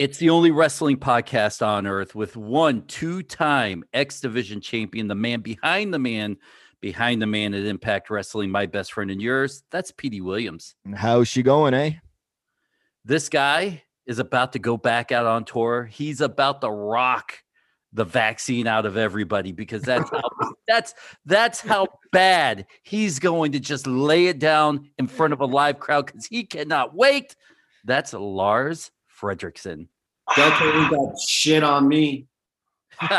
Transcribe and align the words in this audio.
It's 0.00 0.16
the 0.16 0.30
only 0.30 0.50
wrestling 0.50 0.96
podcast 0.96 1.60
on 1.60 1.86
earth 1.86 2.14
with 2.14 2.34
one 2.34 2.86
two 2.86 3.22
time 3.22 3.84
X 3.92 4.18
Division 4.22 4.62
champion, 4.62 5.08
the 5.08 5.14
man 5.14 5.42
behind 5.42 5.92
the 5.92 5.98
man, 5.98 6.38
behind 6.80 7.20
the 7.20 7.26
man 7.26 7.52
at 7.52 7.66
Impact 7.66 8.08
Wrestling, 8.08 8.50
my 8.50 8.64
best 8.64 8.94
friend 8.94 9.10
and 9.10 9.20
yours. 9.20 9.62
That's 9.70 9.92
Petey 9.92 10.22
Williams. 10.22 10.74
How's 10.94 11.28
she 11.28 11.42
going, 11.42 11.74
eh? 11.74 11.96
This 13.04 13.28
guy 13.28 13.82
is 14.06 14.18
about 14.18 14.54
to 14.54 14.58
go 14.58 14.78
back 14.78 15.12
out 15.12 15.26
on 15.26 15.44
tour. 15.44 15.84
He's 15.84 16.22
about 16.22 16.62
to 16.62 16.70
rock 16.70 17.34
the 17.92 18.04
vaccine 18.04 18.66
out 18.66 18.86
of 18.86 18.96
everybody 18.96 19.52
because 19.52 19.82
that's 19.82 20.08
how 20.08 20.30
that's 20.66 20.94
that's 21.26 21.60
how 21.60 21.86
bad 22.10 22.64
he's 22.84 23.18
going 23.18 23.52
to 23.52 23.60
just 23.60 23.86
lay 23.86 24.28
it 24.28 24.38
down 24.38 24.88
in 24.96 25.06
front 25.06 25.34
of 25.34 25.42
a 25.42 25.46
live 25.46 25.78
crowd 25.78 26.06
because 26.06 26.24
he 26.24 26.44
cannot 26.44 26.94
wait. 26.94 27.36
That's 27.84 28.14
Lars 28.14 28.90
Frederiksen. 29.20 29.88
Don't 30.36 30.52
put 30.52 30.90
that 30.90 31.20
shit 31.26 31.62
on 31.62 31.88
me. 31.88 32.26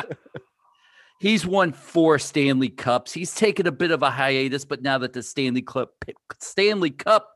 He's 1.22 1.46
won 1.46 1.72
four 1.72 2.18
Stanley 2.18 2.70
Cups. 2.70 3.14
He's 3.14 3.36
taken 3.36 3.68
a 3.68 3.72
bit 3.72 3.92
of 3.92 4.02
a 4.02 4.10
hiatus, 4.10 4.66
but 4.66 4.82
now 4.82 4.98
that 4.98 5.14
the 5.14 5.22
Stanley 5.22 5.62
Cup 5.62 5.94
Stanley 6.40 6.90
Cup 6.90 7.30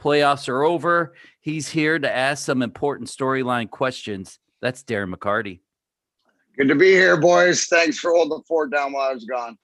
playoffs 0.00 0.48
are 0.48 0.62
over, 0.62 1.14
he's 1.40 1.68
here 1.68 1.98
to 1.98 2.08
ask 2.08 2.44
some 2.44 2.62
important 2.62 3.08
storyline 3.08 3.68
questions. 3.68 4.38
That's 4.60 4.84
Darren 4.84 5.12
McCarty. 5.12 5.58
Good 6.56 6.68
to 6.68 6.76
be 6.76 6.92
here, 6.92 7.16
boys. 7.16 7.64
Thanks 7.64 7.98
for 7.98 8.12
holding 8.12 8.38
the 8.38 8.44
fort 8.46 8.70
down 8.70 8.92
while 8.92 9.10
I 9.10 9.14
was 9.14 9.24
gone. 9.24 9.58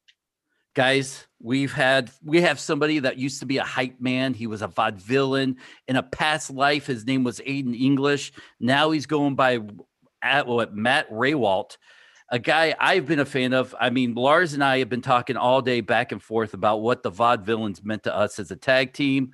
Guys, 0.74 1.27
we've 1.40 1.72
had 1.72 2.10
we 2.24 2.42
have 2.42 2.58
somebody 2.58 2.98
that 3.00 3.18
used 3.18 3.40
to 3.40 3.46
be 3.46 3.58
a 3.58 3.64
hype 3.64 4.00
man. 4.00 4.34
He 4.34 4.46
was 4.46 4.62
a 4.62 4.68
vaudevillain 4.68 5.56
in 5.86 5.96
a 5.96 6.02
past 6.02 6.50
life. 6.50 6.86
His 6.86 7.06
name 7.06 7.24
was 7.24 7.40
Aiden 7.40 7.78
English. 7.78 8.32
Now 8.60 8.90
he's 8.90 9.06
going 9.06 9.34
by 9.34 9.60
at 10.22 10.46
what 10.46 10.74
Matt 10.74 11.10
Rehwoldt, 11.10 11.76
a 12.30 12.38
guy 12.38 12.74
I've 12.78 13.06
been 13.06 13.20
a 13.20 13.24
fan 13.24 13.52
of. 13.52 13.74
I 13.80 13.90
mean, 13.90 14.14
Lars 14.14 14.54
and 14.54 14.64
I 14.64 14.78
have 14.78 14.88
been 14.88 15.02
talking 15.02 15.36
all 15.36 15.62
day 15.62 15.80
back 15.80 16.12
and 16.12 16.22
forth 16.22 16.54
about 16.54 16.82
what 16.82 17.02
the 17.02 17.12
vaudevillains 17.12 17.84
meant 17.84 18.04
to 18.04 18.14
us 18.14 18.38
as 18.38 18.50
a 18.50 18.56
tag 18.56 18.92
team. 18.92 19.32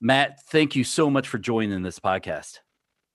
Matt, 0.00 0.42
thank 0.48 0.74
you 0.74 0.84
so 0.84 1.10
much 1.10 1.28
for 1.28 1.38
joining 1.38 1.82
this 1.82 2.00
podcast. 2.00 2.61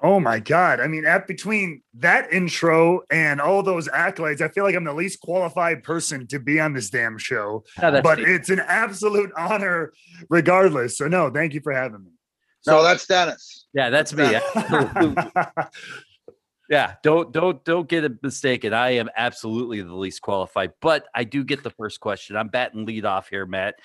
Oh 0.02 0.20
my 0.20 0.40
God. 0.40 0.80
I 0.80 0.88
mean, 0.88 1.06
at 1.06 1.26
between 1.26 1.82
that 1.96 2.32
intro 2.32 3.02
and 3.10 3.42
all 3.42 3.64
those 3.64 3.88
accolades, 3.88 4.42
I 4.42 4.48
feel 4.48 4.64
like 4.64 4.76
I'm 4.76 4.84
the 4.84 4.94
least 4.94 5.22
qualified 5.22 5.84
person 5.84 6.28
to 6.28 6.40
be 6.40 6.60
on 6.60 6.74
this 6.74 6.90
damn 6.90 7.18
show. 7.18 7.64
Oh, 7.82 8.02
but 8.02 8.20
it's 8.20 8.50
an 8.50 8.60
absolute 8.60 9.32
honor 9.38 9.94
regardless. 10.30 10.98
So 10.98 11.08
no, 11.08 11.30
thank 11.30 11.54
you 11.54 11.62
for 11.62 11.72
having 11.72 12.04
me. 12.04 12.12
So, 12.62 12.78
no, 12.78 12.84
that's 12.84 13.08
Dennis. 13.08 13.66
Yeah, 13.74 13.90
that's 13.90 14.14
me. 14.14 14.26
yeah, 16.70 16.96
don't 17.02 17.32
don't 17.32 17.64
don't 17.64 17.88
get 17.88 18.04
it 18.04 18.22
mistaken. 18.22 18.74
I 18.74 18.92
am 18.96 19.10
absolutely 19.16 19.82
the 19.82 19.96
least 19.96 20.22
qualified, 20.22 20.74
but 20.82 21.06
I 21.16 21.24
do 21.24 21.44
get 21.44 21.64
the 21.64 21.70
first 21.70 22.00
question. 22.00 22.36
I'm 22.36 22.50
batting 22.50 22.86
lead 22.86 23.06
off 23.06 23.30
here, 23.30 23.46
Matt. 23.46 23.76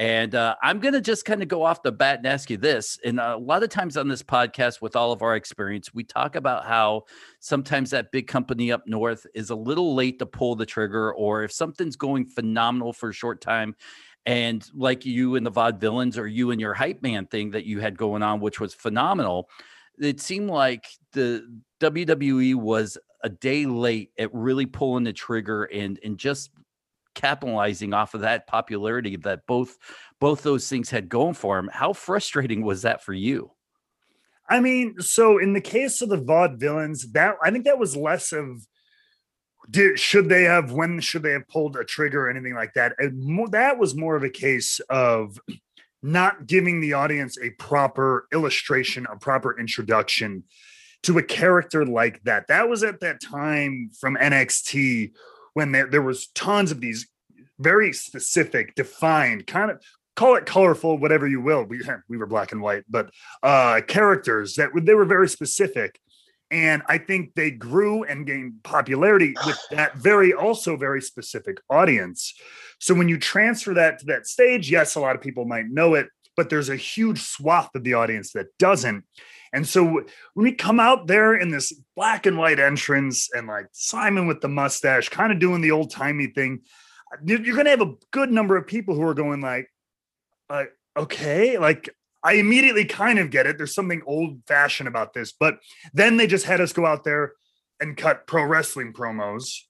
And 0.00 0.34
uh, 0.34 0.56
I'm 0.62 0.80
going 0.80 0.94
to 0.94 1.02
just 1.02 1.26
kind 1.26 1.42
of 1.42 1.48
go 1.48 1.62
off 1.62 1.82
the 1.82 1.92
bat 1.92 2.20
and 2.20 2.26
ask 2.26 2.48
you 2.48 2.56
this. 2.56 2.98
And 3.04 3.20
a 3.20 3.36
lot 3.36 3.62
of 3.62 3.68
times 3.68 3.98
on 3.98 4.08
this 4.08 4.22
podcast, 4.22 4.80
with 4.80 4.96
all 4.96 5.12
of 5.12 5.20
our 5.20 5.36
experience, 5.36 5.92
we 5.92 6.04
talk 6.04 6.36
about 6.36 6.64
how 6.64 7.02
sometimes 7.40 7.90
that 7.90 8.10
big 8.10 8.26
company 8.26 8.72
up 8.72 8.86
north 8.86 9.26
is 9.34 9.50
a 9.50 9.54
little 9.54 9.94
late 9.94 10.18
to 10.20 10.24
pull 10.24 10.56
the 10.56 10.64
trigger, 10.64 11.12
or 11.12 11.42
if 11.42 11.52
something's 11.52 11.96
going 11.96 12.24
phenomenal 12.24 12.94
for 12.94 13.10
a 13.10 13.12
short 13.12 13.42
time, 13.42 13.76
and 14.24 14.66
like 14.72 15.04
you 15.04 15.36
and 15.36 15.44
the 15.44 15.52
vaudevillains, 15.52 16.16
or 16.16 16.26
you 16.26 16.50
and 16.50 16.62
your 16.62 16.72
hype 16.72 17.02
man 17.02 17.26
thing 17.26 17.50
that 17.50 17.66
you 17.66 17.80
had 17.80 17.98
going 17.98 18.22
on, 18.22 18.40
which 18.40 18.58
was 18.58 18.72
phenomenal, 18.72 19.50
it 19.98 20.18
seemed 20.18 20.48
like 20.48 20.86
the 21.12 21.46
WWE 21.78 22.54
was 22.54 22.96
a 23.22 23.28
day 23.28 23.66
late 23.66 24.12
at 24.18 24.32
really 24.32 24.64
pulling 24.64 25.04
the 25.04 25.12
trigger 25.12 25.64
and 25.64 26.00
and 26.02 26.16
just 26.16 26.48
capitalizing 27.20 27.92
off 27.92 28.14
of 28.14 28.22
that 28.22 28.46
popularity 28.46 29.16
that 29.16 29.46
both 29.46 29.76
both 30.20 30.42
those 30.42 30.68
things 30.68 30.90
had 30.90 31.08
going 31.08 31.34
for 31.34 31.58
him. 31.58 31.70
How 31.72 31.92
frustrating 31.92 32.62
was 32.62 32.82
that 32.82 33.02
for 33.02 33.12
you? 33.12 33.50
I 34.48 34.60
mean, 34.60 35.00
so 35.00 35.38
in 35.38 35.52
the 35.52 35.60
case 35.60 36.02
of 36.02 36.08
the 36.08 36.18
vaudevillains, 36.18 37.12
that 37.12 37.36
I 37.42 37.50
think 37.50 37.64
that 37.64 37.78
was 37.78 37.96
less 37.96 38.32
of 38.32 38.66
did 39.68 39.98
should 39.98 40.28
they 40.28 40.44
have 40.44 40.72
when 40.72 41.00
should 41.00 41.22
they 41.22 41.32
have 41.32 41.46
pulled 41.48 41.76
a 41.76 41.84
trigger 41.84 42.26
or 42.26 42.30
anything 42.30 42.54
like 42.54 42.74
that. 42.74 42.94
More, 43.12 43.48
that 43.50 43.78
was 43.78 43.94
more 43.94 44.16
of 44.16 44.24
a 44.24 44.30
case 44.30 44.80
of 44.88 45.38
not 46.02 46.46
giving 46.46 46.80
the 46.80 46.94
audience 46.94 47.38
a 47.38 47.50
proper 47.50 48.26
illustration, 48.32 49.06
a 49.10 49.16
proper 49.16 49.58
introduction 49.58 50.44
to 51.02 51.18
a 51.18 51.22
character 51.22 51.84
like 51.86 52.22
that. 52.24 52.48
That 52.48 52.68
was 52.68 52.82
at 52.82 53.00
that 53.00 53.20
time 53.20 53.90
from 54.00 54.16
NXT 54.16 55.12
when 55.54 55.72
there, 55.72 55.86
there 55.86 56.02
was 56.02 56.28
tons 56.28 56.70
of 56.70 56.80
these 56.80 57.08
very 57.58 57.92
specific, 57.92 58.74
defined, 58.74 59.46
kind 59.46 59.70
of 59.70 59.82
call 60.16 60.36
it 60.36 60.46
colorful, 60.46 60.98
whatever 60.98 61.26
you 61.26 61.40
will. 61.40 61.64
We 61.64 61.82
we 62.08 62.16
were 62.16 62.26
black 62.26 62.52
and 62.52 62.60
white, 62.60 62.84
but 62.88 63.10
uh, 63.42 63.80
characters 63.86 64.54
that 64.54 64.70
they 64.74 64.94
were 64.94 65.04
very 65.04 65.28
specific, 65.28 65.98
and 66.50 66.82
I 66.88 66.98
think 66.98 67.34
they 67.34 67.50
grew 67.50 68.02
and 68.04 68.26
gained 68.26 68.62
popularity 68.62 69.34
with 69.46 69.58
that 69.70 69.96
very 69.96 70.32
also 70.32 70.76
very 70.76 71.00
specific 71.00 71.58
audience. 71.70 72.34
So 72.78 72.94
when 72.94 73.08
you 73.08 73.18
transfer 73.18 73.74
that 73.74 73.98
to 74.00 74.06
that 74.06 74.26
stage, 74.26 74.70
yes, 74.70 74.94
a 74.94 75.00
lot 75.00 75.16
of 75.16 75.22
people 75.22 75.44
might 75.44 75.66
know 75.68 75.94
it, 75.94 76.08
but 76.36 76.48
there's 76.48 76.70
a 76.70 76.76
huge 76.76 77.20
swath 77.20 77.70
of 77.74 77.84
the 77.84 77.94
audience 77.94 78.32
that 78.32 78.46
doesn't. 78.58 79.04
And 79.52 79.66
so 79.66 79.84
when 79.84 80.04
we 80.34 80.52
come 80.52 80.78
out 80.78 81.06
there 81.06 81.34
in 81.34 81.50
this 81.50 81.72
black 81.96 82.26
and 82.26 82.38
white 82.38 82.60
entrance 82.60 83.28
and 83.34 83.46
like 83.46 83.66
Simon 83.72 84.26
with 84.26 84.40
the 84.40 84.48
mustache, 84.48 85.08
kind 85.08 85.32
of 85.32 85.40
doing 85.40 85.60
the 85.60 85.72
old 85.72 85.90
timey 85.90 86.28
thing, 86.28 86.60
you're 87.24 87.38
going 87.38 87.64
to 87.64 87.70
have 87.70 87.80
a 87.80 87.94
good 88.12 88.30
number 88.30 88.56
of 88.56 88.66
people 88.66 88.94
who 88.94 89.02
are 89.02 89.14
going 89.14 89.40
like, 89.40 89.68
uh, 90.48 90.64
okay, 90.96 91.58
like 91.58 91.90
I 92.22 92.34
immediately 92.34 92.84
kind 92.84 93.18
of 93.18 93.30
get 93.30 93.46
it. 93.46 93.56
There's 93.56 93.74
something 93.74 94.02
old 94.06 94.42
fashioned 94.46 94.88
about 94.88 95.14
this, 95.14 95.32
but 95.32 95.58
then 95.92 96.16
they 96.16 96.26
just 96.26 96.44
had 96.44 96.60
us 96.60 96.72
go 96.72 96.86
out 96.86 97.02
there 97.02 97.32
and 97.80 97.96
cut 97.96 98.26
pro 98.26 98.44
wrestling 98.44 98.92
promos, 98.92 99.60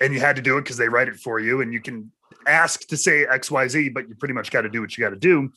and 0.00 0.12
you 0.12 0.20
had 0.20 0.36
to 0.36 0.42
do 0.42 0.58
it 0.58 0.62
because 0.62 0.76
they 0.76 0.88
write 0.88 1.08
it 1.08 1.16
for 1.16 1.40
you, 1.40 1.62
and 1.62 1.72
you 1.72 1.80
can 1.80 2.12
ask 2.46 2.86
to 2.88 2.96
say 2.96 3.24
X 3.24 3.50
Y 3.50 3.66
Z, 3.68 3.88
but 3.88 4.08
you 4.08 4.14
pretty 4.16 4.34
much 4.34 4.50
got 4.50 4.62
to 4.62 4.68
do 4.68 4.80
what 4.80 4.96
you 4.96 5.02
got 5.02 5.10
to 5.10 5.16
do, 5.16 5.50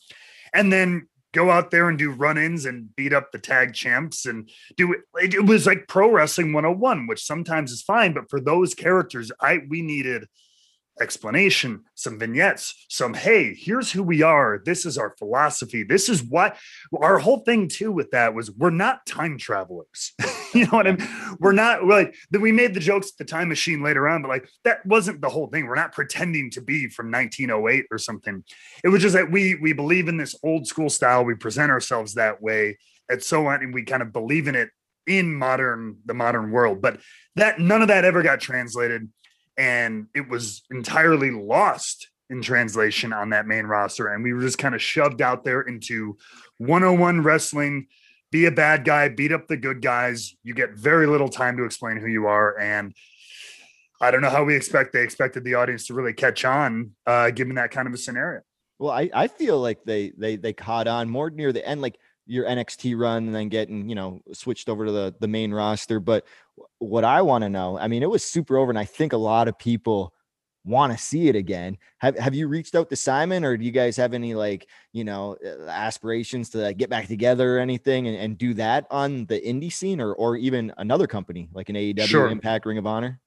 and 0.54 0.72
then 0.72 1.06
go 1.32 1.50
out 1.50 1.70
there 1.70 1.88
and 1.88 1.98
do 1.98 2.10
run-ins 2.10 2.64
and 2.64 2.94
beat 2.96 3.12
up 3.12 3.32
the 3.32 3.38
tag 3.38 3.74
champs 3.74 4.26
and 4.26 4.50
do 4.76 4.92
it. 4.92 5.34
It 5.34 5.46
was 5.46 5.66
like 5.66 5.88
pro 5.88 6.10
wrestling 6.10 6.52
101, 6.52 7.06
which 7.06 7.24
sometimes 7.24 7.70
is 7.72 7.82
fine, 7.82 8.14
but 8.14 8.30
for 8.30 8.40
those 8.40 8.74
characters, 8.74 9.30
I 9.40 9.60
we 9.68 9.82
needed 9.82 10.26
explanation, 11.00 11.84
some 11.94 12.18
vignettes, 12.18 12.86
some 12.88 13.14
hey, 13.14 13.54
here's 13.54 13.92
who 13.92 14.02
we 14.02 14.22
are. 14.22 14.60
This 14.64 14.86
is 14.86 14.98
our 14.98 15.14
philosophy. 15.18 15.82
This 15.82 16.08
is 16.08 16.22
what 16.22 16.56
our 17.00 17.18
whole 17.18 17.40
thing 17.40 17.68
too 17.68 17.92
with 17.92 18.10
that 18.12 18.34
was 18.34 18.50
we're 18.50 18.70
not 18.70 19.06
time 19.06 19.38
travelers. 19.38 20.12
you 20.54 20.64
know 20.64 20.70
what 20.70 20.86
I 20.86 20.92
mean? 20.92 21.08
We're 21.40 21.52
not 21.52 21.84
like 21.84 22.14
that 22.30 22.40
we 22.40 22.52
made 22.52 22.74
the 22.74 22.80
jokes 22.80 23.08
at 23.08 23.18
the 23.18 23.24
time 23.24 23.48
machine 23.48 23.82
later 23.82 24.08
on, 24.08 24.22
but 24.22 24.28
like 24.28 24.48
that 24.64 24.84
wasn't 24.86 25.20
the 25.20 25.28
whole 25.28 25.48
thing. 25.48 25.66
We're 25.66 25.74
not 25.74 25.92
pretending 25.92 26.50
to 26.52 26.60
be 26.60 26.88
from 26.88 27.10
1908 27.10 27.86
or 27.90 27.98
something. 27.98 28.44
It 28.84 28.88
was 28.88 29.02
just 29.02 29.14
that 29.14 29.30
we 29.30 29.54
we 29.56 29.72
believe 29.72 30.08
in 30.08 30.16
this 30.16 30.34
old 30.42 30.66
school 30.66 30.90
style. 30.90 31.24
We 31.24 31.34
present 31.34 31.70
ourselves 31.70 32.14
that 32.14 32.42
way 32.42 32.78
and 33.08 33.22
so 33.22 33.46
on, 33.46 33.62
and 33.62 33.72
we 33.72 33.84
kind 33.84 34.02
of 34.02 34.12
believe 34.12 34.48
in 34.48 34.54
it 34.54 34.70
in 35.06 35.34
modern 35.34 35.96
the 36.04 36.14
modern 36.14 36.50
world. 36.50 36.80
But 36.82 37.00
that 37.36 37.58
none 37.58 37.82
of 37.82 37.88
that 37.88 38.04
ever 38.04 38.22
got 38.22 38.40
translated 38.40 39.08
and 39.58 40.06
it 40.14 40.28
was 40.28 40.62
entirely 40.70 41.30
lost 41.32 42.08
in 42.30 42.40
translation 42.40 43.12
on 43.12 43.30
that 43.30 43.46
main 43.46 43.66
roster. 43.66 44.08
And 44.08 44.22
we 44.22 44.32
were 44.32 44.40
just 44.40 44.58
kind 44.58 44.74
of 44.74 44.80
shoved 44.80 45.20
out 45.20 45.44
there 45.44 45.62
into 45.62 46.16
101 46.58 47.22
wrestling. 47.22 47.88
Be 48.30 48.46
a 48.46 48.52
bad 48.52 48.84
guy, 48.84 49.08
beat 49.08 49.32
up 49.32 49.48
the 49.48 49.56
good 49.56 49.82
guys. 49.82 50.34
You 50.44 50.54
get 50.54 50.74
very 50.74 51.06
little 51.06 51.28
time 51.28 51.56
to 51.56 51.64
explain 51.64 51.96
who 51.96 52.06
you 52.06 52.26
are. 52.26 52.58
And 52.58 52.94
I 54.00 54.10
don't 54.10 54.20
know 54.20 54.30
how 54.30 54.44
we 54.44 54.54
expect 54.54 54.92
they 54.92 55.02
expected 55.02 55.42
the 55.42 55.54
audience 55.54 55.86
to 55.88 55.94
really 55.94 56.12
catch 56.12 56.44
on, 56.44 56.92
uh, 57.06 57.30
given 57.30 57.56
that 57.56 57.70
kind 57.72 57.88
of 57.88 57.94
a 57.94 57.98
scenario. 57.98 58.42
Well, 58.78 58.92
I, 58.92 59.10
I 59.12 59.26
feel 59.26 59.58
like 59.58 59.82
they 59.84 60.12
they 60.16 60.36
they 60.36 60.52
caught 60.52 60.86
on 60.86 61.10
more 61.10 61.30
near 61.30 61.52
the 61.52 61.66
end, 61.66 61.82
like 61.82 61.98
your 62.28 62.44
NXT 62.44 62.96
run 62.98 63.26
and 63.26 63.34
then 63.34 63.48
getting, 63.48 63.88
you 63.88 63.94
know, 63.94 64.20
switched 64.32 64.68
over 64.68 64.86
to 64.86 64.92
the 64.92 65.14
the 65.18 65.28
main 65.28 65.52
roster. 65.52 65.98
But 65.98 66.24
what 66.78 67.04
I 67.04 67.22
want 67.22 67.42
to 67.42 67.48
know, 67.48 67.78
I 67.78 67.88
mean, 67.88 68.02
it 68.02 68.10
was 68.10 68.22
super 68.22 68.58
over, 68.58 68.70
and 68.70 68.78
I 68.78 68.84
think 68.84 69.12
a 69.12 69.18
lot 69.18 69.48
of 69.48 69.58
people 69.58 70.14
want 70.64 70.92
to 70.92 70.98
see 70.98 71.28
it 71.28 71.36
again. 71.36 71.78
Have 71.98 72.16
have 72.18 72.34
you 72.34 72.46
reached 72.46 72.74
out 72.74 72.90
to 72.90 72.96
Simon, 72.96 73.44
or 73.44 73.56
do 73.56 73.64
you 73.64 73.72
guys 73.72 73.96
have 73.96 74.14
any 74.14 74.34
like 74.34 74.68
you 74.92 75.04
know 75.04 75.36
uh, 75.44 75.68
aspirations 75.68 76.50
to 76.50 76.74
get 76.74 76.90
back 76.90 77.08
together 77.08 77.56
or 77.56 77.60
anything 77.60 78.06
and, 78.06 78.16
and 78.16 78.38
do 78.38 78.54
that 78.54 78.86
on 78.90 79.26
the 79.26 79.40
indie 79.40 79.72
scene, 79.72 80.00
or 80.00 80.12
or 80.14 80.36
even 80.36 80.72
another 80.76 81.06
company 81.06 81.48
like 81.52 81.68
an 81.70 81.76
AEW, 81.76 82.06
sure. 82.06 82.28
Impact, 82.28 82.66
Ring 82.66 82.78
of 82.78 82.86
Honor? 82.86 83.20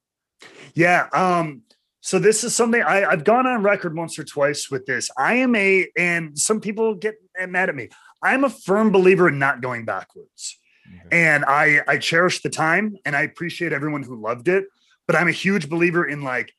Yeah. 0.74 1.08
Um. 1.12 1.62
So 2.04 2.18
this 2.18 2.42
is 2.42 2.54
something 2.54 2.82
I, 2.82 3.04
I've 3.04 3.22
gone 3.22 3.46
on 3.46 3.62
record 3.62 3.96
once 3.96 4.18
or 4.18 4.24
twice 4.24 4.68
with 4.72 4.86
this. 4.86 5.08
I 5.16 5.34
am 5.34 5.54
a, 5.54 5.86
and 5.96 6.36
some 6.36 6.60
people 6.60 6.96
get 6.96 7.14
mad 7.46 7.68
at 7.68 7.76
me. 7.76 7.90
I'm 8.22 8.44
a 8.44 8.50
firm 8.50 8.92
believer 8.92 9.28
in 9.28 9.38
not 9.38 9.60
going 9.60 9.84
backwards 9.84 10.58
and 11.10 11.44
I 11.44 11.80
I 11.86 11.98
cherish 11.98 12.42
the 12.42 12.50
time 12.50 12.96
and 13.04 13.16
I 13.16 13.22
appreciate 13.22 13.72
everyone 13.72 14.02
who 14.02 14.20
loved 14.20 14.48
it. 14.48 14.66
But 15.06 15.16
I'm 15.16 15.28
a 15.28 15.32
huge 15.32 15.68
believer 15.68 16.04
in 16.06 16.22
like, 16.22 16.52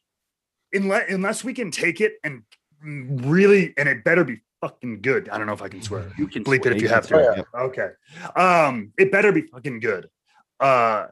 unless 0.74 1.10
unless 1.10 1.44
we 1.44 1.54
can 1.54 1.71
take 1.71 2.01
it 2.01 2.13
and 2.24 2.44
really, 2.83 3.74
and 3.77 3.88
it 3.88 4.04
better 4.04 4.24
be 4.24 4.42
fucking 4.62 5.01
good. 5.01 5.30
I 5.30 5.38
don't 5.38 5.48
know 5.48 5.54
if 5.54 5.62
I 5.62 5.69
can 5.69 5.81
swear. 5.81 6.12
You 6.18 6.27
can 6.27 6.44
bleep 6.44 6.65
it 6.65 6.74
if 6.74 6.81
you 6.81 6.89
have 6.89 7.04
to. 7.04 7.07
swear, 7.07 7.38
yeah. 7.38 7.62
Okay. 7.62 7.89
Um, 8.36 8.92
it 8.98 9.12
better 9.12 9.31
be 9.31 9.42
fucking 9.42 9.80
good. 9.80 10.10
Uh, 10.60 11.07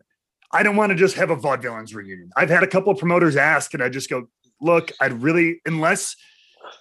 I 0.51 0.63
don't 0.63 0.75
want 0.75 0.89
to 0.91 0.95
just 0.95 1.15
have 1.15 1.29
a 1.29 1.37
vaudevillains 1.37 1.95
reunion. 1.95 2.29
I've 2.35 2.49
had 2.49 2.63
a 2.63 2.67
couple 2.67 2.91
of 2.91 2.99
promoters 2.99 3.37
ask, 3.37 3.73
and 3.73 3.81
I 3.81 3.87
just 3.87 4.09
go, 4.09 4.27
look, 4.59 4.91
I'd 4.99 5.13
really, 5.23 5.61
unless 5.65 6.15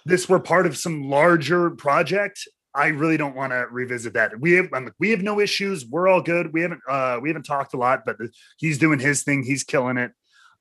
this 0.05 0.27
were 0.27 0.39
part 0.39 0.65
of 0.65 0.77
some 0.77 1.09
larger 1.09 1.71
project, 1.71 2.47
I 2.73 2.87
really 2.87 3.17
don't 3.17 3.35
want 3.35 3.51
to 3.51 3.67
revisit 3.69 4.13
that. 4.13 4.39
We 4.39 4.53
have 4.53 4.69
I'm 4.73 4.93
we 4.99 5.11
have 5.11 5.21
no 5.21 5.39
issues. 5.39 5.85
We're 5.85 6.07
all 6.07 6.21
good. 6.21 6.53
We 6.53 6.61
haven't 6.61 6.81
uh 6.87 7.19
we 7.21 7.29
haven't 7.29 7.43
talked 7.43 7.73
a 7.73 7.77
lot, 7.77 8.03
but 8.05 8.17
he's 8.57 8.77
doing 8.77 8.99
his 8.99 9.23
thing. 9.23 9.43
He's 9.43 9.63
killing 9.63 9.97
it. 9.97 10.11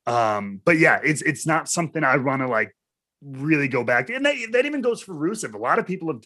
Um, 0.07 0.61
but 0.65 0.79
yeah, 0.79 1.01
it's 1.05 1.23
it's 1.23 1.47
not 1.47 1.69
something 1.69 2.03
I 2.03 2.17
want 2.17 2.43
to 2.43 2.49
like 2.49 2.75
really 3.23 3.69
go 3.69 3.85
back 3.85 4.07
to. 4.07 4.15
And 4.15 4.25
that, 4.27 4.35
that 4.53 4.67
even 4.67 4.81
goes 4.81 5.03
for 5.03 5.15
Rusev. 5.15 5.55
A 5.55 5.59
lot 5.59 5.79
of 5.79 5.87
people 5.87 6.09
have 6.09 6.23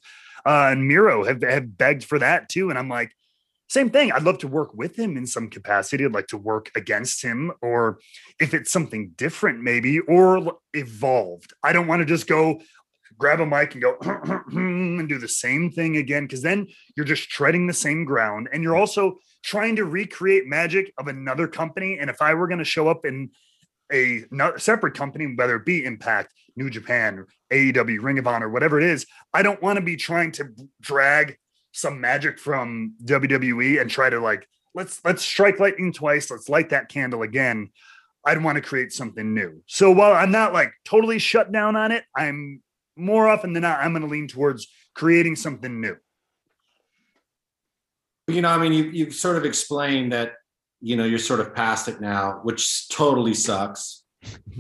uh 0.47 0.73
and 0.73 0.87
Miro 0.87 1.25
have, 1.25 1.43
have 1.43 1.77
begged 1.77 2.05
for 2.05 2.19
that 2.19 2.49
too. 2.49 2.71
And 2.71 2.79
I'm 2.79 2.89
like, 2.89 3.13
same 3.69 3.91
thing. 3.91 4.13
I'd 4.13 4.23
love 4.23 4.39
to 4.39 4.49
work 4.49 4.75
with 4.75 4.97
him 4.99 5.17
in 5.17 5.27
some 5.27 5.49
capacity. 5.49 6.05
I'd 6.05 6.13
like 6.13 6.29
to 6.29 6.39
work 6.39 6.71
against 6.77 7.23
him, 7.23 7.53
or 7.61 7.99
if 8.39 8.55
it's 8.55 8.71
something 8.71 9.13
different, 9.17 9.63
maybe, 9.63 10.01
or 10.01 10.59
evolved. 10.75 11.53
I 11.63 11.73
don't 11.73 11.87
want 11.87 12.01
to 12.01 12.07
just 12.07 12.27
go 12.27 12.61
grab 13.19 13.40
a 13.40 13.46
mic 13.46 13.75
and 13.75 13.82
go 13.82 13.96
and 14.52 15.08
do 15.08 15.19
the 15.19 15.28
same 15.28 15.70
thing 15.70 15.96
again, 15.96 16.25
because 16.25 16.43
then 16.43 16.66
you're 16.96 17.06
just 17.06 17.28
treading 17.28 17.66
the 17.66 17.72
same 17.72 18.05
ground 18.05 18.49
and 18.52 18.62
you're 18.62 18.76
also 18.76 19.19
trying 19.43 19.76
to 19.76 19.84
recreate 19.84 20.46
magic 20.46 20.93
of 20.99 21.08
another 21.08 21.46
company. 21.46 21.99
And 21.99 22.11
if 22.11 22.20
I 22.22 22.34
were 22.34 22.49
going 22.49 22.58
to 22.58 22.64
show 22.64 22.88
up 22.88 23.05
in 23.05 23.31
a 23.93 24.25
separate 24.56 24.94
company, 24.94 25.34
whether 25.37 25.56
it 25.56 25.66
be 25.66 25.84
Impact, 25.84 26.32
New 26.56 26.70
Japan, 26.70 27.26
AEW, 27.52 28.02
Ring 28.02 28.19
of 28.19 28.26
Honor, 28.26 28.49
whatever 28.49 28.78
it 28.78 28.84
is, 28.84 29.06
I 29.32 29.43
don't 29.43 29.62
want 29.62 29.78
to 29.78 29.84
be 29.84 29.96
trying 29.96 30.32
to 30.32 30.49
drag 30.81 31.37
some 31.72 32.00
magic 32.00 32.38
from 32.38 32.94
WWE 33.05 33.81
and 33.81 33.90
try 33.90 34.08
to 34.08 34.20
like 34.20 34.49
let's 34.75 35.00
let's 35.05 35.22
strike 35.22 35.61
lightning 35.61 35.93
twice, 35.93 36.31
let's 36.31 36.49
light 36.49 36.70
that 36.70 36.88
candle 36.88 37.22
again. 37.22 37.70
I'd 38.26 38.43
want 38.43 38.56
to 38.56 38.62
create 38.62 38.93
something 38.93 39.34
new. 39.34 39.62
So 39.66 39.90
while 39.90 40.12
I'm 40.12 40.31
not 40.31 40.55
like 40.55 40.72
totally 40.84 41.19
shut 41.19 41.52
down 41.52 41.76
on 41.76 41.93
it, 41.93 42.05
I'm 42.16 42.62
more 42.96 43.29
often 43.29 43.52
than 43.52 43.62
not 43.62 43.81
I'm 43.81 43.93
going 43.93 44.02
to 44.02 44.08
lean 44.08 44.29
towards 44.29 44.67
creating 44.94 45.37
something 45.37 45.81
new. 45.81 45.96
You 48.26 48.41
know, 48.41 48.49
I 48.49 48.58
mean, 48.58 48.73
you 48.73 48.85
you've 48.85 49.14
sort 49.14 49.37
of 49.37 49.44
explained 49.44 50.12
that, 50.12 50.35
you 50.81 50.96
know, 50.96 51.05
you're 51.05 51.19
sort 51.19 51.41
of 51.41 51.55
past 51.55 51.88
it 51.88 52.00
now, 52.00 52.41
which 52.43 52.88
totally 52.88 53.35
sucks. 53.35 54.02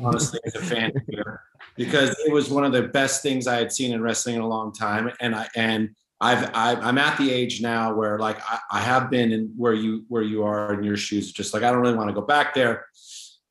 Honestly, 0.02 0.38
as 0.44 0.54
a 0.56 0.60
fan 0.60 0.92
here, 1.08 1.40
because 1.76 2.10
it 2.26 2.32
was 2.32 2.50
one 2.50 2.64
of 2.64 2.72
the 2.72 2.82
best 2.82 3.22
things 3.22 3.46
I 3.46 3.56
had 3.56 3.72
seen 3.72 3.92
in 3.92 4.02
wrestling 4.02 4.34
in 4.34 4.42
a 4.42 4.48
long 4.48 4.72
time, 4.72 5.10
and 5.20 5.34
I 5.34 5.48
and 5.56 5.96
I've 6.20 6.50
I, 6.54 6.74
I'm 6.74 6.98
at 6.98 7.16
the 7.16 7.30
age 7.30 7.62
now 7.62 7.94
where 7.94 8.18
like 8.18 8.38
I, 8.48 8.58
I 8.72 8.80
have 8.80 9.10
been 9.10 9.32
in 9.32 9.54
where 9.56 9.72
you 9.72 10.04
where 10.08 10.22
you 10.22 10.44
are 10.44 10.74
in 10.74 10.84
your 10.84 10.98
shoes, 10.98 11.32
just 11.32 11.54
like 11.54 11.62
I 11.62 11.70
don't 11.70 11.80
really 11.80 11.96
want 11.96 12.10
to 12.10 12.14
go 12.14 12.22
back 12.22 12.54
there. 12.54 12.84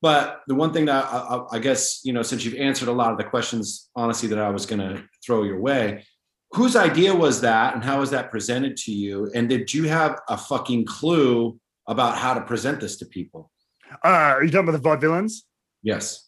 But 0.04 0.42
the 0.48 0.54
one 0.56 0.74
thing 0.74 0.84
that 0.88 1.06
I, 1.06 1.18
I, 1.18 1.56
I 1.56 1.60
guess 1.60 2.02
you 2.04 2.12
know, 2.12 2.24
since 2.24 2.44
you've 2.44 2.56
answered 2.56 2.90
a 2.90 2.92
lot 2.92 3.14
of 3.14 3.18
the 3.18 3.24
questions, 3.24 3.90
honestly, 3.96 4.28
that 4.28 4.38
I 4.38 4.50
was 4.50 4.66
going 4.66 4.82
to 4.82 5.02
throw 5.26 5.44
your 5.44 5.62
way, 5.62 6.04
whose 6.52 6.76
idea 6.76 7.16
was 7.16 7.40
that, 7.40 7.74
and 7.74 7.82
how 7.82 8.02
was 8.02 8.12
that 8.12 8.30
presented 8.30 8.76
to 8.78 8.92
you? 8.92 9.32
And 9.34 9.48
did 9.48 9.74
you 9.74 9.86
have 9.88 10.20
a 10.28 10.36
fucking 10.38 10.86
clue 10.88 11.58
about 11.88 12.18
how 12.18 12.34
to 12.34 12.42
present 12.42 12.82
this 12.82 12.98
to 12.98 13.06
people? 13.06 13.50
Uh, 14.04 14.36
are 14.36 14.44
you 14.44 14.52
talking 14.52 14.68
about 14.68 14.84
the 14.84 15.08
vaudevillains? 15.08 15.36
Yes. 15.84 16.28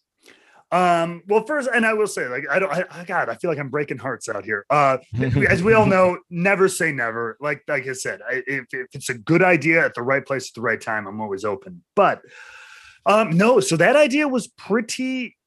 Um, 0.72 1.22
well, 1.28 1.46
first, 1.46 1.70
and 1.74 1.86
I 1.86 1.94
will 1.94 2.08
say, 2.08 2.30
like, 2.30 2.46
I 2.50 2.60
don't, 2.60 2.72
I, 2.72 2.86
I- 2.90 3.04
God, 3.04 3.28
I 3.28 3.36
feel 3.36 3.52
like 3.52 3.60
I'm 3.60 3.70
breaking 3.70 3.98
hearts 3.98 4.30
out 4.30 4.46
here. 4.46 4.66
Uh, 4.70 5.00
as 5.50 5.62
we 5.62 5.74
all 5.74 5.86
know, 5.86 6.18
never 6.30 6.70
say 6.70 6.94
never. 6.94 7.36
Like, 7.42 7.62
like 7.68 7.86
I 7.88 7.94
said, 7.94 8.22
I, 8.26 8.42
if, 8.48 8.66
if 8.72 8.88
it's 8.94 9.10
a 9.10 9.18
good 9.18 9.44
idea 9.44 9.84
at 9.84 9.96
the 9.96 10.02
right 10.02 10.26
place 10.26 10.50
at 10.50 10.54
the 10.56 10.62
right 10.62 10.80
time, 10.80 11.08
I'm 11.08 11.20
always 11.20 11.44
open. 11.44 11.84
But, 11.94 12.22
um, 13.06 13.32
no, 13.32 13.60
so 13.60 13.78
that 13.78 13.96
idea 13.96 14.28
was 14.28 14.48
pretty. 14.48 15.38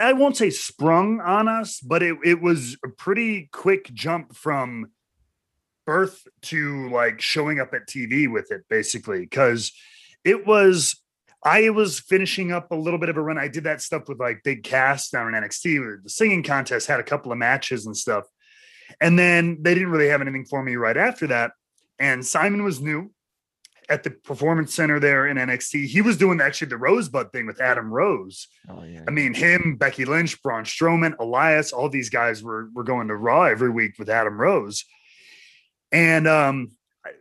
I 0.00 0.14
won't 0.14 0.36
say 0.36 0.50
sprung 0.50 1.20
on 1.20 1.46
us, 1.46 1.80
but 1.80 2.02
it 2.02 2.16
it 2.24 2.40
was 2.40 2.76
a 2.84 2.88
pretty 2.88 3.48
quick 3.52 3.92
jump 3.92 4.34
from 4.34 4.90
birth 5.86 6.26
to 6.42 6.88
like 6.90 7.20
showing 7.20 7.60
up 7.60 7.74
at 7.74 7.86
TV 7.88 8.30
with 8.30 8.50
it, 8.50 8.62
basically, 8.68 9.20
because 9.20 9.72
it 10.24 10.46
was 10.46 10.96
I 11.44 11.70
was 11.70 12.00
finishing 12.00 12.50
up 12.50 12.72
a 12.72 12.76
little 12.76 12.98
bit 12.98 13.08
of 13.08 13.16
a 13.16 13.22
run. 13.22 13.38
I 13.38 13.48
did 13.48 13.64
that 13.64 13.80
stuff 13.80 14.08
with 14.08 14.18
like 14.18 14.42
Big 14.42 14.64
Cass 14.64 15.10
down 15.10 15.32
in 15.32 15.40
NXT. 15.40 16.02
The 16.02 16.10
singing 16.10 16.42
contest 16.42 16.88
had 16.88 16.98
a 16.98 17.04
couple 17.04 17.30
of 17.30 17.38
matches 17.38 17.86
and 17.86 17.96
stuff. 17.96 18.24
And 19.00 19.18
then 19.18 19.58
they 19.60 19.74
didn't 19.74 19.90
really 19.90 20.08
have 20.08 20.20
anything 20.20 20.46
for 20.46 20.62
me 20.62 20.76
right 20.76 20.96
after 20.96 21.28
that. 21.28 21.52
And 21.98 22.26
Simon 22.26 22.64
was 22.64 22.80
new 22.80 23.12
at 23.88 24.02
the 24.02 24.10
performance 24.10 24.74
center 24.74 25.00
there 25.00 25.26
in 25.26 25.36
NXT. 25.36 25.86
He 25.86 26.02
was 26.02 26.16
doing 26.16 26.40
actually 26.40 26.68
the 26.68 26.76
Rosebud 26.76 27.32
thing 27.32 27.46
with 27.46 27.60
Adam 27.60 27.90
Rose. 27.90 28.48
Oh 28.68 28.84
yeah. 28.84 29.04
I 29.08 29.10
mean, 29.10 29.34
him, 29.34 29.76
Becky 29.76 30.04
Lynch, 30.04 30.42
Braun 30.42 30.64
Strowman, 30.64 31.14
Elias, 31.18 31.72
all 31.72 31.88
these 31.88 32.10
guys 32.10 32.42
were 32.42 32.68
were 32.74 32.84
going 32.84 33.08
to 33.08 33.16
Raw 33.16 33.44
every 33.44 33.70
week 33.70 33.98
with 33.98 34.10
Adam 34.10 34.38
Rose. 34.38 34.84
And 35.90 36.28
um, 36.28 36.72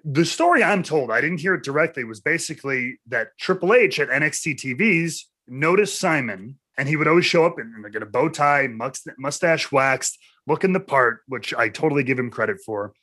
the 0.03 0.25
story 0.25 0.63
I'm 0.63 0.83
told, 0.83 1.11
I 1.11 1.21
didn't 1.21 1.39
hear 1.39 1.53
it 1.53 1.63
directly, 1.63 2.03
was 2.03 2.19
basically 2.19 2.99
that 3.07 3.29
Triple 3.39 3.73
H 3.73 3.99
at 3.99 4.09
NXT 4.09 4.55
TVs 4.55 5.21
noticed 5.47 5.99
Simon, 5.99 6.57
and 6.77 6.89
he 6.89 6.97
would 6.97 7.07
always 7.07 7.25
show 7.25 7.45
up 7.45 7.59
in, 7.59 7.73
in 7.75 7.81
like 7.81 7.95
a 7.95 8.05
bow 8.05 8.29
tie, 8.29 8.67
mustache 9.17 9.71
waxed, 9.71 10.19
looking 10.45 10.73
the 10.73 10.79
part, 10.79 11.21
which 11.27 11.53
I 11.53 11.69
totally 11.69 12.03
give 12.03 12.19
him 12.19 12.29
credit 12.29 12.57
for. 12.65 12.93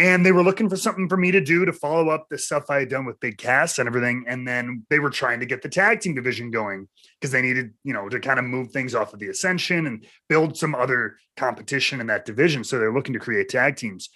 And 0.00 0.24
they 0.24 0.32
were 0.32 0.42
looking 0.42 0.70
for 0.70 0.78
something 0.78 1.10
for 1.10 1.18
me 1.18 1.30
to 1.30 1.42
do 1.42 1.66
to 1.66 1.74
follow 1.74 2.08
up 2.08 2.26
the 2.30 2.38
stuff 2.38 2.70
I 2.70 2.78
had 2.78 2.88
done 2.88 3.04
with 3.04 3.20
Big 3.20 3.36
Cass 3.36 3.78
and 3.78 3.86
everything. 3.86 4.24
And 4.26 4.48
then 4.48 4.86
they 4.88 4.98
were 4.98 5.10
trying 5.10 5.40
to 5.40 5.46
get 5.46 5.60
the 5.60 5.68
tag 5.68 6.00
team 6.00 6.14
division 6.14 6.50
going 6.50 6.88
because 7.20 7.32
they 7.32 7.42
needed, 7.42 7.74
you 7.84 7.92
know, 7.92 8.08
to 8.08 8.18
kind 8.18 8.38
of 8.38 8.46
move 8.46 8.70
things 8.70 8.94
off 8.94 9.12
of 9.12 9.20
the 9.20 9.28
Ascension 9.28 9.86
and 9.86 10.06
build 10.26 10.56
some 10.56 10.74
other 10.74 11.18
competition 11.36 12.00
in 12.00 12.06
that 12.06 12.24
division. 12.24 12.64
So 12.64 12.78
they're 12.78 12.94
looking 12.94 13.12
to 13.12 13.18
create 13.18 13.50
tag 13.50 13.76
teams. 13.76 14.08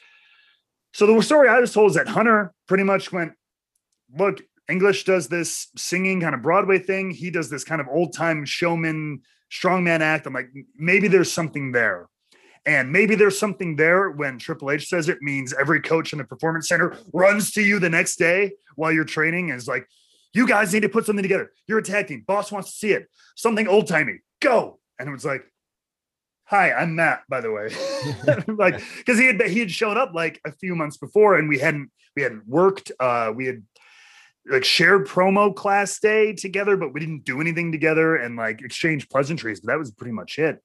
So 0.95 1.07
the 1.07 1.21
story 1.21 1.51
I 1.51 1.61
was 1.61 1.75
told 1.75 1.91
is 1.91 1.97
that 1.97 2.09
Hunter 2.09 2.55
pretty 2.67 2.85
much 2.85 3.13
went, 3.13 3.33
look, 4.17 4.41
English 4.71 5.05
does 5.05 5.29
this 5.29 5.69
singing 5.77 6.23
kind 6.23 6.35
of 6.35 6.41
Broadway 6.41 6.79
thing. 6.79 7.11
He 7.11 7.29
does 7.29 7.51
this 7.51 7.63
kind 7.63 7.83
of 7.83 7.89
old 7.89 8.15
time 8.15 8.47
showman, 8.47 9.21
strongman 9.53 10.01
act. 10.01 10.27
I'm 10.27 10.33
like, 10.33 10.49
maybe 10.77 11.09
there's 11.09 11.31
something 11.31 11.73
there. 11.73 12.09
And 12.67 12.91
maybe 12.91 13.15
there's 13.15 13.39
something 13.39 13.77
there 13.77 14.11
when 14.11 14.39
Triple 14.39 14.71
H 14.71 14.89
says 14.89 15.09
it 15.09 15.21
means 15.21 15.53
every 15.53 15.81
coach 15.81 16.13
in 16.13 16.19
the 16.19 16.25
performance 16.25 16.69
center 16.69 16.97
runs 17.13 17.51
to 17.53 17.63
you 17.63 17.79
the 17.79 17.91
next 17.91 18.17
day 18.17 18.53
while 18.77 18.91
you're 18.91 19.05
training 19.05 19.51
and 19.51 19.59
is 19.59 19.69
like, 19.69 19.87
you 20.33 20.49
guys 20.49 20.73
need 20.73 20.81
to 20.81 20.89
put 20.89 21.07
something 21.07 21.23
together. 21.23 21.53
You're 21.67 21.79
a 21.79 21.83
tag 21.83 22.09
team. 22.09 22.25
Boss 22.27 22.51
wants 22.51 22.73
to 22.73 22.77
see 22.77 22.93
it. 22.93 23.09
Something 23.37 23.69
old 23.69 23.87
timey. 23.87 24.21
Go. 24.41 24.81
And 24.99 25.09
it 25.09 25.13
was 25.13 25.25
like, 25.25 25.45
hi, 26.45 26.73
I'm 26.73 26.97
Matt, 26.97 27.23
by 27.29 27.41
the 27.41 27.53
way. 27.53 27.69
like, 28.57 28.83
because 28.99 29.19
he 29.19 29.27
had 29.27 29.41
he 29.43 29.61
had 29.61 29.71
shown 29.71 29.97
up 29.97 30.13
like 30.15 30.41
a 30.45 30.53
few 30.53 30.75
months 30.75 30.97
before 30.97 31.37
and 31.37 31.49
we 31.49 31.59
hadn't 31.59 31.91
we 32.17 32.23
hadn't 32.23 32.47
worked. 32.49 32.91
Uh 32.99 33.33
we 33.35 33.47
had 33.47 33.63
like 34.47 34.65
shared 34.65 35.07
promo 35.07 35.55
class 35.55 35.99
day 36.01 36.33
together, 36.33 36.77
but 36.77 36.93
we 36.93 37.01
didn't 37.01 37.25
do 37.25 37.41
anything 37.41 37.73
together 37.73 38.17
and 38.17 38.37
like 38.37 38.61
exchange 38.61 39.09
pleasantries. 39.09 39.61
But 39.61 39.73
that 39.73 39.79
was 39.79 39.91
pretty 39.91 40.13
much 40.13 40.39
it. 40.39 40.63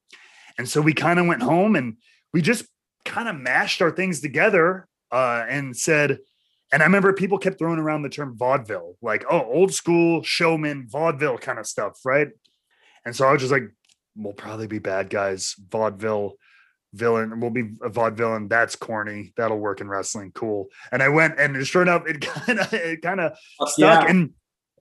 And 0.58 0.68
so 0.68 0.80
we 0.80 0.92
kind 0.92 1.18
of 1.18 1.26
went 1.26 1.42
home 1.42 1.76
and 1.76 1.96
we 2.32 2.42
just 2.42 2.64
kind 3.04 3.28
of 3.28 3.36
mashed 3.36 3.82
our 3.82 3.90
things 3.90 4.20
together 4.20 4.86
uh, 5.10 5.44
and 5.48 5.76
said, 5.76 6.18
and 6.72 6.82
I 6.82 6.86
remember 6.86 7.12
people 7.12 7.38
kept 7.38 7.58
throwing 7.58 7.78
around 7.80 8.02
the 8.02 8.08
term 8.08 8.36
vaudeville, 8.36 8.96
like, 9.02 9.24
oh, 9.28 9.42
old 9.44 9.74
school 9.74 10.22
showman, 10.22 10.86
vaudeville 10.88 11.38
kind 11.38 11.58
of 11.58 11.66
stuff, 11.66 11.98
right? 12.04 12.28
And 13.04 13.16
so 13.16 13.26
I 13.26 13.32
was 13.32 13.40
just 13.40 13.52
like, 13.52 13.64
we'll 14.14 14.34
probably 14.34 14.66
be 14.66 14.78
bad 14.78 15.10
guys, 15.10 15.56
vaudeville 15.70 16.36
villain. 16.92 17.40
We'll 17.40 17.50
be 17.50 17.70
a 17.82 17.88
vaudeville 17.88 18.30
vaudevillain. 18.30 18.48
That's 18.48 18.76
corny. 18.76 19.32
That'll 19.36 19.58
work 19.58 19.80
in 19.80 19.88
wrestling. 19.88 20.32
Cool. 20.32 20.68
And 20.92 21.02
I 21.02 21.08
went 21.08 21.38
and 21.38 21.64
turned 21.66 21.88
out 21.90 22.08
it 22.08 22.20
kind 22.46 22.60
of 22.60 22.72
it 22.72 23.02
kind 23.02 23.20
of 23.20 23.36
stuck 23.66 24.04
Yeah. 24.04 24.10
and 24.10 24.30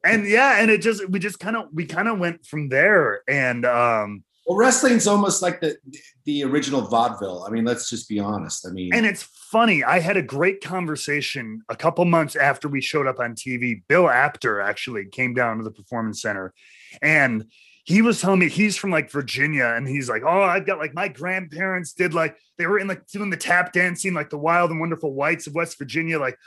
and 0.03 0.25
yeah, 0.27 0.59
and 0.59 0.71
it 0.71 0.81
just 0.81 1.07
we 1.09 1.19
just 1.19 1.39
kind 1.39 1.55
of 1.55 1.65
we 1.73 1.85
kind 1.85 2.07
of 2.07 2.19
went 2.19 2.45
from 2.45 2.69
there. 2.69 3.21
And 3.27 3.65
um 3.65 4.23
Well, 4.49 4.57
wrestling's 4.57 5.05
almost 5.05 5.43
like 5.43 5.61
the 5.61 5.77
the 6.25 6.43
original 6.43 6.81
vaudeville. 6.81 7.45
I 7.47 7.51
mean, 7.51 7.65
let's 7.65 7.87
just 7.87 8.09
be 8.09 8.19
honest. 8.19 8.65
I 8.67 8.71
mean, 8.71 8.91
And 8.91 9.05
it's 9.05 9.21
funny. 9.21 9.83
I 9.83 9.99
had 9.99 10.17
a 10.17 10.23
great 10.23 10.61
conversation 10.61 11.61
a 11.69 11.75
couple 11.75 12.03
months 12.05 12.35
after 12.35 12.67
we 12.67 12.81
showed 12.81 13.05
up 13.05 13.19
on 13.19 13.35
TV. 13.35 13.83
Bill 13.87 14.09
Apter 14.09 14.59
actually 14.59 15.05
came 15.05 15.35
down 15.35 15.57
to 15.57 15.63
the 15.63 15.69
performance 15.69 16.23
center 16.23 16.51
and 16.99 17.45
he 17.85 18.01
was 18.01 18.21
telling 18.21 18.39
me 18.39 18.49
he's 18.49 18.75
from 18.75 18.89
like 18.89 19.11
Virginia 19.11 19.71
and 19.75 19.87
he's 19.87 20.09
like, 20.09 20.23
Oh, 20.25 20.41
I've 20.41 20.65
got 20.65 20.79
like 20.79 20.95
my 20.95 21.09
grandparents 21.09 21.93
did 21.93 22.15
like 22.15 22.35
they 22.57 22.65
were 22.65 22.79
in 22.79 22.87
like 22.87 23.05
doing 23.05 23.29
the 23.29 23.37
tap 23.37 23.71
dancing, 23.71 24.15
like 24.15 24.31
the 24.31 24.39
wild 24.39 24.71
and 24.71 24.79
wonderful 24.79 25.13
whites 25.13 25.45
of 25.45 25.53
West 25.53 25.77
Virginia, 25.77 26.19
like 26.19 26.39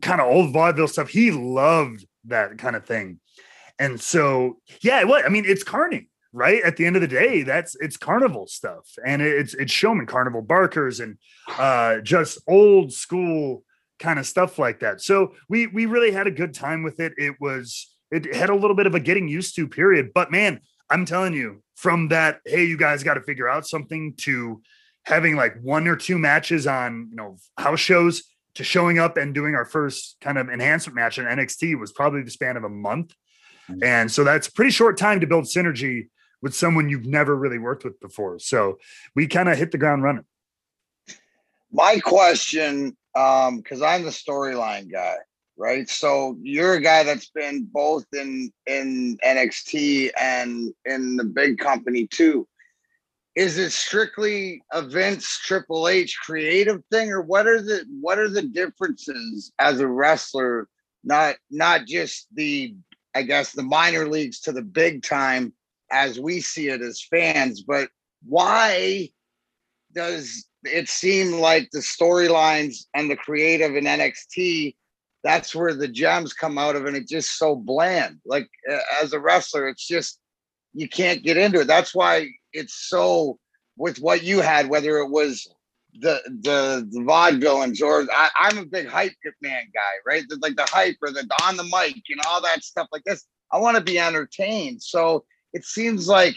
kind 0.00 0.20
of 0.20 0.28
old 0.28 0.52
vaudeville 0.52 0.86
stuff. 0.86 1.08
He 1.08 1.32
loved 1.32 2.06
that 2.26 2.56
kind 2.58 2.76
of 2.76 2.86
thing. 2.86 3.18
And 3.80 4.00
so, 4.00 4.58
yeah, 4.80 5.02
what 5.02 5.24
I 5.24 5.28
mean, 5.28 5.44
it's 5.44 5.64
carning, 5.64 6.06
right? 6.32 6.62
At 6.62 6.76
the 6.76 6.86
end 6.86 6.96
of 6.96 7.02
the 7.02 7.08
day, 7.08 7.42
that's 7.42 7.74
it's 7.76 7.96
carnival 7.96 8.46
stuff 8.46 8.88
and 9.04 9.22
it's 9.22 9.54
it's 9.54 9.72
showman 9.72 10.06
carnival 10.06 10.42
barkers 10.42 11.00
and 11.00 11.18
uh 11.58 12.00
just 12.00 12.38
old 12.46 12.92
school 12.92 13.64
kind 13.98 14.18
of 14.18 14.26
stuff 14.26 14.58
like 14.58 14.80
that. 14.80 15.00
So 15.00 15.34
we 15.48 15.66
we 15.66 15.86
really 15.86 16.10
had 16.10 16.26
a 16.26 16.30
good 16.30 16.54
time 16.54 16.82
with 16.82 17.00
it. 17.00 17.12
It 17.16 17.36
was 17.40 17.94
it 18.10 18.34
had 18.34 18.50
a 18.50 18.54
little 18.54 18.76
bit 18.76 18.86
of 18.86 18.94
a 18.94 19.00
getting 19.00 19.28
used 19.28 19.56
to 19.56 19.66
period, 19.66 20.12
but 20.14 20.30
man, 20.30 20.60
I'm 20.90 21.06
telling 21.06 21.32
you, 21.32 21.62
from 21.74 22.08
that, 22.08 22.40
hey, 22.44 22.64
you 22.64 22.76
guys 22.76 23.02
got 23.02 23.14
to 23.14 23.22
figure 23.22 23.48
out 23.48 23.66
something 23.66 24.14
to 24.18 24.62
having 25.04 25.34
like 25.34 25.56
one 25.62 25.88
or 25.88 25.96
two 25.96 26.18
matches 26.18 26.66
on, 26.66 27.08
you 27.10 27.16
know, 27.16 27.38
house 27.56 27.80
shows 27.80 28.22
to 28.54 28.62
showing 28.62 28.98
up 28.98 29.16
and 29.16 29.34
doing 29.34 29.54
our 29.54 29.64
first 29.64 30.16
kind 30.20 30.36
of 30.36 30.48
enhancement 30.48 30.94
match 30.94 31.18
in 31.18 31.24
NXT 31.24 31.80
was 31.80 31.90
probably 31.90 32.22
the 32.22 32.30
span 32.30 32.56
of 32.56 32.64
a 32.64 32.68
month. 32.68 33.14
Mm-hmm. 33.70 33.82
And 33.82 34.12
so 34.12 34.22
that's 34.22 34.48
pretty 34.48 34.70
short 34.70 34.98
time 34.98 35.20
to 35.20 35.26
build 35.26 35.44
synergy 35.44 36.08
with 36.42 36.54
someone 36.54 36.88
you've 36.88 37.06
never 37.06 37.34
really 37.36 37.58
worked 37.58 37.84
with 37.84 37.98
before. 38.00 38.38
So 38.40 38.78
we 39.14 39.26
kind 39.28 39.48
of 39.48 39.56
hit 39.56 39.70
the 39.70 39.78
ground 39.78 40.02
running. 40.02 40.24
My 41.70 42.00
question, 42.00 42.96
um, 43.14 43.58
because 43.58 43.80
I'm 43.80 44.02
the 44.02 44.10
storyline 44.10 44.90
guy, 44.90 45.16
right? 45.56 45.88
So 45.88 46.36
you're 46.42 46.74
a 46.74 46.80
guy 46.80 47.04
that's 47.04 47.30
been 47.30 47.66
both 47.72 48.04
in 48.12 48.52
in 48.66 49.16
NXT 49.24 50.10
and 50.20 50.74
in 50.84 51.16
the 51.16 51.24
big 51.24 51.58
company 51.58 52.06
too. 52.08 52.46
Is 53.34 53.56
it 53.56 53.70
strictly 53.70 54.62
a 54.72 54.82
Vince 54.82 55.40
Triple 55.42 55.88
H 55.88 56.18
creative 56.22 56.82
thing, 56.90 57.10
or 57.10 57.22
what 57.22 57.46
are 57.46 57.62
the 57.62 57.86
what 58.00 58.18
are 58.18 58.28
the 58.28 58.42
differences 58.42 59.52
as 59.58 59.80
a 59.80 59.88
wrestler? 59.88 60.68
Not 61.04 61.36
not 61.50 61.86
just 61.86 62.26
the 62.34 62.74
I 63.14 63.22
guess 63.22 63.52
the 63.52 63.62
minor 63.62 64.06
leagues 64.06 64.40
to 64.40 64.52
the 64.52 64.62
big 64.62 65.02
time 65.02 65.54
as 65.92 66.18
we 66.18 66.40
see 66.40 66.68
it 66.68 66.80
as 66.80 67.02
fans, 67.02 67.62
but 67.62 67.88
why 68.24 69.08
does 69.94 70.46
it 70.64 70.88
seem 70.88 71.40
like 71.40 71.68
the 71.72 71.80
storylines 71.80 72.86
and 72.94 73.10
the 73.10 73.16
creative 73.16 73.76
in 73.76 73.84
NXT 73.84 74.74
that's 75.24 75.54
where 75.54 75.74
the 75.74 75.88
gems 75.88 76.32
come 76.32 76.58
out 76.58 76.76
of 76.76 76.86
and 76.86 76.96
it's 76.96 77.10
just 77.10 77.38
so 77.38 77.54
bland. 77.54 78.18
Like 78.26 78.48
as 79.00 79.12
a 79.12 79.20
wrestler 79.20 79.68
it's 79.68 79.86
just 79.86 80.18
you 80.74 80.88
can't 80.88 81.22
get 81.22 81.36
into 81.36 81.60
it. 81.60 81.66
That's 81.66 81.94
why 81.94 82.28
it's 82.52 82.88
so 82.88 83.38
with 83.76 83.98
what 83.98 84.22
you 84.22 84.40
had 84.40 84.68
whether 84.68 84.98
it 84.98 85.08
was 85.08 85.46
the 86.00 86.20
the 86.40 86.88
the 86.90 87.00
vaudevillains 87.00 87.82
or 87.82 88.06
I, 88.10 88.30
i'm 88.36 88.56
a 88.56 88.64
big 88.64 88.88
hype 88.88 89.12
man 89.42 89.64
guy 89.74 89.80
right? 90.06 90.24
The, 90.28 90.38
like 90.40 90.56
the 90.56 90.66
hype 90.70 90.96
or 91.02 91.10
the 91.10 91.28
on 91.44 91.56
the 91.56 91.64
mic 91.64 92.02
and 92.08 92.20
all 92.26 92.40
that 92.42 92.64
stuff 92.64 92.88
like 92.92 93.04
this. 93.04 93.24
I 93.52 93.58
want 93.58 93.76
to 93.76 93.82
be 93.82 93.98
entertained. 93.98 94.82
So 94.82 95.24
it 95.52 95.64
seems 95.64 96.08
like 96.08 96.34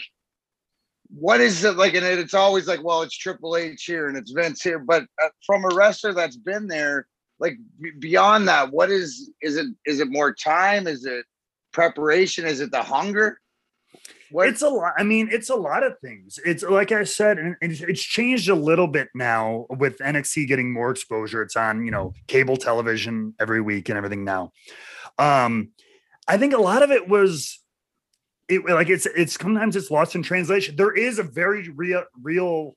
what 1.08 1.40
is 1.40 1.62
it 1.64 1.76
like 1.76 1.94
and 1.94 2.04
it's 2.04 2.34
always 2.34 2.66
like 2.66 2.82
well 2.82 3.02
it's 3.02 3.16
triple 3.16 3.56
h 3.56 3.84
here 3.84 4.08
and 4.08 4.16
it's 4.16 4.32
vince 4.32 4.62
here 4.62 4.80
but 4.80 5.04
uh, 5.22 5.28
from 5.46 5.64
a 5.64 5.74
wrestler 5.74 6.12
that's 6.12 6.36
been 6.36 6.66
there 6.66 7.06
like 7.38 7.56
beyond 7.98 8.48
that 8.48 8.72
what 8.72 8.90
is 8.90 9.30
is 9.42 9.56
it 9.56 9.66
is 9.84 10.00
it 10.00 10.08
more 10.10 10.34
time? 10.34 10.86
Is 10.86 11.04
it 11.04 11.24
preparation? 11.72 12.46
Is 12.46 12.60
it 12.60 12.70
the 12.70 12.82
hunger? 12.82 13.40
What? 14.32 14.48
it's 14.48 14.60
a 14.62 14.68
lot 14.68 14.92
i 14.98 15.04
mean 15.04 15.28
it's 15.30 15.50
a 15.50 15.54
lot 15.54 15.84
of 15.84 15.98
things. 16.00 16.38
It's 16.44 16.62
like 16.62 16.92
i 16.92 17.04
said 17.04 17.38
and 17.38 17.56
it's 17.60 18.02
changed 18.02 18.48
a 18.48 18.54
little 18.54 18.88
bit 18.88 19.08
now 19.14 19.66
with 19.70 19.98
nxt 19.98 20.48
getting 20.48 20.72
more 20.72 20.90
exposure. 20.90 21.42
It's 21.42 21.56
on 21.56 21.84
you 21.84 21.90
know 21.90 22.12
cable 22.26 22.56
television 22.56 23.34
every 23.38 23.60
week 23.60 23.88
and 23.88 23.96
everything 23.96 24.24
now. 24.24 24.52
Um 25.18 25.70
i 26.26 26.36
think 26.38 26.54
a 26.54 26.60
lot 26.60 26.82
of 26.82 26.90
it 26.90 27.08
was 27.08 27.60
it 28.48 28.64
like 28.64 28.88
it's 28.88 29.06
it's 29.06 29.34
sometimes 29.34 29.76
it's 29.76 29.90
lost 29.90 30.14
in 30.14 30.22
translation 30.22 30.76
there 30.76 30.92
is 30.92 31.18
a 31.18 31.22
very 31.22 31.68
real 31.70 32.04
real 32.22 32.76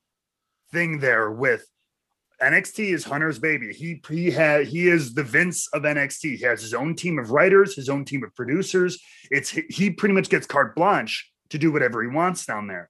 thing 0.72 1.00
there 1.00 1.32
with 1.32 1.66
NXT 2.42 2.94
is 2.94 3.04
Hunter's 3.04 3.38
baby. 3.38 3.74
He 3.74 4.02
he 4.08 4.32
had 4.32 4.66
he 4.66 4.88
is 4.88 5.14
the 5.14 5.24
Vince 5.24 5.68
of 5.74 5.82
NXT. 5.82 6.38
He 6.38 6.44
has 6.46 6.62
his 6.62 6.74
own 6.74 6.96
team 6.96 7.20
of 7.20 7.32
writers, 7.32 7.76
his 7.76 7.90
own 7.90 8.06
team 8.06 8.24
of 8.24 8.34
producers. 8.34 8.98
It's 9.30 9.50
he 9.50 9.90
pretty 9.90 10.14
much 10.14 10.30
gets 10.30 10.48
carte 10.48 10.74
blanche 10.74 11.30
to 11.50 11.58
do 11.58 11.72
whatever 11.72 12.02
he 12.02 12.08
wants 12.08 12.46
down 12.46 12.68
there. 12.68 12.90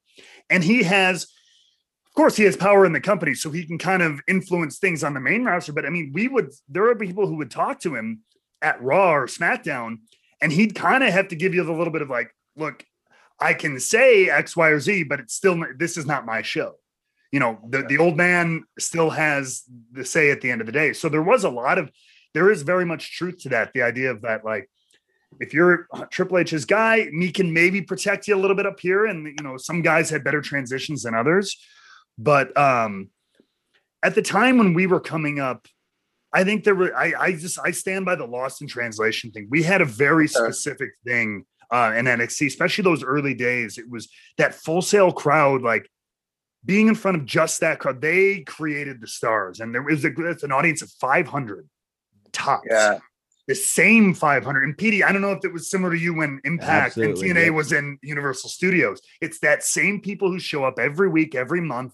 And 0.50 0.64
he 0.64 0.84
has 0.84 1.24
of 1.24 2.14
course 2.16 2.36
he 2.36 2.44
has 2.44 2.58
power 2.58 2.86
in 2.86 2.92
the 2.92 3.02
company 3.02 3.34
so 3.34 3.50
he 3.50 3.66
can 3.66 3.78
kind 3.78 4.04
of 4.04 4.20
influence 4.28 4.78
things 4.78 5.04
on 5.04 5.14
the 5.14 5.20
main 5.20 5.46
roster, 5.46 5.74
but 5.74 5.86
I 5.86 5.90
mean, 5.90 6.12
we 6.14 6.28
would 6.28 6.52
there 6.68 6.88
are 6.90 6.96
people 6.96 7.26
who 7.26 7.38
would 7.38 7.52
talk 7.52 7.80
to 7.82 7.96
him 7.96 8.20
at 8.62 8.82
Raw 8.84 9.14
or 9.14 9.28
SmackDown 9.28 9.98
and 10.42 10.52
he'd 10.52 10.76
kind 10.76 11.04
of 11.04 11.12
have 11.12 11.30
to 11.30 11.36
give 11.36 11.54
you 11.54 11.64
the 11.64 11.74
little 11.74 11.94
bit 11.94 12.02
of 12.02 12.10
like, 12.10 12.32
look, 12.60 12.86
I 13.40 13.54
can 13.54 13.80
say 13.80 14.30
X, 14.30 14.56
Y, 14.56 14.68
or 14.68 14.80
Z, 14.80 15.04
but 15.04 15.20
it's 15.20 15.34
still 15.34 15.64
this 15.78 15.98
is 15.98 16.06
not 16.06 16.26
my 16.26 16.42
show. 16.42 16.76
You 17.32 17.40
know 17.40 17.60
the, 17.70 17.84
the 17.84 17.98
old 17.98 18.18
man 18.18 18.64
still 18.78 19.10
has 19.12 19.64
the 19.92 20.04
say 20.04 20.32
at 20.32 20.42
the 20.42 20.52
end 20.52 20.62
of 20.62 20.68
the 20.68 20.74
day. 20.74 20.94
So 20.94 21.10
there 21.10 21.24
was 21.24 21.44
a 21.44 21.50
lot 21.50 21.78
of 21.78 21.92
there 22.34 22.52
is 22.52 22.64
very 22.64 22.86
much 22.86 23.18
truth 23.18 23.40
to 23.40 23.50
that 23.50 23.72
the 23.74 23.82
idea 23.82 24.12
of 24.12 24.22
that 24.22 24.46
like 24.46 24.70
if 25.40 25.54
you're 25.54 25.88
triple 26.10 26.38
h's 26.38 26.66
guy 26.66 27.08
me 27.12 27.32
can 27.32 27.54
maybe 27.54 27.82
protect 27.82 28.28
you 28.28 28.36
a 28.36 28.38
little 28.38 28.56
bit 28.56 28.66
up 28.66 28.80
here 28.80 29.06
and 29.06 29.28
you 29.28 29.44
know 29.44 29.58
some 29.58 29.82
guys 29.82 30.10
had 30.10 30.24
better 30.24 30.42
transitions 30.42 31.04
than 31.04 31.16
others. 31.16 31.58
But 32.18 32.56
um 32.58 33.10
at 34.04 34.16
the 34.16 34.22
time 34.22 34.58
when 34.58 34.74
we 34.74 34.88
were 34.88 35.00
coming 35.00 35.40
up 35.40 35.68
i 36.34 36.44
think 36.44 36.64
there 36.64 36.76
were 36.76 36.96
i 36.96 37.14
i 37.20 37.32
just 37.32 37.60
i 37.64 37.72
stand 37.72 38.06
by 38.06 38.16
the 38.16 38.26
lost 38.26 38.62
in 38.62 38.68
translation 38.68 39.32
thing. 39.32 39.48
We 39.50 39.64
had 39.64 39.82
a 39.82 39.86
very 39.86 40.28
specific 40.28 40.90
thing 41.06 41.46
uh 41.72 41.94
in 41.96 42.06
nxt 42.06 42.48
especially 42.48 42.84
those 42.84 43.04
early 43.04 43.34
days 43.34 43.78
it 43.78 43.90
was 43.90 44.10
that 44.38 44.54
full 44.54 44.82
sail 44.82 45.12
crowd 45.12 45.62
like 45.62 45.90
being 46.66 46.88
in 46.88 46.96
front 46.96 47.18
of 47.18 47.26
just 47.26 47.62
that 47.62 47.80
crowd, 47.80 48.02
they 48.02 48.42
created 48.42 49.02
the 49.02 49.08
stars, 49.08 49.60
and 49.60 49.74
there 49.74 49.82
was 49.82 50.04
a, 50.04 50.12
an 50.44 50.52
audience 50.52 50.82
of 50.82 50.92
500 50.92 51.68
tops. 52.32 52.68
Yeah. 52.70 53.00
The 53.48 53.56
same 53.56 54.14
500. 54.14 54.64
And 54.64 54.78
PD, 54.78 55.04
I 55.04 55.12
don't 55.12 55.22
know 55.22 55.32
if 55.32 55.44
it 55.44 55.52
was 55.52 55.72
similar 55.72 55.94
to 55.94 55.98
you 56.00 56.14
when 56.14 56.40
Impact 56.44 56.98
Absolutely, 56.98 57.30
and 57.30 57.38
TNA 57.38 57.46
yeah. 57.46 57.50
was 57.50 57.72
in 57.72 57.98
Universal 58.04 58.52
Studios. 58.52 59.02
It's 59.22 59.40
that 59.40 59.64
same 59.64 60.02
people 60.02 60.30
who 60.30 60.40
show 60.40 60.64
up 60.64 60.78
every 60.78 61.10
week, 61.10 61.34
every 61.34 61.62
month. 61.62 61.94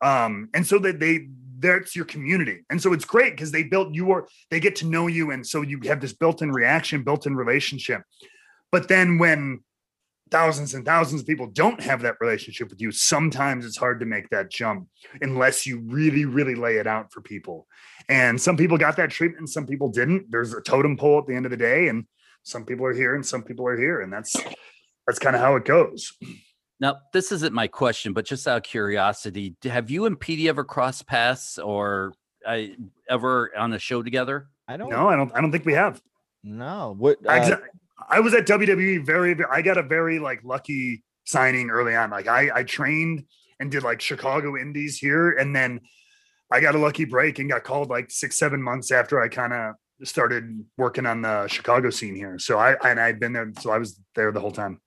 Um, 0.00 0.48
and 0.54 0.64
so 0.64 0.78
that 0.78 1.00
they 1.00 1.28
that's 1.58 1.96
your 1.96 2.04
community. 2.04 2.64
And 2.70 2.80
so 2.80 2.92
it's 2.92 3.04
great 3.04 3.32
because 3.32 3.50
they 3.50 3.62
built 3.64 3.94
you 3.94 4.12
are 4.12 4.28
they 4.50 4.60
get 4.60 4.76
to 4.76 4.86
know 4.86 5.08
you. 5.08 5.32
And 5.32 5.44
so 5.44 5.62
you 5.62 5.80
have 5.84 6.00
this 6.00 6.12
built-in 6.12 6.52
reaction, 6.52 7.02
built-in 7.02 7.34
relationship. 7.34 8.02
But 8.72 8.88
then 8.88 9.18
when 9.18 9.60
thousands 10.32 10.72
and 10.74 10.84
thousands 10.84 11.20
of 11.20 11.26
people 11.26 11.46
don't 11.46 11.80
have 11.80 12.00
that 12.02 12.16
relationship 12.20 12.70
with 12.70 12.80
you, 12.80 12.90
sometimes 12.90 13.64
it's 13.64 13.76
hard 13.76 14.00
to 14.00 14.06
make 14.06 14.30
that 14.30 14.50
jump 14.50 14.88
unless 15.20 15.66
you 15.66 15.80
really, 15.80 16.24
really 16.24 16.54
lay 16.54 16.78
it 16.78 16.86
out 16.86 17.12
for 17.12 17.20
people. 17.20 17.66
And 18.08 18.40
some 18.40 18.56
people 18.56 18.78
got 18.78 18.96
that 18.96 19.10
treatment 19.10 19.40
and 19.40 19.48
some 19.48 19.66
people 19.66 19.90
didn't. 19.90 20.30
There's 20.30 20.54
a 20.54 20.60
totem 20.60 20.96
pole 20.96 21.18
at 21.18 21.26
the 21.26 21.34
end 21.34 21.44
of 21.44 21.50
the 21.50 21.56
day, 21.56 21.88
and 21.88 22.06
some 22.42 22.64
people 22.64 22.86
are 22.86 22.94
here 22.94 23.14
and 23.14 23.24
some 23.24 23.42
people 23.42 23.66
are 23.68 23.76
here. 23.76 24.00
And 24.00 24.12
that's 24.12 24.34
that's 25.06 25.18
kind 25.18 25.36
of 25.36 25.42
how 25.42 25.54
it 25.56 25.64
goes. 25.64 26.12
Now, 26.80 26.96
this 27.12 27.30
isn't 27.30 27.52
my 27.52 27.68
question, 27.68 28.12
but 28.12 28.24
just 28.24 28.48
out 28.48 28.56
of 28.56 28.62
curiosity, 28.64 29.54
have 29.62 29.88
you 29.88 30.06
and 30.06 30.18
PD 30.18 30.48
ever 30.48 30.64
crossed 30.64 31.06
paths 31.06 31.58
or 31.58 32.12
uh, 32.44 32.62
ever 33.08 33.56
on 33.56 33.72
a 33.72 33.78
show 33.78 34.02
together? 34.02 34.48
I 34.66 34.76
don't. 34.76 34.90
No, 34.90 35.08
I 35.08 35.14
don't. 35.14 35.30
I 35.34 35.40
don't 35.40 35.52
think 35.52 35.64
we 35.64 35.74
have. 35.74 36.02
No. 36.42 36.96
What? 36.98 37.18
Uh, 37.24 37.58
I 38.08 38.20
was 38.20 38.34
at 38.34 38.46
WWE 38.46 39.04
very, 39.04 39.36
I 39.50 39.62
got 39.62 39.78
a 39.78 39.82
very 39.82 40.18
like 40.18 40.40
lucky 40.44 41.02
signing 41.24 41.70
early 41.70 41.94
on. 41.94 42.10
Like 42.10 42.28
I, 42.28 42.50
I 42.54 42.62
trained 42.62 43.24
and 43.60 43.70
did 43.70 43.82
like 43.82 44.00
Chicago 44.00 44.56
Indies 44.56 44.98
here, 44.98 45.30
and 45.32 45.54
then 45.54 45.80
I 46.50 46.60
got 46.60 46.74
a 46.74 46.78
lucky 46.78 47.04
break 47.04 47.38
and 47.38 47.48
got 47.48 47.64
called 47.64 47.88
like 47.88 48.10
six, 48.10 48.38
seven 48.38 48.62
months 48.62 48.90
after 48.90 49.20
I 49.20 49.28
kind 49.28 49.52
of 49.52 49.74
started 50.04 50.64
working 50.76 51.06
on 51.06 51.22
the 51.22 51.46
Chicago 51.48 51.90
scene 51.90 52.14
here. 52.14 52.38
So 52.38 52.58
I 52.58 52.76
and 52.84 53.00
I'd 53.00 53.20
been 53.20 53.32
there, 53.32 53.52
so 53.60 53.70
I 53.70 53.78
was 53.78 54.00
there 54.14 54.32
the 54.32 54.40
whole 54.40 54.52
time. 54.52 54.80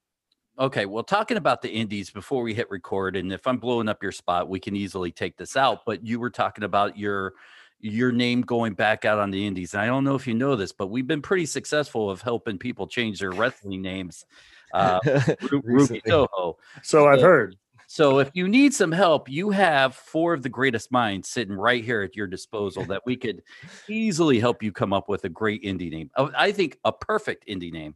Okay, 0.57 0.85
well, 0.85 1.03
talking 1.03 1.35
about 1.35 1.61
the 1.61 1.69
indies 1.69 2.09
before 2.09 2.41
we 2.41 2.53
hit 2.53 2.69
record, 2.69 3.17
and 3.17 3.33
if 3.33 3.45
I'm 3.45 3.57
blowing 3.57 3.89
up 3.89 4.01
your 4.01 4.13
spot, 4.13 4.47
we 4.47 4.59
can 4.59 4.75
easily 4.75 5.11
take 5.11 5.35
this 5.37 5.57
out. 5.57 5.79
But 5.85 6.05
you 6.05 6.19
were 6.19 6.29
talking 6.29 6.63
about 6.63 6.97
your 6.97 7.33
your 7.79 8.11
name 8.11 8.41
going 8.41 8.73
back 8.73 9.05
out 9.05 9.19
on 9.19 9.31
the 9.31 9.45
indies. 9.45 9.73
And 9.73 9.81
I 9.81 9.85
don't 9.85 10.03
know 10.03 10.15
if 10.15 10.25
you 10.27 10.33
know 10.33 10.55
this, 10.55 10.71
but 10.71 10.87
we've 10.87 11.07
been 11.07 11.21
pretty 11.21 11.45
successful 11.45 12.09
of 12.09 12.21
helping 12.21 12.57
people 12.57 12.87
change 12.87 13.19
their 13.19 13.31
wrestling 13.31 13.81
names. 13.81 14.25
Uh, 14.73 14.99
Ruby 15.63 16.01
Soho. 16.07 16.57
So 16.83 17.07
I've 17.07 17.21
heard. 17.21 17.55
So 17.87 18.17
if 18.19 18.31
you 18.33 18.47
need 18.47 18.73
some 18.73 18.91
help, 18.91 19.29
you 19.29 19.51
have 19.51 19.93
four 19.95 20.33
of 20.33 20.41
the 20.41 20.49
greatest 20.49 20.91
minds 20.91 21.29
sitting 21.29 21.53
right 21.55 21.83
here 21.85 22.01
at 22.01 22.15
your 22.15 22.25
disposal 22.25 22.83
that 22.85 23.03
we 23.05 23.15
could 23.15 23.43
easily 23.87 24.39
help 24.39 24.63
you 24.63 24.71
come 24.71 24.91
up 24.91 25.07
with 25.07 25.23
a 25.25 25.29
great 25.29 25.61
indie 25.63 25.91
name. 25.91 26.09
I 26.17 26.51
think 26.51 26.79
a 26.83 26.91
perfect 26.91 27.47
indie 27.47 27.71
name 27.71 27.95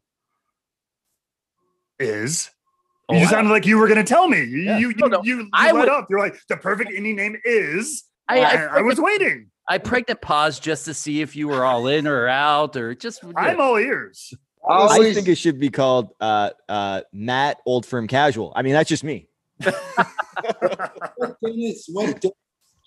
is 2.00 2.50
Oh, 3.12 3.16
you 3.16 3.22
I- 3.22 3.26
sounded 3.26 3.50
like 3.50 3.66
you 3.66 3.78
were 3.80 3.88
going 3.88 3.98
to 3.98 4.04
tell 4.08 4.28
me. 4.28 4.38
You 4.44 4.58
Yeah. 4.60 4.78
you, 4.78 4.90
you, 4.90 4.96
No, 4.98 5.08
no. 5.08 5.24
you, 5.24 5.38
you 5.40 5.50
I 5.54 5.72
let 5.72 5.80
would- 5.80 5.90
up. 5.90 6.08
You're 6.12 6.20
like 6.20 6.36
the 6.48 6.58
perfect 6.58 6.92
indie 6.92 7.16
name 7.16 7.36
is. 7.44 8.04
I, 8.28 8.42
I, 8.42 8.56
I 8.78 8.82
was 8.82 9.00
waiting. 9.02 9.50
I 9.70 9.78
pregnant 9.78 10.20
pause 10.22 10.60
just 10.60 10.86
to 10.86 10.94
see 10.94 11.22
if 11.22 11.36
you 11.36 11.48
were 11.48 11.64
all 11.64 11.88
in 11.88 12.08
or 12.08 12.28
out 12.28 12.76
or 12.76 12.96
just. 12.96 13.24
I'm 13.36 13.62
all 13.62 13.78
ears. 13.78 14.34
I 14.68 15.14
think 15.14 15.28
it 15.28 15.36
should 15.36 15.60
be 15.60 15.70
called 15.70 16.10
uh, 16.20 16.50
uh, 16.68 17.02
Matt 17.14 17.58
Old 17.66 17.86
Firm 17.86 18.08
Casual. 18.08 18.52
I 18.56 18.62
mean, 18.64 18.74
that's 18.74 18.90
just 18.90 19.04
me. 19.04 19.30
What 19.64 21.38
Dennis, 21.46 21.88
what 21.92 22.20
Dennis 22.22 22.36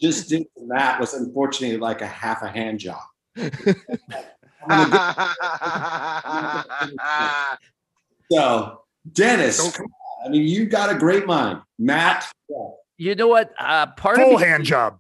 just 0.01 0.29
did 0.29 0.43
to 0.57 0.67
Matt 0.67 1.01
was 1.01 1.15
unfortunately 1.15 1.79
like 1.79 2.01
a 2.03 2.07
half 2.07 2.43
a 2.43 2.49
hand 2.49 2.81
job. 2.81 3.01
I'm 3.37 3.51
gonna 4.69 4.91
get- 6.99 7.59
so, 8.31 8.83
Dennis, 9.12 9.57
So- 9.59 9.71
come 9.71 9.87
on. 9.87 9.93
I 10.27 10.29
mean, 10.31 10.43
you 10.43 10.67
got 10.67 10.95
a 10.95 10.99
great 10.99 11.27
mind. 11.27 11.61
Matt, 11.79 12.31
You 12.97 13.15
know 13.17 13.27
what? 13.29 13.53
Uh, 13.59 13.87
part 13.89 14.17
Full 14.19 14.35
of 14.37 14.41
me, 14.41 14.47
hand 14.47 14.65
job. 14.65 14.99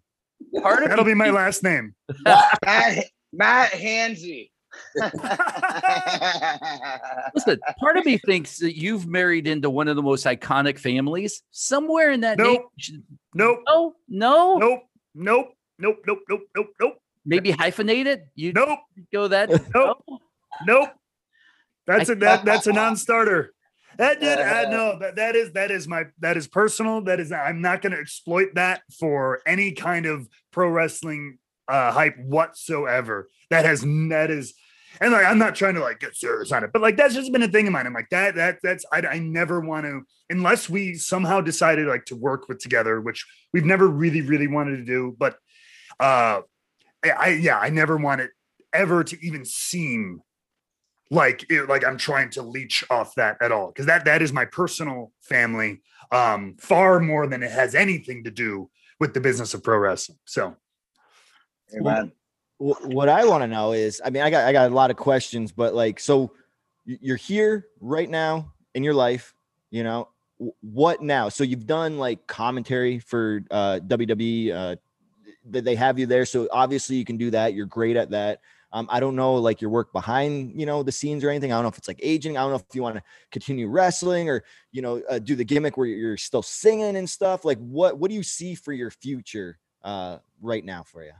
Part 0.62 0.82
of 0.82 0.88
That'll 0.90 1.04
me 1.04 1.12
be 1.12 1.14
my 1.14 1.30
last 1.30 1.62
name. 1.62 1.94
Matt, 2.64 3.06
Matt 3.32 3.70
Hansy. 3.72 4.50
Listen, 7.34 7.58
part 7.78 7.96
of 7.96 8.04
me 8.06 8.18
thinks 8.18 8.58
that 8.58 8.76
you've 8.76 9.06
married 9.06 9.46
into 9.46 9.68
one 9.70 9.88
of 9.88 9.96
the 9.96 10.02
most 10.02 10.24
iconic 10.26 10.78
families. 10.78 11.42
Somewhere 11.50 12.10
in 12.10 12.20
that 12.20 12.38
name, 12.38 12.58
Nope. 13.34 13.60
Nope. 13.66 13.94
no, 14.08 14.58
no, 14.58 14.58
Nope. 14.58 14.82
Nope. 15.14 15.54
Nope. 15.78 15.98
Nope. 16.06 16.18
Nope. 16.28 16.40
Nope. 16.56 16.68
Nope. 16.80 16.94
maybe 17.24 17.50
hyphenated. 17.50 18.22
You 18.34 18.52
Nope. 18.52 18.78
go 19.12 19.28
that. 19.28 19.50
Nope. 19.74 20.02
no? 20.08 20.18
Nope. 20.66 20.90
That's 21.86 22.08
I- 22.10 22.12
a 22.14 22.16
that 22.16 22.44
that's 22.44 22.66
a 22.66 22.72
non-starter. 22.72 23.52
That 23.98 24.20
did 24.20 24.38
uh, 24.38 24.70
no 24.70 24.98
that 24.98 25.16
that 25.16 25.36
is 25.36 25.52
that 25.52 25.70
is 25.70 25.86
my 25.86 26.04
that 26.20 26.36
is 26.36 26.46
personal. 26.46 27.02
That 27.02 27.20
is 27.20 27.32
I'm 27.32 27.60
not 27.60 27.82
going 27.82 27.92
to 27.92 27.98
exploit 27.98 28.54
that 28.54 28.82
for 28.98 29.40
any 29.46 29.72
kind 29.72 30.06
of 30.06 30.28
pro 30.50 30.68
wrestling 30.68 31.38
uh 31.68 31.92
hype 31.92 32.18
whatsoever. 32.18 33.28
That 33.50 33.64
has 33.64 33.82
that 33.82 34.30
is 34.30 34.54
and 35.00 35.12
like 35.12 35.26
I'm 35.26 35.38
not 35.38 35.54
trying 35.54 35.74
to 35.74 35.80
like 35.80 36.00
get 36.00 36.16
serious 36.16 36.52
on 36.52 36.64
it, 36.64 36.70
but 36.72 36.82
like 36.82 36.96
that's 36.96 37.14
just 37.14 37.32
been 37.32 37.42
a 37.42 37.48
thing 37.48 37.66
of 37.66 37.72
mine. 37.72 37.86
I'm 37.86 37.92
like 37.92 38.10
that 38.10 38.34
that 38.36 38.58
that's 38.62 38.84
I, 38.92 39.00
I 39.00 39.18
never 39.18 39.60
want 39.60 39.86
to 39.86 40.02
unless 40.30 40.68
we 40.68 40.94
somehow 40.94 41.40
decided 41.40 41.86
like 41.86 42.04
to 42.06 42.16
work 42.16 42.48
with 42.48 42.58
together, 42.58 43.00
which 43.00 43.26
we've 43.52 43.64
never 43.64 43.88
really 43.88 44.22
really 44.22 44.48
wanted 44.48 44.76
to 44.76 44.84
do. 44.84 45.14
But 45.18 45.36
uh 46.00 46.42
I, 47.04 47.10
I 47.10 47.28
yeah 47.28 47.58
I 47.58 47.70
never 47.70 47.96
want 47.96 48.20
it 48.20 48.30
ever 48.72 49.04
to 49.04 49.26
even 49.26 49.44
seem 49.44 50.22
like 51.12 51.44
it, 51.50 51.68
like 51.68 51.84
I'm 51.84 51.98
trying 51.98 52.30
to 52.30 52.42
leech 52.42 52.82
off 52.90 53.14
that 53.16 53.36
at 53.40 53.52
all 53.52 53.68
because 53.68 53.86
that 53.86 54.04
that 54.06 54.22
is 54.22 54.32
my 54.32 54.46
personal 54.46 55.12
family 55.20 55.82
um 56.10 56.56
far 56.58 57.00
more 57.00 57.26
than 57.26 57.42
it 57.42 57.50
has 57.50 57.74
anything 57.74 58.24
to 58.24 58.30
do 58.30 58.70
with 58.98 59.14
the 59.14 59.20
business 59.20 59.52
of 59.52 59.62
pro 59.62 59.78
wrestling. 59.78 60.18
So 60.24 60.56
what 62.58 63.08
I 63.08 63.24
want 63.24 63.42
to 63.42 63.48
know 63.48 63.72
is, 63.72 64.00
I 64.04 64.10
mean, 64.10 64.22
I 64.22 64.30
got 64.30 64.44
I 64.44 64.52
got 64.52 64.70
a 64.70 64.74
lot 64.74 64.90
of 64.90 64.96
questions, 64.96 65.52
but 65.52 65.74
like, 65.74 66.00
so 66.00 66.32
you're 66.84 67.16
here 67.16 67.66
right 67.80 68.08
now 68.08 68.52
in 68.74 68.84
your 68.84 68.94
life, 68.94 69.34
you 69.70 69.82
know, 69.82 70.08
what 70.60 71.02
now? 71.02 71.28
So 71.28 71.44
you've 71.44 71.66
done 71.66 71.98
like 71.98 72.26
commentary 72.26 72.98
for 72.98 73.42
uh, 73.50 73.80
WWE. 73.86 74.54
Uh, 74.54 74.76
that 75.50 75.64
they 75.64 75.74
have 75.74 75.98
you 75.98 76.06
there, 76.06 76.24
so 76.24 76.46
obviously 76.52 76.94
you 76.94 77.04
can 77.04 77.16
do 77.16 77.28
that. 77.32 77.52
You're 77.52 77.66
great 77.66 77.96
at 77.96 78.10
that. 78.10 78.38
Um, 78.72 78.88
I 78.90 79.00
don't 79.00 79.16
know 79.16 79.34
like 79.34 79.60
your 79.60 79.70
work 79.70 79.92
behind 79.92 80.58
you 80.58 80.66
know 80.66 80.82
the 80.82 80.92
scenes 80.92 81.22
or 81.24 81.30
anything. 81.30 81.52
I 81.52 81.56
don't 81.56 81.62
know 81.62 81.68
if 81.68 81.78
it's 81.78 81.88
like 81.88 82.00
aging. 82.02 82.36
I 82.36 82.42
don't 82.42 82.50
know 82.50 82.56
if 82.56 82.74
you 82.74 82.82
want 82.82 82.96
to 82.96 83.02
continue 83.30 83.68
wrestling 83.68 84.28
or 84.28 84.44
you 84.70 84.82
know 84.82 85.02
uh, 85.08 85.18
do 85.18 85.36
the 85.36 85.44
gimmick 85.44 85.76
where 85.76 85.86
you're 85.86 86.16
still 86.16 86.42
singing 86.42 86.96
and 86.96 87.08
stuff. 87.08 87.44
Like 87.44 87.58
what 87.58 87.98
what 87.98 88.08
do 88.08 88.14
you 88.14 88.22
see 88.22 88.54
for 88.54 88.72
your 88.72 88.90
future 88.90 89.58
uh, 89.82 90.18
right 90.40 90.64
now 90.64 90.82
for 90.82 91.04
you? 91.04 91.12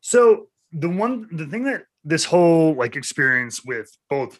So 0.00 0.48
the 0.72 0.88
one 0.88 1.28
the 1.32 1.46
thing 1.46 1.64
that 1.64 1.84
this 2.04 2.24
whole 2.24 2.74
like 2.74 2.96
experience 2.96 3.64
with 3.64 3.96
both 4.10 4.38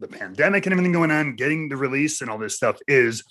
the 0.00 0.08
pandemic 0.08 0.66
and 0.66 0.72
everything 0.72 0.92
going 0.92 1.10
on, 1.10 1.36
getting 1.36 1.68
the 1.68 1.76
release 1.76 2.20
and 2.20 2.30
all 2.30 2.38
this 2.38 2.56
stuff 2.56 2.78
is 2.86 3.24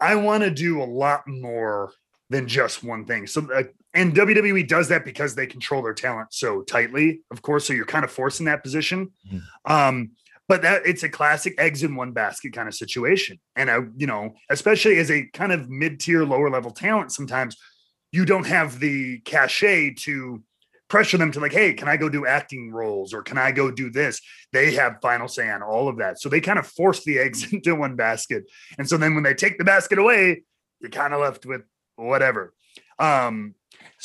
I 0.00 0.16
want 0.16 0.42
to 0.42 0.50
do 0.50 0.82
a 0.82 0.84
lot 0.84 1.26
more 1.26 1.92
than 2.30 2.48
just 2.48 2.82
one 2.82 3.04
thing. 3.04 3.26
So 3.26 3.46
uh, 3.52 3.64
and 3.94 4.14
WWE 4.14 4.66
does 4.66 4.88
that 4.88 5.04
because 5.04 5.34
they 5.34 5.46
control 5.46 5.82
their 5.82 5.94
talent 5.94 6.34
so 6.34 6.62
tightly, 6.62 7.20
of 7.30 7.42
course. 7.42 7.66
So 7.66 7.72
you're 7.72 7.86
kind 7.86 8.04
of 8.04 8.10
forced 8.10 8.40
in 8.40 8.46
that 8.46 8.62
position. 8.62 9.12
Mhm. 9.32 9.42
Um, 9.64 10.10
but 10.46 10.62
that 10.62 10.82
it's 10.84 11.02
a 11.02 11.08
classic 11.08 11.54
eggs 11.58 11.82
in 11.82 11.96
one 11.96 12.12
basket 12.12 12.52
kind 12.52 12.68
of 12.68 12.74
situation. 12.74 13.40
And 13.56 13.70
I, 13.70 13.78
you 13.96 14.06
know, 14.06 14.34
especially 14.50 14.98
as 14.98 15.10
a 15.10 15.26
kind 15.32 15.52
of 15.52 15.70
mid-tier, 15.70 16.24
lower 16.24 16.50
level 16.50 16.70
talent, 16.70 17.12
sometimes 17.12 17.56
you 18.12 18.24
don't 18.24 18.46
have 18.46 18.78
the 18.78 19.20
cachet 19.20 19.94
to 20.00 20.42
pressure 20.88 21.16
them 21.16 21.32
to 21.32 21.40
like, 21.40 21.52
hey, 21.52 21.72
can 21.72 21.88
I 21.88 21.96
go 21.96 22.08
do 22.08 22.26
acting 22.26 22.70
roles 22.70 23.14
or 23.14 23.22
can 23.22 23.38
I 23.38 23.52
go 23.52 23.70
do 23.70 23.90
this? 23.90 24.20
They 24.52 24.74
have 24.74 25.00
final 25.00 25.28
say 25.28 25.50
on 25.50 25.62
all 25.62 25.88
of 25.88 25.96
that. 25.98 26.20
So 26.20 26.28
they 26.28 26.40
kind 26.40 26.58
of 26.58 26.66
force 26.66 27.04
the 27.04 27.18
eggs 27.24 27.52
into 27.52 27.74
one 27.74 27.96
basket. 27.96 28.44
And 28.78 28.88
so 28.88 28.96
then 28.96 29.14
when 29.14 29.24
they 29.24 29.34
take 29.34 29.58
the 29.58 29.64
basket 29.64 29.98
away, 29.98 30.44
you're 30.80 30.90
kind 30.90 31.14
of 31.14 31.20
left 31.20 31.46
with 31.46 31.62
whatever. 31.96 32.52
Um, 32.98 33.54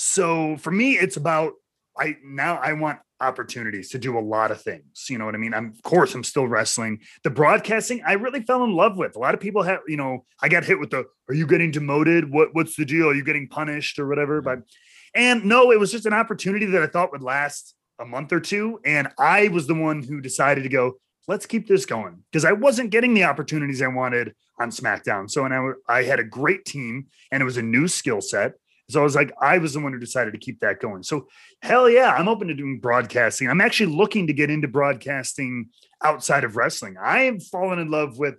so 0.01 0.55
for 0.55 0.71
me, 0.71 0.93
it's 0.93 1.17
about 1.17 1.55
I 1.97 2.15
now 2.23 2.55
I 2.55 2.71
want 2.71 2.99
opportunities 3.19 3.89
to 3.89 3.99
do 3.99 4.17
a 4.17 4.21
lot 4.21 4.49
of 4.49 4.62
things. 4.62 5.07
You 5.09 5.17
know 5.17 5.25
what 5.25 5.35
I 5.35 5.38
mean? 5.38 5.53
I'm 5.53 5.73
of 5.73 5.83
course 5.83 6.15
I'm 6.15 6.23
still 6.23 6.47
wrestling. 6.47 7.01
The 7.25 7.29
broadcasting, 7.29 8.01
I 8.07 8.13
really 8.13 8.41
fell 8.41 8.63
in 8.63 8.71
love 8.71 8.95
with. 8.95 9.17
A 9.17 9.19
lot 9.19 9.33
of 9.33 9.41
people 9.41 9.62
have, 9.63 9.81
you 9.89 9.97
know, 9.97 10.23
I 10.41 10.47
got 10.47 10.63
hit 10.63 10.79
with 10.79 10.91
the 10.91 11.03
are 11.27 11.35
you 11.35 11.45
getting 11.45 11.71
demoted? 11.71 12.31
What 12.31 12.55
what's 12.55 12.77
the 12.77 12.85
deal? 12.85 13.09
Are 13.09 13.13
you 13.13 13.25
getting 13.25 13.49
punished 13.49 13.99
or 13.99 14.07
whatever? 14.07 14.41
Mm-hmm. 14.41 14.62
But 14.62 14.69
and 15.13 15.43
no, 15.43 15.69
it 15.69 15.79
was 15.81 15.91
just 15.91 16.05
an 16.05 16.13
opportunity 16.13 16.65
that 16.67 16.81
I 16.81 16.88
thought 16.88 17.12
would 17.12 17.21
last 17.21 17.75
a 17.99 18.05
month 18.05 18.31
or 18.31 18.39
two. 18.39 18.79
And 18.85 19.09
I 19.19 19.49
was 19.49 19.67
the 19.67 19.75
one 19.75 20.01
who 20.01 20.21
decided 20.21 20.63
to 20.63 20.69
go, 20.69 20.93
let's 21.27 21.45
keep 21.45 21.67
this 21.67 21.85
going. 21.85 22.23
Because 22.31 22.45
I 22.45 22.53
wasn't 22.53 22.91
getting 22.91 23.15
the 23.15 23.25
opportunities 23.25 23.81
I 23.81 23.88
wanted 23.88 24.33
on 24.62 24.69
SmackDown. 24.69 25.29
So 25.29 25.43
and 25.43 25.53
I, 25.53 25.71
I 25.93 26.03
had 26.03 26.21
a 26.21 26.23
great 26.23 26.63
team 26.63 27.07
and 27.33 27.41
it 27.41 27.45
was 27.45 27.57
a 27.57 27.62
new 27.62 27.89
skill 27.89 28.21
set. 28.21 28.53
So 28.89 28.99
I 28.99 29.04
was 29.04 29.15
like, 29.15 29.32
I 29.41 29.58
was 29.58 29.73
the 29.73 29.80
one 29.80 29.93
who 29.93 29.99
decided 29.99 30.32
to 30.32 30.39
keep 30.39 30.60
that 30.62 30.80
going. 30.80 31.04
So 31.04 31.28
hell 31.62 31.89
yeah, 31.89 32.12
I'm 32.12 32.28
open 32.28 32.47
to 32.47 32.54
doing 32.54 32.80
broadcasting. 32.80 33.49
I'm 33.49 33.62
actually 33.62 33.95
looking 33.95 34.28
to 34.28 34.34
get 34.34 34.49
into 34.49 34.67
broadcasting 34.67 35.69
outside 36.04 36.43
of 36.43 36.56
wrestling. 36.56 36.95
I 37.02 37.23
am 37.23 37.39
falling 37.39 37.80
in 37.80 37.91
love 37.91 38.17
with 38.17 38.36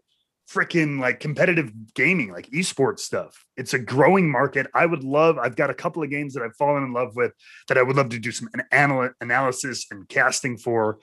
freaking 0.50 0.98
like 0.98 1.20
competitive 1.20 1.72
gaming, 1.94 2.32
like 2.32 2.50
esports 2.50 3.00
stuff. 3.00 3.44
It's 3.56 3.74
a 3.74 3.78
growing 3.78 4.28
market. 4.30 4.66
I 4.74 4.84
would 4.84 5.04
love, 5.04 5.38
I've 5.38 5.54
got 5.54 5.70
a 5.70 5.74
couple 5.74 6.02
of 6.02 6.10
games 6.10 6.34
that 6.34 6.42
I've 6.42 6.56
fallen 6.56 6.82
in 6.82 6.92
love 6.92 7.14
with 7.14 7.32
that 7.68 7.78
I 7.78 7.82
would 7.82 7.96
love 7.96 8.08
to 8.10 8.18
do 8.18 8.32
some 8.32 8.48
anal- 8.72 9.10
analysis 9.20 9.86
and 9.90 10.08
casting 10.08 10.56
for. 10.56 10.98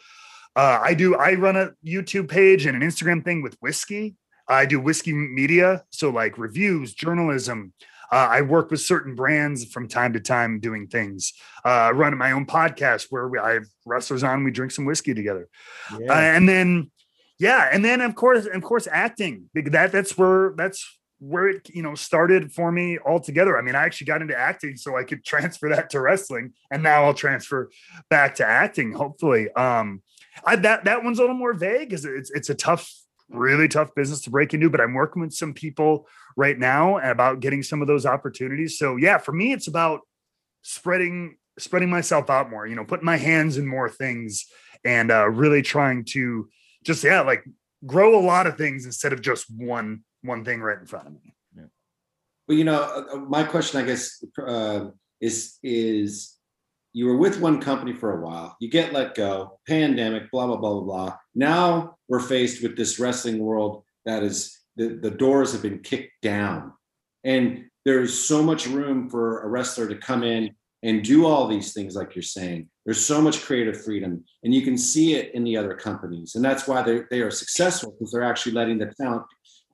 Uh, 0.55 0.79
I 0.81 0.93
do, 0.95 1.15
I 1.15 1.35
run 1.35 1.55
a 1.55 1.71
YouTube 1.85 2.29
page 2.29 2.65
and 2.65 2.81
an 2.81 2.87
Instagram 2.87 3.23
thing 3.23 3.41
with 3.41 3.55
whiskey. 3.61 4.15
I 4.49 4.65
do 4.65 4.79
whiskey 4.79 5.13
media. 5.13 5.83
So 5.91 6.09
like 6.09 6.37
reviews, 6.37 6.93
journalism, 6.93 7.73
uh, 8.11 8.27
I 8.29 8.41
work 8.41 8.71
with 8.71 8.81
certain 8.81 9.15
brands 9.15 9.65
from 9.65 9.87
time 9.87 10.13
to 10.13 10.19
time 10.19 10.59
doing 10.59 10.87
things. 10.87 11.33
Uh, 11.65 11.69
I 11.69 11.91
run 11.91 12.17
my 12.17 12.31
own 12.31 12.45
podcast 12.45 13.07
where 13.09 13.27
we, 13.27 13.39
I 13.39 13.53
have 13.53 13.65
wrestlers 13.85 14.23
on. 14.23 14.43
We 14.43 14.51
drink 14.51 14.71
some 14.71 14.85
whiskey 14.85 15.13
together, 15.13 15.47
uh, 15.91 16.13
and 16.13 16.47
then 16.47 16.91
yeah, 17.39 17.69
and 17.71 17.83
then 17.83 18.01
of 18.01 18.15
course, 18.15 18.45
of 18.45 18.63
course, 18.63 18.87
acting. 18.91 19.49
That 19.53 19.91
that's 19.91 20.17
where 20.17 20.53
that's 20.57 20.97
where 21.19 21.47
it 21.49 21.69
you 21.69 21.83
know 21.83 21.95
started 21.95 22.51
for 22.51 22.71
me 22.71 22.97
altogether. 23.05 23.57
I 23.57 23.61
mean, 23.61 23.75
I 23.75 23.83
actually 23.83 24.05
got 24.05 24.21
into 24.21 24.37
acting 24.37 24.77
so 24.77 24.97
I 24.97 25.03
could 25.03 25.23
transfer 25.25 25.69
that 25.69 25.89
to 25.91 26.01
wrestling, 26.01 26.53
and 26.71 26.83
now 26.83 27.05
I'll 27.05 27.13
transfer 27.13 27.69
back 28.09 28.35
to 28.35 28.45
acting. 28.45 28.93
Hopefully, 28.93 29.51
um, 29.51 30.01
I 30.45 30.55
that 30.57 30.85
that 30.85 31.03
one's 31.03 31.19
a 31.19 31.21
little 31.21 31.35
more 31.35 31.53
vague 31.53 31.89
because 31.89 32.05
it's 32.05 32.31
it's 32.31 32.49
a 32.49 32.55
tough 32.55 32.91
really 33.29 33.67
tough 33.67 33.93
business 33.95 34.21
to 34.21 34.29
break 34.29 34.53
into 34.53 34.69
but 34.69 34.79
i'm 34.79 34.93
working 34.93 35.21
with 35.21 35.33
some 35.33 35.53
people 35.53 36.07
right 36.35 36.57
now 36.57 36.97
about 36.99 37.39
getting 37.39 37.61
some 37.61 37.81
of 37.81 37.87
those 37.87 38.05
opportunities 38.05 38.77
so 38.77 38.95
yeah 38.95 39.17
for 39.17 39.31
me 39.31 39.51
it's 39.51 39.67
about 39.67 40.01
spreading 40.61 41.35
spreading 41.59 41.89
myself 41.89 42.29
out 42.29 42.49
more 42.49 42.65
you 42.65 42.75
know 42.75 42.85
putting 42.85 43.05
my 43.05 43.17
hands 43.17 43.57
in 43.57 43.67
more 43.67 43.89
things 43.89 44.45
and 44.85 45.11
uh 45.11 45.27
really 45.27 45.61
trying 45.61 46.05
to 46.05 46.47
just 46.83 47.03
yeah 47.03 47.21
like 47.21 47.43
grow 47.85 48.17
a 48.17 48.23
lot 48.23 48.47
of 48.47 48.57
things 48.57 48.85
instead 48.85 49.13
of 49.13 49.21
just 49.21 49.45
one 49.49 50.03
one 50.21 50.43
thing 50.43 50.61
right 50.61 50.79
in 50.79 50.85
front 50.85 51.07
of 51.07 51.13
me 51.13 51.33
Yeah. 51.55 51.63
Well, 52.47 52.57
you 52.57 52.63
know, 52.63 52.81
uh, 52.81 53.15
uh, 53.15 53.17
my 53.17 53.43
question, 53.43 53.81
I 53.81 53.85
guess, 53.85 54.23
uh, 54.45 54.87
is 55.19 55.57
is 55.63 56.36
you 56.97 57.05
were 57.05 57.17
with 57.17 57.39
one 57.39 57.61
company 57.61 57.93
for 57.93 58.17
a 58.17 58.25
while, 58.25 58.57
you 58.59 58.71
get 58.71 58.91
let 58.91 59.13
go, 59.13 59.59
pandemic, 59.67 60.31
blah 60.31 60.47
blah 60.47 60.55
blah 60.57 60.73
blah 60.73 60.81
blah. 60.81 61.17
Now 61.35 61.95
we're 62.07 62.19
faced 62.19 62.63
with 62.63 62.75
this 62.75 62.97
wrestling 62.97 63.37
world 63.37 63.83
that 64.05 64.23
is 64.23 64.57
the 64.77 64.97
the 64.99 65.11
doors 65.11 65.51
have 65.51 65.61
been 65.61 65.77
kicked 65.77 66.19
down, 66.23 66.73
and 67.23 67.65
there 67.85 68.01
is 68.01 68.27
so 68.27 68.41
much 68.41 68.65
room 68.65 69.11
for 69.11 69.43
a 69.43 69.47
wrestler 69.47 69.87
to 69.87 69.95
come 69.95 70.23
in 70.23 70.55
and 70.81 71.03
do 71.03 71.27
all 71.27 71.47
these 71.47 71.71
things, 71.71 71.95
like 71.95 72.15
you're 72.15 72.23
saying. 72.23 72.67
There's 72.83 73.05
so 73.05 73.21
much 73.21 73.43
creative 73.43 73.83
freedom, 73.83 74.25
and 74.43 74.51
you 74.51 74.63
can 74.63 74.75
see 74.75 75.13
it 75.13 75.35
in 75.35 75.43
the 75.43 75.55
other 75.55 75.75
companies, 75.75 76.33
and 76.33 76.43
that's 76.43 76.67
why 76.67 76.81
they 76.81 77.01
they 77.11 77.21
are 77.21 77.29
successful 77.29 77.91
because 77.91 78.11
they're 78.11 78.31
actually 78.31 78.53
letting 78.53 78.79
the 78.79 78.91
talent 78.99 79.21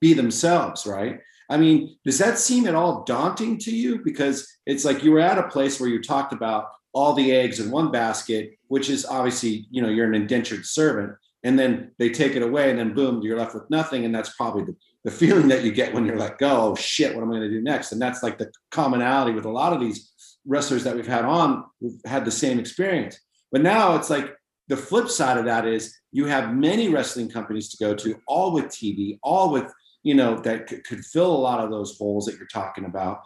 be 0.02 0.14
themselves, 0.14 0.86
right? 0.86 1.22
I 1.50 1.56
mean, 1.56 1.96
does 2.04 2.18
that 2.18 2.38
seem 2.38 2.68
at 2.68 2.76
all 2.76 3.06
daunting 3.06 3.60
to 3.60 3.74
you? 3.74 4.04
Because 4.04 4.46
it's 4.66 4.84
like 4.84 5.04
you 5.04 5.12
were 5.12 5.22
at 5.22 5.38
a 5.38 5.48
place 5.48 5.80
where 5.80 5.90
you 5.90 6.02
talked 6.02 6.34
about 6.34 6.66
all 6.94 7.14
the 7.14 7.32
eggs 7.32 7.60
in 7.60 7.72
one 7.72 7.92
basket, 7.92 8.58
which 8.68 8.90
is 8.90 9.06
obviously, 9.06 9.68
you 9.72 9.82
know, 9.82 9.90
you're 9.90 10.08
an 10.08 10.16
indentured 10.16 10.66
servant, 10.66 11.14
and 11.44 11.58
then 11.58 11.92
they 12.00 12.10
take 12.10 12.36
it 12.36 12.42
away, 12.42 12.70
and 12.70 12.80
then 12.80 12.94
boom, 12.94 13.22
you're 13.22 13.38
left 13.38 13.54
with 13.54 13.70
nothing. 13.70 14.06
And 14.06 14.14
that's 14.16 14.36
probably 14.36 14.64
the, 14.64 14.76
the 15.04 15.12
feeling 15.12 15.48
that 15.50 15.64
you 15.64 15.72
get 15.72 15.94
when 15.94 16.06
you're 16.06 16.18
let 16.18 16.38
go. 16.38 16.72
Oh 16.72 16.76
shit, 16.76 17.14
what 17.14 17.24
am 17.24 17.32
I 17.32 17.38
going 17.38 17.50
to 17.50 17.50
do 17.50 17.62
next? 17.62 17.92
And 17.92 18.02
that's 18.02 18.24
like 18.24 18.38
the 18.38 18.52
commonality 18.72 19.34
with 19.34 19.46
a 19.46 19.52
lot 19.52 19.74
of 19.74 19.82
these 19.82 20.14
wrestlers 20.46 20.84
that 20.84 20.96
we've 20.96 21.08
had 21.08 21.26
on, 21.26 21.66
who've 21.82 22.00
had 22.06 22.26
the 22.26 22.32
same 22.32 22.60
experience. 22.60 23.20
But 23.52 23.62
now 23.62 23.96
it's 23.96 24.10
like 24.10 24.34
the 24.68 24.78
flip 24.78 25.10
side 25.10 25.38
of 25.38 25.46
that 25.46 25.66
is 25.66 25.96
you 26.12 26.26
have 26.26 26.56
many 26.56 26.90
wrestling 26.90 27.30
companies 27.30 27.70
to 27.70 27.78
go 27.78 27.94
to, 27.96 28.20
all 28.28 28.54
with 28.54 28.66
TV, 28.66 29.20
all 29.24 29.52
with 29.52 29.72
you 30.04 30.14
know 30.14 30.38
that 30.40 30.68
could, 30.68 30.84
could 30.86 31.06
fill 31.06 31.34
a 31.34 31.38
lot 31.38 31.60
of 31.60 31.70
those 31.70 31.98
holes 31.98 32.26
that 32.26 32.38
you're 32.38 32.48
talking 32.48 32.86
about. 32.86 33.22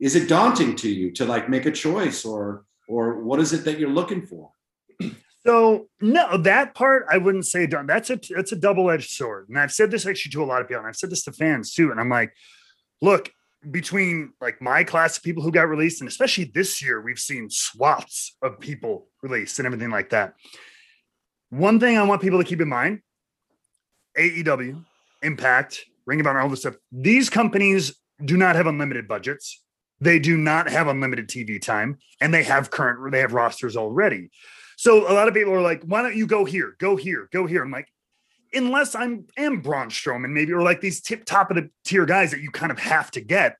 Is 0.00 0.14
it 0.14 0.28
daunting 0.28 0.76
to 0.76 0.88
you 0.88 1.10
to 1.12 1.24
like 1.24 1.48
make 1.48 1.66
a 1.66 1.72
choice, 1.72 2.24
or 2.24 2.64
or 2.88 3.22
what 3.22 3.38
is 3.38 3.52
it 3.52 3.64
that 3.64 3.78
you're 3.78 3.90
looking 3.90 4.26
for? 4.26 4.50
So 5.46 5.88
no, 6.00 6.36
that 6.38 6.74
part 6.74 7.06
I 7.10 7.18
wouldn't 7.18 7.46
say 7.46 7.66
done. 7.66 7.86
That's 7.86 8.10
a 8.10 8.18
that's 8.34 8.52
a 8.52 8.56
double 8.56 8.90
edged 8.90 9.10
sword, 9.10 9.48
and 9.48 9.58
I've 9.58 9.72
said 9.72 9.90
this 9.90 10.04
actually 10.04 10.32
to 10.32 10.42
a 10.42 10.44
lot 10.44 10.60
of 10.60 10.68
people, 10.68 10.80
and 10.80 10.88
I've 10.88 10.96
said 10.96 11.10
this 11.10 11.22
to 11.24 11.32
fans 11.32 11.72
too. 11.72 11.90
And 11.90 12.00
I'm 12.00 12.10
like, 12.10 12.32
look, 13.00 13.30
between 13.70 14.32
like 14.40 14.60
my 14.60 14.84
class 14.84 15.16
of 15.16 15.22
people 15.22 15.42
who 15.42 15.52
got 15.52 15.68
released, 15.68 16.00
and 16.00 16.08
especially 16.08 16.50
this 16.52 16.82
year, 16.82 17.00
we've 17.00 17.18
seen 17.18 17.48
swaths 17.50 18.36
of 18.42 18.58
people 18.58 19.08
released 19.22 19.58
and 19.58 19.66
everything 19.66 19.90
like 19.90 20.10
that. 20.10 20.34
One 21.50 21.80
thing 21.80 21.96
I 21.96 22.02
want 22.02 22.20
people 22.20 22.38
to 22.38 22.44
keep 22.44 22.60
in 22.60 22.68
mind: 22.68 23.00
AEW, 24.18 24.84
Impact, 25.22 25.84
Ring 26.04 26.20
of 26.20 26.26
Honor, 26.26 26.40
all 26.40 26.48
this 26.48 26.60
stuff. 26.60 26.76
These 26.90 27.30
companies 27.30 27.94
do 28.24 28.36
not 28.36 28.56
have 28.56 28.66
unlimited 28.66 29.06
budgets. 29.06 29.62
They 30.00 30.18
do 30.18 30.36
not 30.36 30.68
have 30.70 30.86
unlimited 30.86 31.28
TV 31.28 31.60
time, 31.60 31.98
and 32.20 32.32
they 32.32 32.44
have 32.44 32.70
current 32.70 33.12
they 33.12 33.20
have 33.20 33.32
rosters 33.32 33.76
already. 33.76 34.30
So 34.76 35.10
a 35.10 35.12
lot 35.12 35.28
of 35.28 35.34
people 35.34 35.52
are 35.52 35.60
like, 35.60 35.82
"Why 35.82 36.02
don't 36.02 36.16
you 36.16 36.26
go 36.26 36.44
here? 36.44 36.76
Go 36.78 36.96
here? 36.96 37.28
Go 37.32 37.46
here?" 37.46 37.62
I'm 37.62 37.70
like, 37.70 37.88
unless 38.52 38.94
I'm 38.94 39.26
am 39.36 39.60
Braun 39.60 39.88
Strowman, 39.88 40.30
maybe, 40.30 40.52
or 40.52 40.62
like 40.62 40.80
these 40.80 41.00
tip 41.00 41.24
top 41.24 41.50
of 41.50 41.56
the 41.56 41.70
tier 41.84 42.06
guys 42.06 42.30
that 42.30 42.40
you 42.40 42.50
kind 42.50 42.72
of 42.72 42.78
have 42.78 43.10
to 43.12 43.20
get. 43.20 43.56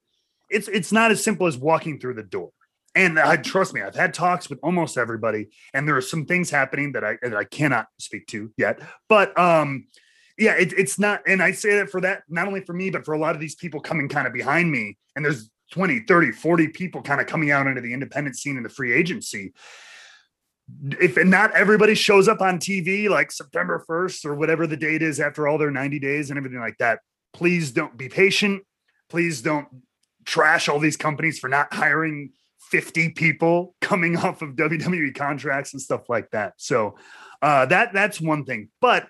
It's 0.51 0.69
it's 0.69 0.93
not 0.93 1.11
as 1.11 1.23
simple 1.23 1.47
as 1.47 1.57
walking 1.57 1.99
through 1.99 2.15
the 2.15 2.23
door. 2.23 2.51
And 2.95 3.19
I 3.19 3.37
trust 3.37 3.75
me, 3.75 3.83
I've 3.83 3.95
had 3.95 4.15
talks 4.15 4.49
with 4.49 4.59
almost 4.63 4.97
everybody, 4.97 5.49
and 5.75 5.87
there 5.87 5.97
are 5.97 6.03
some 6.03 6.25
things 6.25 6.51
happening 6.51 6.93
that 6.93 7.05
I 7.05 7.19
that 7.23 7.37
I 7.37 7.45
cannot 7.45 7.87
speak 7.99 8.27
to 8.29 8.53
yet. 8.57 8.81
But 9.09 9.39
um, 9.39 9.87
yeah, 10.39 10.55
it, 10.55 10.73
it's 10.73 10.99
not, 10.99 11.23
and 11.27 11.43
I 11.43 11.53
say 11.53 11.77
that 11.77 11.91
for 11.91 12.01
that 12.01 12.23
not 12.29 12.47
only 12.47 12.61
for 12.61 12.73
me, 12.73 12.91
but 12.91 13.05
for 13.05 13.13
a 13.13 13.19
lot 13.19 13.35
of 13.35 13.41
these 13.41 13.57
people 13.57 13.81
coming 13.81 14.09
kind 14.09 14.27
of 14.27 14.33
behind 14.33 14.71
me. 14.71 14.97
And 15.15 15.25
there's 15.25 15.51
20, 15.73 16.01
30, 16.01 16.33
40 16.33 16.69
people 16.69 17.03
kind 17.03 17.21
of 17.21 17.27
coming 17.27 17.51
out 17.51 17.67
into 17.67 17.81
the 17.81 17.93
independent 17.93 18.37
scene 18.37 18.57
and 18.57 18.65
the 18.65 18.71
free 18.71 18.93
agency 18.93 19.53
if 21.01 21.17
not 21.25 21.55
everybody 21.55 21.95
shows 21.95 22.29
up 22.29 22.41
on 22.41 22.59
TV 22.59 23.09
like 23.09 23.33
September 23.33 23.85
1st 23.89 24.25
or 24.27 24.35
whatever 24.35 24.67
the 24.67 24.77
date 24.77 25.03
is 25.03 25.21
after 25.21 25.49
all 25.49 25.59
their 25.59 25.71
90 25.71 25.99
days 25.99 26.31
and 26.31 26.39
everything 26.39 26.61
like 26.61 26.77
that, 26.79 27.01
please 27.33 27.73
don't 27.73 27.97
be 27.97 28.09
patient. 28.09 28.63
Please 29.09 29.41
don't 29.41 29.69
trash 30.25 30.69
all 30.69 30.79
these 30.79 30.97
companies 30.97 31.39
for 31.39 31.49
not 31.49 31.73
hiring 31.73 32.33
50 32.71 33.11
people 33.11 33.75
coming 33.81 34.17
off 34.19 34.43
of 34.43 34.51
WWE 34.51 35.15
contracts 35.15 35.73
and 35.73 35.81
stuff 35.81 36.09
like 36.09 36.31
that. 36.31 36.55
So 36.59 36.97
uh, 37.41 37.67
that 37.67 37.93
that's 37.93 38.21
one 38.21 38.45
thing. 38.45 38.69
But 38.81 39.09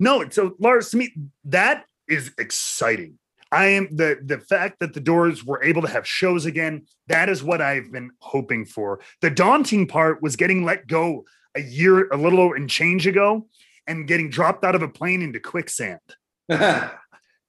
no, 0.00 0.28
so 0.30 0.56
Lars, 0.58 0.90
to 0.90 0.96
me, 0.96 1.14
that 1.44 1.84
is 2.08 2.32
exciting. 2.38 3.18
I 3.52 3.66
am 3.66 3.94
the 3.94 4.18
the 4.24 4.38
fact 4.38 4.80
that 4.80 4.94
the 4.94 5.00
doors 5.00 5.44
were 5.44 5.62
able 5.62 5.82
to 5.82 5.88
have 5.88 6.08
shows 6.08 6.46
again. 6.46 6.86
That 7.08 7.28
is 7.28 7.44
what 7.44 7.60
I've 7.60 7.92
been 7.92 8.10
hoping 8.18 8.64
for. 8.64 9.00
The 9.20 9.30
daunting 9.30 9.86
part 9.86 10.22
was 10.22 10.36
getting 10.36 10.64
let 10.64 10.86
go 10.86 11.26
a 11.54 11.60
year, 11.60 12.08
a 12.08 12.16
little 12.16 12.54
and 12.54 12.68
change 12.68 13.06
ago, 13.06 13.46
and 13.86 14.08
getting 14.08 14.30
dropped 14.30 14.64
out 14.64 14.74
of 14.74 14.80
a 14.80 14.88
plane 14.88 15.20
into 15.20 15.38
quicksand. 15.38 16.00
I, 16.50 16.90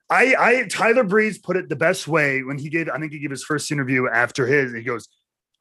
I 0.10 0.68
Tyler 0.70 1.06
Breeze 1.06 1.38
put 1.38 1.56
it 1.56 1.70
the 1.70 1.78
best 1.78 2.06
way 2.06 2.44
when 2.44 2.58
he 2.58 2.70
gave. 2.70 2.89
I 2.89 3.00
think 3.00 3.13
he 3.13 3.20
gave 3.20 3.32
his 3.32 3.46
first 3.46 3.72
interview 3.72 4.08
after 4.10 4.46
his. 4.46 4.74
He 4.74 4.84
goes, 4.84 5.08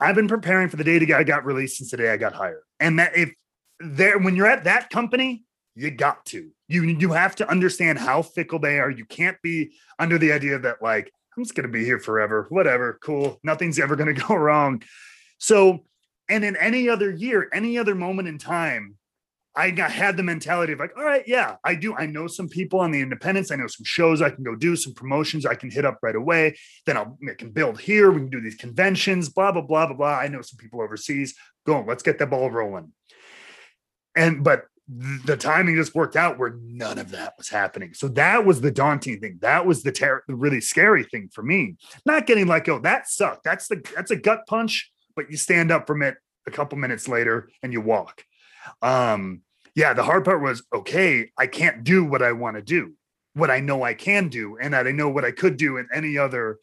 "I've 0.01 0.17
been 0.17 0.29
preparing 0.29 0.69
for 0.69 0.77
the 0.77 0.85
day 0.85 1.15
I 1.15 1.23
got 1.23 1.45
released 1.45 1.79
since 1.79 1.93
the 1.93 1.97
day 1.97 2.11
I 2.11 2.17
got 2.17 2.33
hired." 2.33 2.63
And 2.81 2.99
that 2.99 3.17
if 3.17 3.33
there, 3.79 4.19
when 4.19 4.35
you're 4.35 4.49
at 4.49 4.65
that 4.65 4.91
company, 4.91 5.45
you 5.75 5.91
got 5.91 6.25
to. 6.27 6.51
You 6.69 6.85
you 6.85 7.13
have 7.13 7.35
to 7.37 7.49
understand 7.51 7.99
how 7.99 8.23
fickle 8.23 8.59
they 8.59 8.79
are. 8.79 8.91
You 8.91 9.05
can't 9.05 9.41
be 9.43 9.73
under 9.99 10.19
the 10.19 10.33
idea 10.33 10.59
that 10.59 10.83
like 10.83 11.13
I'm 11.37 11.45
just 11.45 11.55
going 11.55 11.67
to 11.67 11.73
be 11.73 11.85
here 11.85 11.99
forever. 11.99 12.47
Whatever, 12.51 12.99
cool. 13.03 13.41
Nothing's 13.43 13.79
ever 13.79 13.97
going 13.97 14.15
to 14.15 14.21
go 14.21 14.35
wrong. 14.35 14.83
So, 15.39 15.85
and 16.29 16.45
in 16.45 16.57
any 16.57 16.89
other 16.89 17.11
year, 17.11 17.49
any 17.53 17.79
other 17.79 17.95
moment 17.95 18.29
in 18.29 18.39
time, 18.39 18.97
I 19.55 19.71
got, 19.71 19.93
had 19.93 20.17
the 20.17 20.23
mentality 20.23 20.73
of 20.73 20.79
like, 20.79 20.97
all 20.97 21.05
right, 21.05 21.25
yeah, 21.27 21.57
I 21.63 21.75
do. 21.75 21.95
I 21.95 22.07
know 22.07 22.27
some 22.27 22.49
people 22.49 22.81
on 22.81 22.91
the 22.91 23.01
independents. 23.01 23.51
I 23.51 23.57
know 23.57 23.67
some 23.67 23.85
shows 23.85 24.23
I 24.23 24.31
can 24.31 24.45
go 24.45 24.55
do, 24.55 24.77
some 24.77 24.95
promotions 24.95 25.45
I 25.45 25.55
can 25.55 25.71
hit 25.71 25.85
up 25.85 25.99
right 26.03 26.17
away. 26.17 26.57
Then 26.87 26.97
I'll 26.97 27.19
I 27.29 27.35
can 27.35 27.51
build 27.51 27.79
here. 27.79 28.11
We 28.11 28.21
can 28.21 28.31
do 28.31 28.41
these 28.41 28.55
conventions, 28.55 29.29
blah, 29.29 29.53
blah, 29.53 29.61
blah, 29.61 29.87
blah, 29.87 29.97
blah. 29.97 30.19
I 30.19 30.29
know 30.29 30.41
some 30.41 30.57
people 30.57 30.81
overseas. 30.81 31.35
Go, 31.67 31.85
let's 31.87 32.03
get 32.03 32.19
the 32.19 32.27
ball 32.27 32.51
rolling. 32.51 32.93
And 34.17 34.43
but 34.43 34.65
the 34.89 35.37
timing 35.37 35.77
just 35.77 35.95
worked 35.95 36.17
out 36.17 36.39
where 36.39 36.57
none 36.63 36.99
of 36.99 37.11
that 37.13 37.35
was 37.39 37.49
happening. 37.49 37.95
So 37.95 38.09
that 38.09 38.45
was 38.45 38.61
the 38.61 38.71
daunting 38.71 39.21
thing. 39.21 39.39
That 39.41 39.65
was 39.65 39.83
the, 39.83 39.93
ter- 39.93 40.25
the 40.27 40.35
really 40.35 40.61
scary 40.61 41.05
thing 41.05 41.31
for 41.33 41.43
me. 41.43 41.77
Not 42.05 42.27
getting 42.27 42.47
let 42.47 42.65
go. 42.65 42.79
That 42.79 43.09
sucked. 43.09 43.45
That's 43.45 43.69
the 43.69 43.83
that's 43.95 44.11
a 44.11 44.17
gut 44.17 44.41
punch, 44.47 44.91
but 45.15 45.31
you 45.31 45.37
stand 45.37 45.71
up 45.71 45.87
from 45.87 46.03
it 46.03 46.17
a 46.47 46.51
couple 46.51 46.79
minutes 46.79 47.09
later 47.09 47.49
and 47.63 47.73
you 47.73 47.81
walk. 47.81 48.25
Um, 48.81 49.43
yeah, 49.75 49.95
the 49.95 50.03
hard 50.03 50.25
part 50.25 50.43
was 50.43 50.63
okay, 50.73 51.31
I 51.39 51.47
can't 51.47 51.85
do 51.85 52.05
what 52.05 52.23
I 52.23 52.33
want 52.33 52.57
to 52.57 52.63
do, 52.63 52.93
what 53.35 53.51
I 53.51 53.61
know 53.61 53.83
I 53.83 53.95
can 53.95 54.29
do, 54.29 54.59
and 54.61 54.75
that 54.75 54.87
I 54.87 54.93
know 54.93 55.09
what 55.09 55.25
I 55.25 55.31
could 55.31 55.57
do 55.57 55.79
in 55.79 55.89
any 55.95 56.19
other 56.19 56.59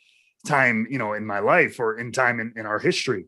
time, 0.45 0.87
you 0.89 0.97
know, 0.97 1.13
in 1.13 1.25
my 1.25 1.39
life 1.39 1.79
or 1.79 1.97
in 1.97 2.11
time 2.11 2.39
in, 2.39 2.53
in 2.55 2.65
our 2.65 2.79
history. 2.79 3.25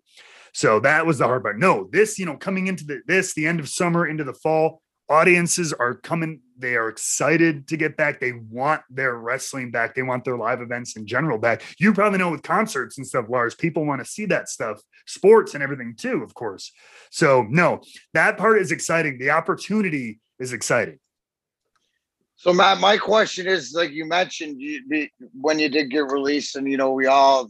So 0.53 0.79
that 0.81 1.05
was 1.05 1.19
the 1.19 1.25
hard 1.25 1.43
part. 1.43 1.59
No, 1.59 1.87
this, 1.91 2.19
you 2.19 2.25
know, 2.25 2.37
coming 2.37 2.67
into 2.67 2.85
the, 2.85 3.01
this, 3.07 3.33
the 3.33 3.47
end 3.47 3.59
of 3.59 3.69
summer 3.69 4.07
into 4.07 4.23
the 4.23 4.33
fall, 4.33 4.81
audiences 5.09 5.73
are 5.73 5.93
coming. 5.93 6.39
They 6.57 6.75
are 6.75 6.87
excited 6.87 7.67
to 7.67 7.77
get 7.77 7.97
back. 7.97 8.19
They 8.19 8.31
want 8.31 8.81
their 8.89 9.15
wrestling 9.15 9.71
back. 9.71 9.93
They 9.93 10.03
want 10.03 10.23
their 10.23 10.37
live 10.37 10.61
events 10.61 10.95
in 10.95 11.05
general 11.05 11.37
back. 11.37 11.63
You 11.79 11.93
probably 11.93 12.19
know 12.19 12.31
with 12.31 12.43
concerts 12.43 12.97
and 12.97 13.05
stuff, 13.05 13.25
Lars, 13.29 13.55
people 13.55 13.85
want 13.85 13.99
to 14.03 14.09
see 14.09 14.25
that 14.27 14.47
stuff, 14.47 14.81
sports 15.05 15.53
and 15.53 15.61
everything 15.61 15.95
too, 15.97 16.23
of 16.23 16.33
course. 16.33 16.71
So, 17.11 17.45
no, 17.49 17.81
that 18.13 18.37
part 18.37 18.61
is 18.61 18.71
exciting. 18.71 19.19
The 19.19 19.31
opportunity 19.31 20.19
is 20.39 20.53
exciting. 20.53 20.99
So, 22.37 22.53
Matt, 22.53 22.79
my 22.79 22.97
question 22.97 23.47
is 23.47 23.73
like 23.75 23.91
you 23.91 24.05
mentioned, 24.05 24.59
you, 24.59 25.07
when 25.39 25.59
you 25.59 25.69
did 25.69 25.91
get 25.91 26.05
released, 26.11 26.55
and 26.55 26.69
you 26.69 26.77
know, 26.77 26.91
we 26.91 27.05
all 27.05 27.49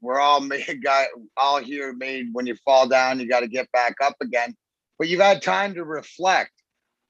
we're 0.00 0.20
all 0.20 0.40
made 0.40 0.82
guy 0.82 1.06
all 1.36 1.58
here 1.58 1.92
made 1.92 2.28
when 2.32 2.46
you 2.46 2.56
fall 2.64 2.88
down 2.88 3.20
you 3.20 3.28
got 3.28 3.40
to 3.40 3.48
get 3.48 3.70
back 3.72 3.94
up 4.02 4.16
again. 4.20 4.54
But 4.98 5.08
you've 5.08 5.20
had 5.20 5.42
time 5.42 5.74
to 5.74 5.84
reflect. 5.84 6.52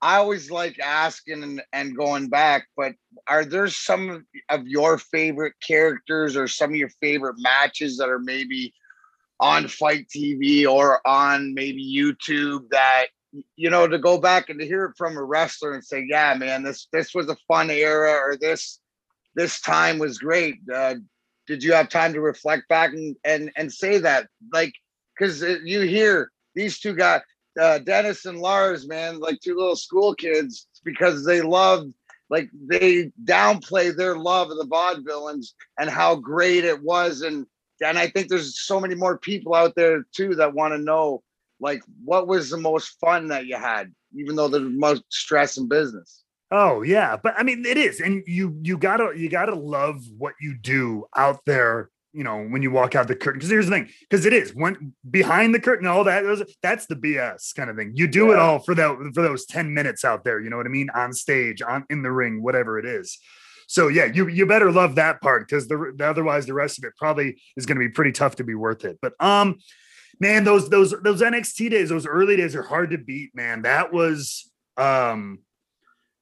I 0.01 0.17
always 0.17 0.51
like 0.51 0.79
asking 0.81 1.43
and, 1.43 1.63
and 1.73 1.97
going 1.97 2.29
back 2.29 2.67
but 2.77 2.93
are 3.27 3.45
there 3.45 3.69
some 3.69 4.27
of 4.51 4.67
your 4.67 4.99
favorite 4.99 5.55
characters 5.67 6.37
or 6.37 6.47
some 6.47 6.71
of 6.71 6.77
your 6.77 6.91
favorite 7.01 7.37
matches 7.39 7.97
that 7.99 8.11
are 8.11 8.19
maybe 8.19 8.75
on 9.41 9.67
fight 9.67 10.07
tv 10.15 10.67
or 10.67 11.01
on 11.07 11.55
maybe 11.55 11.83
youtube 11.83 12.69
that 12.71 13.07
you 13.57 13.71
know 13.71 13.89
to 13.89 13.99
go 13.99 14.19
back 14.19 14.51
and 14.51 14.61
to 14.61 14.67
hear 14.67 14.85
it 14.85 14.97
from 14.99 15.17
a 15.17 15.25
wrestler 15.25 15.73
and 15.73 15.85
say 15.85 16.05
yeah 16.07 16.35
man 16.35 16.63
this 16.63 16.87
this 16.93 17.15
was 17.15 17.29
a 17.31 17.37
fun 17.49 17.71
era 17.71 18.13
or 18.13 18.37
this 18.37 18.81
this 19.35 19.61
time 19.61 19.99
was 19.99 20.19
great. 20.19 20.57
Uh, 20.73 20.95
did 21.47 21.63
you 21.63 21.73
have 21.73 21.89
time 21.89 22.13
to 22.13 22.21
reflect 22.21 22.69
back 22.69 22.93
and 22.93 23.17
and 23.25 23.51
and 23.57 23.73
say 23.73 23.99
that? 23.99 24.29
Like 24.53 24.75
because 25.19 25.43
you 25.43 25.83
hear 25.83 26.31
these 26.55 26.79
two 26.79 26.95
guys 26.95 27.21
uh, 27.61 27.79
dennis 27.79 28.25
and 28.25 28.41
lars 28.41 28.89
man 28.89 29.21
like 29.21 29.39
two 29.39 29.55
little 29.55 29.77
school 29.77 30.13
kids 30.13 30.67
because 30.83 31.25
they 31.25 31.41
loved 31.41 31.93
like 32.31 32.51
they 32.69 33.13
downplay 33.25 33.95
their 33.95 34.17
love 34.17 34.51
of 34.51 34.57
the 34.57 34.67
vaudevillains 34.67 35.53
and 35.79 35.89
how 35.89 36.17
great 36.17 36.65
it 36.65 36.83
was. 36.83 37.21
And 37.21 37.47
and 37.83 37.99
i 37.99 38.09
think 38.09 38.29
there's 38.29 38.61
so 38.61 38.81
many 38.81 38.95
more 38.95 39.19
people 39.19 39.55
out 39.55 39.75
there 39.77 40.05
too 40.15 40.35
that 40.37 40.55
want 40.55 40.73
to 40.73 40.79
know 40.79 41.23
like 41.61 41.83
what 42.05 42.27
was 42.27 42.51
the 42.51 42.57
most 42.57 42.99
fun 43.01 43.29
that 43.29 43.47
you 43.47 43.57
had 43.57 43.93
even 44.17 44.37
though 44.37 44.49
there's 44.49 44.71
most 44.71 45.03
stress 45.11 45.57
in 45.57 45.69
business 45.69 46.24
Oh 46.57 46.83
yeah, 46.83 47.17
but 47.21 47.35
I 47.37 47.43
mean 47.43 47.67
it 47.67 47.77
is, 47.77 47.99
and 47.99 48.23
you 48.29 48.57
you 48.63 48.79
gotta 48.79 49.13
you 49.17 49.29
gotta 49.29 49.57
love 49.57 50.05
what 50.17 50.35
you 50.41 50.57
do 50.57 51.05
out 51.17 51.41
there. 51.47 51.91
You 52.13 52.23
know 52.23 52.45
when 52.45 52.63
you 52.63 52.71
walk 52.71 52.95
out 52.95 53.09
the 53.09 53.17
curtain, 53.17 53.41
because 53.41 53.51
here's 53.51 53.67
the 53.67 53.73
thing, 53.73 53.89
because 54.09 54.25
it 54.25 54.33
is 54.33 54.55
when 54.55 54.95
behind 55.11 55.53
the 55.53 55.59
curtain, 55.59 55.89
all 55.89 56.05
that 56.05 56.47
that's 56.63 56.87
the 56.87 56.95
BS 56.95 57.57
kind 57.57 57.71
of 57.71 57.77
thing. 57.77 57.91
You 57.97 58.07
do 58.07 58.29
yeah. 58.29 58.35
it 58.35 58.39
all 58.39 58.61
for 58.61 58.73
that 58.77 58.97
for 59.15 59.23
those 59.23 59.47
ten 59.47 59.75
minutes 59.75 60.05
out 60.05 60.23
there. 60.23 60.41
You 60.41 60.49
know 60.49 60.57
what 60.57 60.67
I 60.67 60.69
mean? 60.69 60.91
On 60.95 61.13
stage, 61.13 61.61
on 61.61 61.87
in 61.91 62.03
the 62.03 62.13
ring, 62.13 62.41
whatever 62.41 62.79
it 62.79 62.87
is. 62.87 63.19
So 63.67 63.89
yeah, 63.89 64.05
you 64.05 64.29
you 64.29 64.47
better 64.47 64.71
love 64.71 64.95
that 64.95 65.21
part 65.21 65.49
because 65.49 65.67
the, 65.67 65.93
the 65.97 66.07
otherwise 66.07 66.47
the 66.47 66.55
rest 66.55 66.79
of 66.79 66.85
it 66.85 66.93
probably 66.97 67.37
is 67.57 67.67
going 67.67 67.81
to 67.81 67.85
be 67.85 67.93
pretty 67.93 68.13
tough 68.13 68.37
to 68.37 68.45
be 68.45 68.55
worth 68.55 68.85
it. 68.85 69.01
But 69.03 69.15
um, 69.19 69.59
man, 70.21 70.45
those 70.45 70.71
those 70.71 70.95
those 71.03 71.21
NXT 71.21 71.71
days, 71.71 71.89
those 71.89 72.07
early 72.07 72.37
days 72.37 72.55
are 72.55 72.63
hard 72.63 72.93
to 72.93 72.99
beat. 72.99 73.35
Man, 73.35 73.63
that 73.63 73.93
was 73.93 74.49
um 74.77 75.41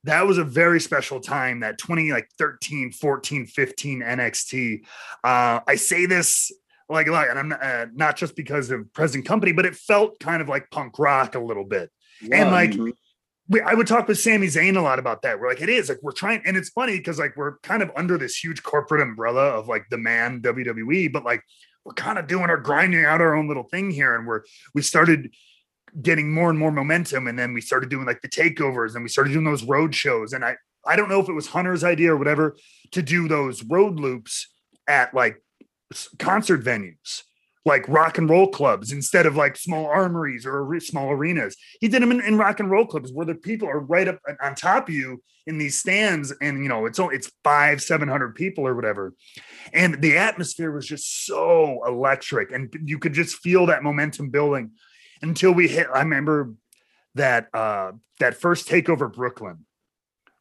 that 0.05 0.27
was 0.27 0.38
a 0.38 0.45
very 0.45 0.81
special 0.81 1.21
time 1.21 1.61
that 1.61 1.79
20 1.79 2.11
like 2.12 2.29
13 2.38 2.93
14 2.93 3.47
15 3.47 4.01
nxt 4.01 4.81
uh 5.25 5.61
i 5.67 5.75
say 5.77 6.07
this 6.07 6.51
like 6.88 7.07
like 7.09 7.29
and 7.31 7.38
i'm 7.38 7.49
not, 7.49 7.62
uh, 7.62 7.87
not 7.95 8.17
just 8.17 8.35
because 8.37 8.71
of 8.71 8.93
present 8.93 9.25
company 9.25 9.53
but 9.53 9.65
it 9.67 9.75
felt 9.77 10.19
kind 10.19 10.43
of 10.43 10.49
like 10.49 10.71
punk 10.71 10.99
rock 10.99 11.35
a 11.35 11.41
little 11.41 11.65
bit 11.65 11.91
and 12.31 12.51
like 12.51 12.71
Mhm. 12.73 12.93
we, 13.49 13.61
I 13.61 13.75
would 13.75 13.87
talk 13.88 14.07
with 14.09 14.19
Sami 14.19 14.47
Zayn 14.47 14.77
a 14.77 14.81
lot 14.81 15.01
about 15.01 15.23
that. 15.23 15.38
We're 15.41 15.49
like, 15.49 15.61
it 15.61 15.69
is 15.69 15.88
like 15.88 15.99
we're 16.03 16.12
trying, 16.12 16.41
and 16.47 16.57
it's 16.57 16.69
funny 16.71 16.97
because 16.97 17.19
like 17.19 17.37
we're 17.37 17.59
kind 17.59 17.83
of 17.83 17.91
under 17.97 18.17
this 18.17 18.37
huge 18.37 18.62
corporate 18.62 19.03
umbrella 19.03 19.43
of 19.59 19.67
like 19.67 19.87
the 19.91 19.99
man 19.99 20.41
WWE, 20.41 21.12
but 21.12 21.25
like 21.25 21.43
we're 21.85 21.95
kind 21.95 22.19
of 22.19 22.29
doing 22.29 22.45
our 22.49 22.57
grinding 22.57 23.05
out 23.05 23.21
our 23.21 23.35
own 23.35 23.49
little 23.49 23.65
thing 23.65 23.91
here, 23.91 24.15
and 24.15 24.27
we're 24.27 24.43
we 24.75 24.81
started 24.83 25.35
getting 26.00 26.33
more 26.33 26.48
and 26.48 26.59
more 26.59 26.72
momentum, 26.72 27.26
and 27.26 27.38
then 27.38 27.52
we 27.52 27.61
started 27.61 27.90
doing 27.90 28.07
like 28.07 28.22
the 28.22 28.28
takeovers, 28.28 28.94
and 28.94 29.02
we 29.02 29.09
started 29.09 29.33
doing 29.33 29.44
those 29.44 29.64
road 29.64 29.94
shows, 29.94 30.33
and 30.33 30.44
I 30.44 30.57
I 30.87 30.96
don't 30.96 31.09
know 31.09 31.20
if 31.20 31.28
it 31.28 31.35
was 31.35 31.48
Hunter's 31.48 31.85
idea 31.85 32.12
or 32.12 32.16
whatever 32.16 32.57
to 32.92 33.02
do 33.02 33.28
those 33.28 33.62
road 33.64 34.00
loops 34.00 34.48
at 34.88 35.14
like 35.14 35.42
concert 36.18 36.64
venues. 36.64 37.22
Like 37.64 37.88
rock 37.88 38.18
and 38.18 38.28
roll 38.28 38.48
clubs 38.48 38.90
instead 38.90 39.24
of 39.24 39.37
like 39.37 39.57
small 39.57 39.87
armories 39.87 40.44
or 40.44 40.68
small 40.81 41.12
arenas 41.12 41.57
he 41.81 41.87
did 41.87 42.02
them 42.02 42.11
in, 42.11 42.20
in 42.20 42.37
rock 42.37 42.59
and 42.59 42.68
roll 42.68 42.85
clubs 42.85 43.12
where 43.12 43.24
the 43.24 43.37
people 43.37 43.68
are 43.68 43.78
right 43.78 44.09
up 44.09 44.18
on- 44.42 44.57
top 44.57 44.88
of 44.88 44.94
you 44.96 45.22
in 45.46 45.59
these 45.59 45.78
stands 45.78 46.33
and 46.40 46.64
you 46.64 46.68
know 46.68 46.87
it's 46.87 46.98
only 46.98 47.14
it's 47.14 47.31
five 47.44 47.81
seven 47.81 48.09
hundred 48.09 48.35
people 48.35 48.66
or 48.66 48.74
whatever 48.74 49.14
and 49.72 50.02
the 50.02 50.18
atmosphere 50.18 50.72
was 50.72 50.88
just 50.88 51.24
so 51.24 51.81
electric 51.87 52.50
and 52.50 52.74
you 52.85 52.98
could 52.98 53.12
just 53.12 53.37
feel 53.37 53.66
that 53.66 53.85
momentum 53.85 54.28
building 54.28 54.72
until 55.23 55.53
we 55.53 55.69
hit 55.69 55.87
i 55.95 56.01
remember 56.01 56.53
that 57.15 57.49
uh 57.55 57.93
that 58.21 58.35
first 58.37 58.69
takeover 58.69 59.13
brooklyn 59.13 59.65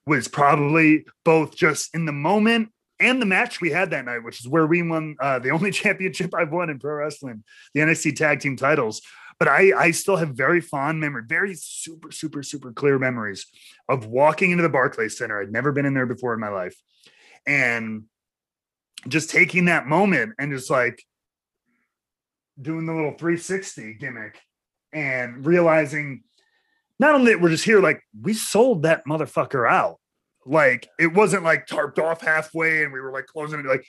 was 0.05 0.27
probably 0.27 1.05
both 1.23 1.55
just 1.55 1.93
in 1.93 2.05
the 2.05 2.11
moment 2.11 2.69
and 2.99 3.19
the 3.19 3.25
match 3.25 3.61
we 3.61 3.71
had 3.71 3.89
that 3.89 4.05
night, 4.05 4.23
which 4.23 4.39
is 4.39 4.47
where 4.47 4.67
we 4.67 4.83
won 4.83 5.15
uh, 5.19 5.39
the 5.39 5.49
only 5.49 5.71
championship 5.81 6.35
I've 6.35 6.51
won 6.51 6.69
in 6.69 6.77
pro 6.77 6.93
wrestling, 6.93 7.43
the 7.73 7.81
NXT 7.81 8.15
tag 8.15 8.39
team 8.41 8.55
titles 8.55 9.01
but 9.41 9.47
I, 9.47 9.73
I 9.75 9.89
still 9.89 10.17
have 10.17 10.35
very 10.35 10.61
fond 10.61 10.99
memory, 10.99 11.23
very 11.25 11.55
super, 11.55 12.11
super, 12.11 12.43
super 12.43 12.71
clear 12.71 12.99
memories 12.99 13.47
of 13.89 14.05
walking 14.05 14.51
into 14.51 14.61
the 14.61 14.69
Barclays 14.69 15.17
Center. 15.17 15.41
I'd 15.41 15.51
never 15.51 15.71
been 15.71 15.87
in 15.87 15.95
there 15.95 16.05
before 16.05 16.35
in 16.35 16.39
my 16.39 16.49
life. 16.49 16.75
And 17.47 18.03
just 19.07 19.31
taking 19.31 19.65
that 19.65 19.87
moment 19.87 20.33
and 20.37 20.51
just 20.51 20.69
like 20.69 21.03
doing 22.61 22.85
the 22.85 22.93
little 22.93 23.17
360 23.17 23.95
gimmick 23.95 24.39
and 24.93 25.45
realizing 25.45 26.23
not 26.99 27.15
only 27.15 27.33
that 27.33 27.41
we're 27.41 27.49
just 27.49 27.65
here, 27.65 27.81
like 27.81 28.01
we 28.19 28.33
sold 28.33 28.83
that 28.83 29.05
motherfucker 29.05 29.69
out. 29.69 29.97
Like 30.45 30.87
it 30.99 31.13
wasn't 31.13 31.43
like 31.43 31.67
tarped 31.67 31.99
off 31.99 32.21
halfway 32.21 32.83
and 32.83 32.91
we 32.91 32.99
were 32.99 33.11
like 33.11 33.27
closing 33.27 33.59
it 33.59 33.65
like 33.65 33.85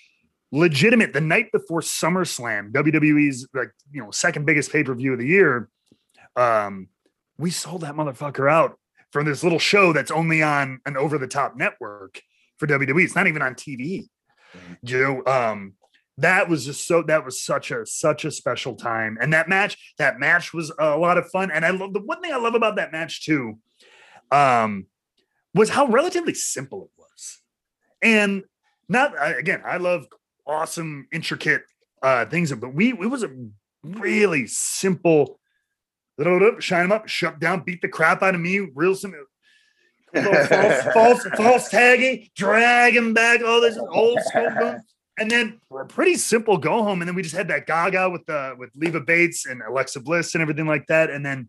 legitimate 0.51 1.15
the 1.15 1.21
night 1.21 1.51
before 1.51 1.81
SummerSlam, 1.81 2.73
WWE's 2.73 3.49
like 3.55 3.71
you 3.91 4.03
know 4.03 4.11
second 4.11 4.45
biggest 4.45 4.71
pay 4.71 4.85
per 4.85 4.95
view 4.95 5.15
of 5.15 5.19
the 5.19 5.27
year. 5.27 5.69
Um, 6.37 6.88
we 7.38 7.51
sold 7.51 7.81
that 7.83 7.95
motherfucker 7.95 8.51
out 8.51 8.79
for 9.11 9.25
this 9.25 9.43
little 9.43 9.59
show 9.59 9.93
that's 9.93 10.11
only 10.11 10.43
on 10.43 10.81
an 10.87 10.97
over 10.97 11.19
the 11.19 11.27
top 11.27 11.57
network 11.57 12.21
for 12.59 12.67
WWE. 12.67 13.05
It's 13.05 13.17
not 13.17 13.27
even 13.27 13.43
on 13.43 13.55
TV. 13.55 14.09
You 14.83 15.01
know, 15.01 15.33
um, 15.33 15.75
that 16.23 16.49
was 16.49 16.65
just 16.65 16.87
so 16.87 17.03
that 17.03 17.25
was 17.25 17.43
such 17.43 17.71
a 17.71 17.85
such 17.85 18.25
a 18.25 18.31
special 18.31 18.75
time, 18.75 19.19
and 19.21 19.33
that 19.33 19.49
match 19.49 19.95
that 19.99 20.19
match 20.19 20.55
was 20.55 20.73
a 20.79 20.97
lot 20.97 21.19
of 21.19 21.29
fun. 21.31 21.51
And 21.51 21.65
I 21.65 21.71
love 21.71 21.93
the 21.93 22.01
one 22.01 22.21
thing 22.21 22.33
I 22.33 22.39
love 22.39 22.55
about 22.55 22.77
that 22.77 22.93
match 22.93 23.25
too, 23.25 23.59
um, 24.31 24.87
was 25.55 25.71
how 25.71 25.87
relatively 25.87 26.35
simple 26.35 26.85
it 26.85 26.91
was, 26.97 27.39
and 28.01 28.45
not 28.89 29.13
again. 29.39 29.63
I 29.67 29.77
love 29.77 30.07
awesome, 30.47 31.09
intricate 31.13 31.63
uh 32.03 32.25
things, 32.27 32.53
but 32.53 32.75
we 32.75 32.91
it 32.91 33.11
was 33.11 33.23
a 33.23 33.31
really 33.83 34.47
simple. 34.47 35.39
Up, 36.25 36.61
shine 36.61 36.83
them 36.83 36.93
up, 36.93 37.09
shut 37.09 37.41
down, 37.41 37.65
beat 37.65 37.83
the 37.83 37.89
crap 37.89 38.23
out 38.23 38.37
of 38.37 38.41
me, 38.41 38.61
real 38.77 38.95
simple. 38.95 39.25
Little 40.15 40.35
false, 40.47 40.83
false, 40.93 41.27
false 41.37 41.69
tagging, 41.69 42.29
drag 42.37 42.95
him 42.95 43.13
back, 43.13 43.43
all 43.43 43.61
this 43.61 43.77
old 43.77 44.21
school, 44.21 44.51
boom. 44.57 44.83
And 45.18 45.31
then 45.31 45.61
a 45.79 45.85
pretty 45.85 46.16
simple 46.16 46.57
go 46.57 46.83
home. 46.83 47.03
And 47.03 47.09
then 47.09 47.14
we 47.14 47.22
just 47.22 47.35
had 47.35 47.48
that 47.48 47.66
Gaga 47.66 48.11
with 48.11 48.25
the 48.27 48.55
with 48.59 48.70
Leva 48.75 49.01
Bates 49.01 49.46
and 49.46 49.62
Alexa 49.62 50.01
Bliss 50.01 50.35
and 50.35 50.42
everything 50.42 50.66
like 50.66 50.87
that, 50.87 51.11
and 51.11 51.25
then 51.25 51.48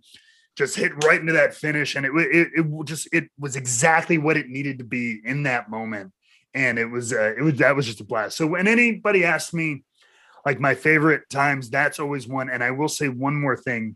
just 0.55 0.75
hit 0.75 1.03
right 1.03 1.19
into 1.19 1.33
that 1.33 1.53
finish. 1.53 1.95
And 1.95 2.05
it 2.05 2.11
it, 2.15 2.49
it 2.55 2.85
just 2.85 3.07
it 3.13 3.29
was 3.39 3.55
exactly 3.55 4.17
what 4.17 4.37
it 4.37 4.49
needed 4.49 4.79
to 4.79 4.83
be 4.83 5.21
in 5.23 5.43
that 5.43 5.69
moment 5.69 6.11
and 6.53 6.77
it 6.77 6.85
was 6.85 7.13
uh, 7.13 7.33
it 7.37 7.41
was 7.41 7.55
that 7.55 7.75
was 7.75 7.85
just 7.85 8.01
a 8.01 8.03
blast. 8.03 8.37
So 8.37 8.47
when 8.47 8.67
anybody 8.67 9.23
asks 9.23 9.53
me 9.53 9.83
like 10.45 10.59
my 10.59 10.75
favorite 10.75 11.29
times, 11.29 11.69
that's 11.69 11.99
always 11.99 12.27
one. 12.27 12.49
And 12.49 12.63
I 12.63 12.71
will 12.71 12.89
say 12.89 13.09
one 13.09 13.35
more 13.35 13.57
thing, 13.57 13.95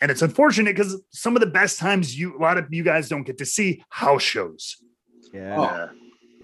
and 0.00 0.10
it's 0.10 0.22
unfortunate 0.22 0.76
because 0.76 1.00
some 1.10 1.36
of 1.36 1.40
the 1.40 1.46
best 1.46 1.78
times 1.78 2.18
you 2.18 2.38
a 2.38 2.40
lot 2.40 2.58
of 2.58 2.72
you 2.72 2.82
guys 2.82 3.08
don't 3.08 3.24
get 3.24 3.38
to 3.38 3.46
see 3.46 3.82
house 3.90 4.22
shows, 4.22 4.76
Yeah. 5.32 5.60
Yeah. 5.60 5.88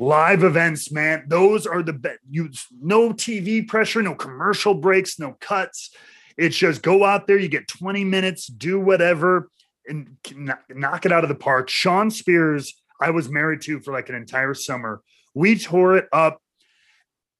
Live 0.00 0.42
events. 0.44 0.90
Man, 0.90 1.24
those 1.28 1.66
are 1.66 1.82
the 1.82 1.92
best. 1.92 2.18
You 2.28 2.50
no 2.80 3.10
TV 3.10 3.66
pressure, 3.68 4.02
no 4.02 4.14
commercial 4.14 4.74
breaks, 4.74 5.18
no 5.18 5.36
cuts. 5.40 5.90
It's 6.36 6.56
just 6.56 6.82
go 6.82 7.04
out 7.04 7.26
there. 7.26 7.38
You 7.38 7.48
get 7.48 7.68
twenty 7.68 8.02
minutes, 8.02 8.46
do 8.46 8.80
whatever, 8.80 9.50
and 9.86 10.16
knock- 10.34 10.64
knock 10.70 11.06
it 11.06 11.12
out 11.12 11.22
of 11.22 11.28
the 11.28 11.34
park. 11.34 11.68
Shawn 11.68 12.10
Spears, 12.10 12.82
I 13.00 13.10
was 13.10 13.28
married 13.28 13.60
to 13.62 13.80
for 13.80 13.92
like 13.92 14.08
an 14.08 14.14
entire 14.14 14.54
summer 14.54 15.02
we 15.34 15.58
tore 15.58 15.96
it 15.96 16.08
up 16.12 16.40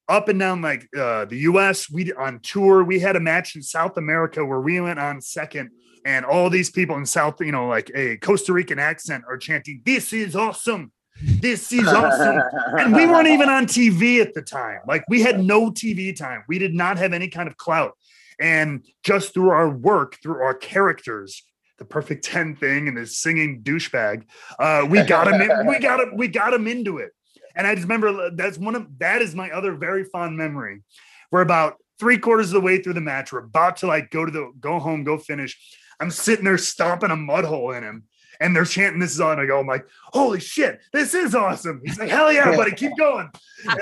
up 0.08 0.28
and 0.28 0.38
down 0.40 0.60
like 0.60 0.88
uh 0.96 1.24
the 1.24 1.38
US 1.38 1.90
we 1.90 2.12
on 2.12 2.40
tour 2.40 2.82
we 2.82 2.98
had 2.98 3.16
a 3.16 3.20
match 3.20 3.56
in 3.56 3.62
South 3.62 3.96
America 3.96 4.44
where 4.44 4.60
we 4.60 4.80
went 4.80 4.98
on 4.98 5.20
second 5.20 5.70
and 6.04 6.24
all 6.24 6.50
these 6.50 6.70
people 6.70 6.96
in 6.96 7.06
South 7.06 7.40
you 7.40 7.52
know 7.52 7.66
like 7.66 7.90
a 7.94 8.16
Costa 8.18 8.52
Rican 8.52 8.78
accent 8.78 9.24
are 9.28 9.38
chanting 9.38 9.82
this 9.84 10.12
is 10.12 10.34
awesome 10.34 10.92
this 11.22 11.72
is 11.72 11.86
awesome 11.86 12.40
and 12.78 12.94
we 12.94 13.06
weren't 13.06 13.28
even 13.28 13.48
on 13.48 13.66
TV 13.66 14.20
at 14.20 14.34
the 14.34 14.42
time 14.42 14.80
like 14.86 15.04
we 15.08 15.20
had 15.20 15.42
no 15.42 15.70
TV 15.70 16.16
time 16.16 16.44
we 16.48 16.58
did 16.58 16.74
not 16.74 16.96
have 16.98 17.12
any 17.12 17.28
kind 17.28 17.48
of 17.48 17.56
clout 17.56 17.92
and 18.40 18.84
just 19.02 19.34
through 19.34 19.50
our 19.50 19.68
work 19.68 20.18
through 20.22 20.42
our 20.42 20.54
characters 20.54 21.42
the 21.78 21.84
perfect 21.84 22.24
10 22.24 22.56
thing 22.56 22.88
and 22.88 22.96
this 22.96 23.18
singing 23.18 23.62
douchebag 23.62 24.24
uh 24.58 24.86
we 24.88 25.02
got 25.02 25.28
him 25.28 25.40
in, 25.40 25.66
we 25.66 25.78
got 25.78 26.00
him 26.00 26.16
we 26.16 26.28
got 26.28 26.54
him 26.54 26.66
into 26.66 26.98
it 26.98 27.12
and 27.56 27.66
I 27.66 27.74
just 27.74 27.84
remember 27.84 28.30
that's 28.30 28.58
one 28.58 28.74
of 28.74 28.86
that 28.98 29.22
is 29.22 29.34
my 29.34 29.50
other 29.50 29.74
very 29.74 30.04
fond 30.04 30.36
memory. 30.36 30.82
We're 31.30 31.42
about 31.42 31.76
three 31.98 32.18
quarters 32.18 32.48
of 32.48 32.54
the 32.54 32.60
way 32.60 32.80
through 32.80 32.94
the 32.94 33.00
match. 33.00 33.32
We're 33.32 33.40
about 33.40 33.78
to 33.78 33.86
like 33.86 34.10
go 34.10 34.24
to 34.24 34.30
the 34.30 34.52
go 34.60 34.78
home, 34.78 35.04
go 35.04 35.18
finish. 35.18 35.58
I'm 36.00 36.10
sitting 36.10 36.44
there 36.44 36.58
stomping 36.58 37.10
a 37.10 37.16
mud 37.16 37.44
hole 37.44 37.72
in 37.72 37.82
him. 37.82 38.04
And 38.40 38.56
they're 38.56 38.64
chanting 38.64 39.00
this 39.00 39.12
is 39.12 39.20
on. 39.20 39.38
I 39.38 39.44
go, 39.46 39.60
I'm 39.60 39.66
like, 39.66 39.86
holy 40.14 40.40
shit, 40.40 40.80
this 40.94 41.12
is 41.14 41.34
awesome. 41.34 41.82
He's 41.84 41.98
like, 41.98 42.08
hell 42.08 42.32
yeah, 42.32 42.56
buddy, 42.56 42.72
keep 42.72 42.92
going. 42.98 43.28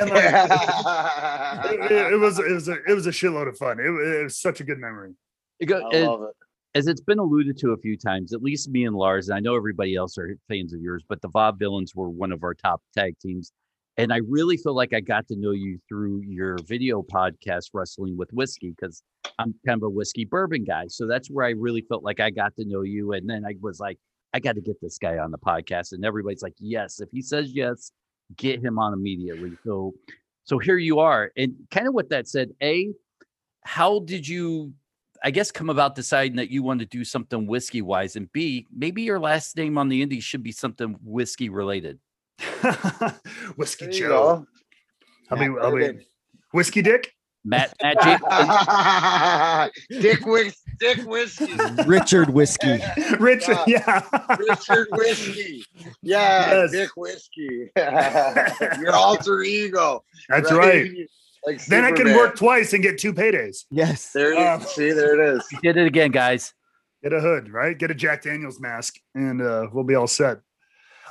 And 0.01 0.11
like, 0.11 0.25
it, 1.73 1.91
it- 1.93 2.13
it 2.15 2.17
was 2.19 2.39
it 2.39 2.51
was 2.51 2.69
a 2.69 2.77
it 2.89 2.95
was 2.95 3.07
a 3.07 3.11
shitload 3.11 3.49
of 3.49 3.57
fun. 3.57 3.79
It, 3.79 3.85
it 3.85 4.25
was 4.25 4.39
such 4.41 4.61
a 4.61 4.65
good 4.65 4.79
memory. 4.79 5.13
Go- 5.65 5.89
I 5.93 5.99
love 6.01 6.23
it. 6.23 6.35
as 6.79 6.87
it's 6.87 7.01
been 7.01 7.19
alluded 7.19 7.57
to 7.59 7.71
a 7.73 7.77
few 7.77 7.97
times, 7.97 8.33
at 8.33 8.43
least 8.43 8.69
me 8.69 8.85
and 8.85 8.95
Lars, 8.97 9.29
and 9.29 9.37
I 9.37 9.41
know 9.41 9.57
everybody 9.57 9.95
else 9.97 10.19
are 10.19 10.37
fans 10.49 10.73
of 10.73 10.81
yours, 10.81 11.05
but 11.09 11.21
the 11.23 11.29
Vaudevillains 11.29 11.95
were 11.95 12.09
one 12.11 12.33
of 12.33 12.43
our 12.43 12.55
top 12.55 12.83
tag 12.97 13.15
teams. 13.21 13.53
And 13.97 14.13
I 14.13 14.19
really 14.29 14.57
feel 14.57 14.75
like 14.77 14.95
I 14.95 15.01
got 15.01 15.27
to 15.27 15.35
know 15.37 15.51
you 15.51 15.79
through 15.89 16.23
your 16.25 16.57
video 16.69 17.03
podcast, 17.03 17.71
Wrestling 17.75 18.17
with 18.17 18.31
Whiskey, 18.33 18.71
because 18.71 19.03
I'm 19.41 19.55
kind 19.67 19.77
of 19.77 19.83
a 19.83 19.91
whiskey 19.91 20.25
bourbon 20.25 20.63
guy. 20.63 20.85
So 20.87 21.09
that's 21.09 21.29
where 21.29 21.45
I 21.45 21.51
really 21.51 21.81
felt 21.89 22.05
like 22.05 22.21
I 22.21 22.31
got 22.31 22.55
to 22.57 22.65
know 22.65 22.83
you. 22.83 23.13
And 23.15 23.29
then 23.29 23.45
I 23.45 23.55
was 23.61 23.81
like, 23.81 23.99
I 24.35 24.41
got 24.41 24.55
to 24.57 24.61
get 24.61 24.81
this 24.81 24.99
guy 24.99 25.19
on 25.19 25.31
the 25.31 25.39
podcast. 25.39 25.93
And 25.93 26.05
everybody's 26.05 26.43
like, 26.43 26.55
yes, 26.59 27.01
if 27.01 27.09
he 27.11 27.23
says 27.23 27.53
yes, 27.53 27.93
get 28.37 28.61
him 28.61 28.79
on 28.79 28.93
immediately. 28.93 29.53
So, 29.65 29.95
so 30.45 30.59
here 30.59 30.79
you 30.79 30.99
are. 30.99 31.33
And 31.37 31.55
kind 31.71 31.89
of 31.89 31.95
what 31.95 32.11
that 32.11 32.29
said, 32.29 32.51
A, 32.63 32.91
how 33.65 34.01
did 34.01 34.27
you, 34.29 34.73
I 35.25 35.31
guess, 35.31 35.51
come 35.51 35.71
about 35.71 35.95
deciding 35.95 36.37
that 36.37 36.51
you 36.51 36.63
want 36.63 36.81
to 36.81 36.87
do 36.87 37.05
something 37.05 37.47
whiskey 37.47 37.83
wise? 37.83 38.17
And 38.17 38.31
B, 38.33 38.67
maybe 38.75 39.03
your 39.03 39.19
last 39.19 39.57
name 39.57 39.79
on 39.79 39.89
the 39.89 40.03
indies 40.03 40.25
should 40.25 40.43
be 40.43 40.53
something 40.53 40.97
whiskey 41.03 41.49
related. 41.49 41.99
Whiskey 43.57 43.87
There 43.87 43.95
you 43.95 44.01
Joe. 44.09 44.47
I'll 45.31 45.39
Yeah, 45.39 45.49
be, 45.49 45.55
I'll 45.61 45.71
put 45.71 45.83
it 45.83 45.97
be 45.97 45.99
in. 46.01 46.05
Whiskey 46.53 46.83
Dick. 46.83 47.13
Matt, 47.45 47.75
Matt 47.83 49.73
James, 49.91 50.03
Dick 50.03 50.25
Whis- 50.27 50.61
Dick 50.81 50.99
Whiskey. 51.07 51.53
Richard 51.87 52.31
Whiskey. 52.31 52.79
Richard, 53.19 53.59
yeah. 53.67 54.03
Richard 54.39 54.89
Whiskey. 54.93 55.65
Yeah, 56.03 56.53
Yes. 56.63 56.71
Dick 56.73 56.91
Whiskey. 56.97 57.71
Your 58.81 58.93
alter 58.95 59.43
ego. 59.43 60.05
That's 60.29 60.53
right. 60.53 60.91
Like 61.47 61.65
Then 61.67 61.85
I 61.85 61.93
can 61.93 62.15
work 62.17 62.37
twice 62.37 62.73
and 62.75 62.83
get 62.83 62.99
two 62.99 63.13
paydays. 63.15 63.65
Yes. 63.71 64.11
There 64.13 64.33
it 64.33 64.39
Um, 64.39 64.61
is. 64.61 64.69
See, 64.69 64.91
there 64.93 65.19
it 65.21 65.37
is. 65.37 65.47
he 65.51 65.57
did 65.63 65.77
it 65.77 65.87
again, 65.87 66.11
guys. 66.11 66.53
Get 67.03 67.13
a 67.13 67.21
hood, 67.21 67.53
right? 67.53 67.79
Get 67.79 67.91
a 67.91 67.95
Jack 67.95 68.23
Daniels 68.23 68.59
mask, 68.61 68.97
and 69.15 69.41
uh, 69.41 69.69
we'll 69.73 69.85
be 69.85 69.95
all 69.95 70.09
set. 70.09 70.39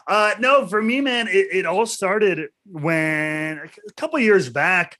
Uh, 0.05 0.33
no, 0.39 0.67
for 0.67 0.81
me, 0.81 1.01
man, 1.01 1.27
it, 1.27 1.47
it 1.51 1.65
all 1.65 1.85
started 1.85 2.49
when 2.65 3.57
a 3.59 3.93
couple 3.95 4.19
years 4.19 4.49
back. 4.49 4.97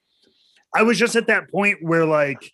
I 0.73 0.83
was 0.83 0.97
just 0.97 1.15
at 1.15 1.27
that 1.27 1.49
point 1.49 1.79
where, 1.81 2.05
like, 2.05 2.51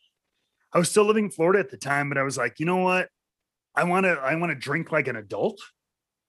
I 0.73 0.79
was 0.79 0.89
still 0.89 1.05
living 1.05 1.25
in 1.25 1.31
Florida 1.31 1.59
at 1.59 1.69
the 1.69 1.77
time, 1.77 2.09
but 2.09 2.17
I 2.17 2.23
was 2.23 2.37
like, 2.37 2.59
you 2.59 2.65
know 2.65 2.77
what? 2.77 3.09
I 3.75 3.83
want 3.83 4.05
to, 4.05 4.13
I 4.13 4.35
want 4.35 4.51
to 4.51 4.55
drink 4.55 4.91
like 4.91 5.07
an 5.07 5.15
adult, 5.15 5.59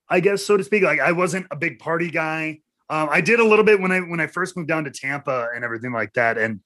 I 0.09 0.21
guess, 0.21 0.45
so 0.45 0.57
to 0.57 0.65
speak. 0.65 0.83
Like, 0.83 1.01
I 1.01 1.13
wasn't 1.13 1.47
a 1.51 1.57
big 1.57 1.79
party 1.79 2.11
guy. 2.11 2.61
Um, 2.91 3.09
I 3.11 3.21
did 3.21 3.41
a 3.41 3.45
little 3.45 3.65
bit 3.65 3.81
when 3.81 3.93
I 3.93 4.01
when 4.01 4.21
I 4.21 4.27
first 4.27 4.57
moved 4.57 4.69
down 4.69 4.85
to 4.85 4.91
Tampa 4.91 5.49
and 5.55 5.65
everything 5.65 5.93
like 5.93 6.13
that, 6.15 6.37
and 6.37 6.61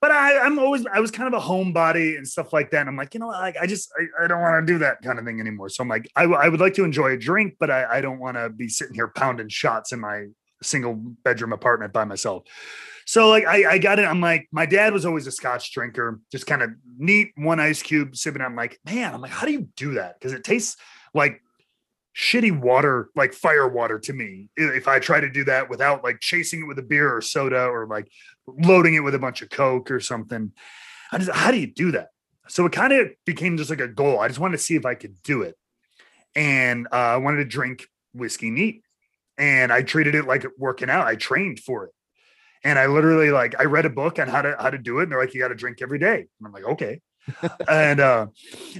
but 0.00 0.10
I, 0.10 0.38
I'm 0.40 0.58
always 0.58 0.84
I 0.92 1.00
was 1.00 1.10
kind 1.10 1.32
of 1.32 1.42
a 1.42 1.42
homebody 1.42 2.18
and 2.18 2.28
stuff 2.28 2.52
like 2.52 2.70
that. 2.72 2.80
And 2.80 2.90
I'm 2.90 2.96
like, 2.96 3.14
you 3.14 3.20
know, 3.20 3.28
like 3.28 3.56
I 3.58 3.66
just 3.66 3.90
I, 3.98 4.24
I 4.24 4.26
don't 4.26 4.42
want 4.42 4.66
to 4.66 4.70
do 4.70 4.78
that 4.80 5.00
kind 5.00 5.18
of 5.18 5.24
thing 5.24 5.40
anymore. 5.40 5.70
So 5.70 5.82
I'm 5.82 5.88
like, 5.88 6.10
I, 6.14 6.24
I 6.24 6.48
would 6.50 6.60
like 6.60 6.74
to 6.74 6.84
enjoy 6.84 7.12
a 7.12 7.16
drink, 7.16 7.54
but 7.58 7.70
I, 7.70 7.86
I 7.98 8.00
don't 8.02 8.18
want 8.18 8.36
to 8.36 8.50
be 8.50 8.68
sitting 8.68 8.94
here 8.94 9.08
pounding 9.08 9.48
shots 9.48 9.92
in 9.92 10.00
my 10.00 10.26
single 10.64 10.94
bedroom 10.94 11.52
apartment 11.52 11.92
by 11.92 12.04
myself. 12.04 12.44
So 13.06 13.28
like 13.28 13.46
I, 13.46 13.72
I 13.72 13.78
got 13.78 13.98
it. 13.98 14.06
I'm 14.06 14.20
like, 14.20 14.48
my 14.50 14.66
dad 14.66 14.92
was 14.92 15.04
always 15.04 15.26
a 15.26 15.32
scotch 15.32 15.72
drinker, 15.72 16.20
just 16.32 16.46
kind 16.46 16.62
of 16.62 16.70
neat, 16.96 17.32
one 17.36 17.60
ice 17.60 17.82
cube 17.82 18.16
sipping. 18.16 18.42
I'm 18.42 18.56
like, 18.56 18.80
man, 18.84 19.14
I'm 19.14 19.20
like, 19.20 19.30
how 19.30 19.46
do 19.46 19.52
you 19.52 19.68
do 19.76 19.94
that? 19.94 20.18
Because 20.18 20.32
it 20.32 20.42
tastes 20.42 20.76
like 21.12 21.42
shitty 22.16 22.58
water, 22.58 23.10
like 23.14 23.34
fire 23.34 23.68
water 23.68 23.98
to 23.98 24.12
me. 24.12 24.48
If 24.56 24.88
I 24.88 25.00
try 25.00 25.20
to 25.20 25.28
do 25.28 25.44
that 25.44 25.68
without 25.68 26.02
like 26.02 26.20
chasing 26.20 26.62
it 26.62 26.66
with 26.66 26.78
a 26.78 26.82
beer 26.82 27.14
or 27.14 27.20
soda 27.20 27.66
or 27.66 27.86
like 27.86 28.08
loading 28.46 28.94
it 28.94 29.00
with 29.00 29.14
a 29.14 29.18
bunch 29.18 29.42
of 29.42 29.50
Coke 29.50 29.90
or 29.90 30.00
something. 30.00 30.52
I 31.12 31.18
just, 31.18 31.30
how 31.30 31.50
do 31.50 31.58
you 31.58 31.66
do 31.66 31.90
that? 31.92 32.08
So 32.48 32.64
it 32.66 32.72
kind 32.72 32.92
of 32.92 33.08
became 33.24 33.56
just 33.56 33.70
like 33.70 33.80
a 33.80 33.88
goal. 33.88 34.20
I 34.20 34.28
just 34.28 34.40
wanted 34.40 34.56
to 34.56 34.62
see 34.62 34.76
if 34.76 34.86
I 34.86 34.94
could 34.94 35.22
do 35.22 35.42
it. 35.42 35.56
And 36.34 36.86
uh, 36.92 36.96
I 36.96 37.16
wanted 37.18 37.38
to 37.38 37.44
drink 37.44 37.86
whiskey 38.12 38.50
neat. 38.50 38.83
And 39.38 39.72
I 39.72 39.82
treated 39.82 40.14
it 40.14 40.26
like 40.26 40.46
working 40.58 40.90
out. 40.90 41.06
I 41.06 41.16
trained 41.16 41.60
for 41.60 41.84
it. 41.84 41.90
And 42.62 42.78
I 42.78 42.86
literally 42.86 43.30
like 43.30 43.58
I 43.58 43.64
read 43.64 43.84
a 43.84 43.90
book 43.90 44.18
on 44.18 44.28
how 44.28 44.42
to 44.42 44.56
how 44.58 44.70
to 44.70 44.78
do 44.78 45.00
it. 45.00 45.04
And 45.04 45.12
they're 45.12 45.20
like, 45.20 45.34
you 45.34 45.40
got 45.40 45.48
to 45.48 45.54
drink 45.54 45.78
every 45.82 45.98
day. 45.98 46.16
And 46.16 46.46
I'm 46.46 46.52
like, 46.52 46.64
okay. 46.64 47.00
and 47.68 48.00
uh 48.00 48.26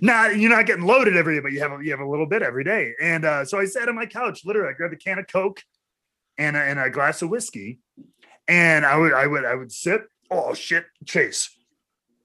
not 0.02 0.36
you're 0.36 0.50
not 0.50 0.66
getting 0.66 0.84
loaded 0.84 1.16
every 1.16 1.36
day, 1.36 1.40
but 1.40 1.52
you 1.52 1.60
have 1.60 1.72
a, 1.72 1.82
you 1.82 1.90
have 1.90 2.00
a 2.00 2.08
little 2.08 2.26
bit 2.26 2.42
every 2.42 2.64
day. 2.64 2.92
And 3.00 3.24
uh 3.24 3.44
so 3.44 3.58
I 3.58 3.64
sat 3.64 3.88
on 3.88 3.94
my 3.94 4.06
couch, 4.06 4.42
literally, 4.44 4.70
I 4.70 4.72
grabbed 4.72 4.94
a 4.94 4.98
can 4.98 5.18
of 5.18 5.26
Coke 5.26 5.62
and 6.38 6.56
a, 6.56 6.60
and 6.60 6.78
a 6.78 6.90
glass 6.90 7.22
of 7.22 7.30
whiskey, 7.30 7.78
and 8.48 8.84
I 8.84 8.96
would 8.96 9.12
I 9.12 9.26
would 9.26 9.44
I 9.44 9.54
would 9.54 9.72
sip. 9.72 10.08
Oh 10.30 10.54
shit, 10.54 10.86
chase, 11.04 11.50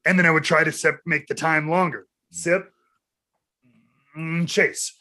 and 0.05 0.17
then 0.17 0.25
I 0.25 0.31
would 0.31 0.43
try 0.43 0.63
to 0.63 0.71
sip, 0.71 0.99
make 1.05 1.27
the 1.27 1.35
time 1.35 1.69
longer. 1.69 2.07
Sip, 2.31 2.71
mm, 4.17 4.47
chase, 4.47 4.93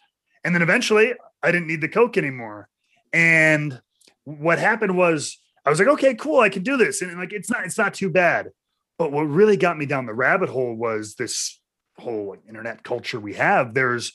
and 0.44 0.54
then 0.54 0.62
eventually 0.62 1.14
I 1.42 1.52
didn't 1.52 1.68
need 1.68 1.80
the 1.80 1.88
Coke 1.88 2.16
anymore. 2.16 2.68
And 3.12 3.80
what 4.24 4.58
happened 4.58 4.96
was 4.96 5.38
I 5.64 5.70
was 5.70 5.78
like, 5.78 5.88
okay, 5.88 6.14
cool, 6.14 6.40
I 6.40 6.48
can 6.48 6.62
do 6.62 6.76
this, 6.76 7.02
and 7.02 7.16
like 7.18 7.32
it's 7.32 7.50
not 7.50 7.64
it's 7.64 7.78
not 7.78 7.94
too 7.94 8.10
bad. 8.10 8.50
But 8.98 9.12
what 9.12 9.22
really 9.22 9.56
got 9.56 9.78
me 9.78 9.86
down 9.86 10.06
the 10.06 10.14
rabbit 10.14 10.48
hole 10.48 10.74
was 10.74 11.14
this 11.14 11.60
whole 11.98 12.30
like, 12.30 12.40
internet 12.48 12.82
culture 12.82 13.20
we 13.20 13.34
have. 13.34 13.74
There's 13.74 14.12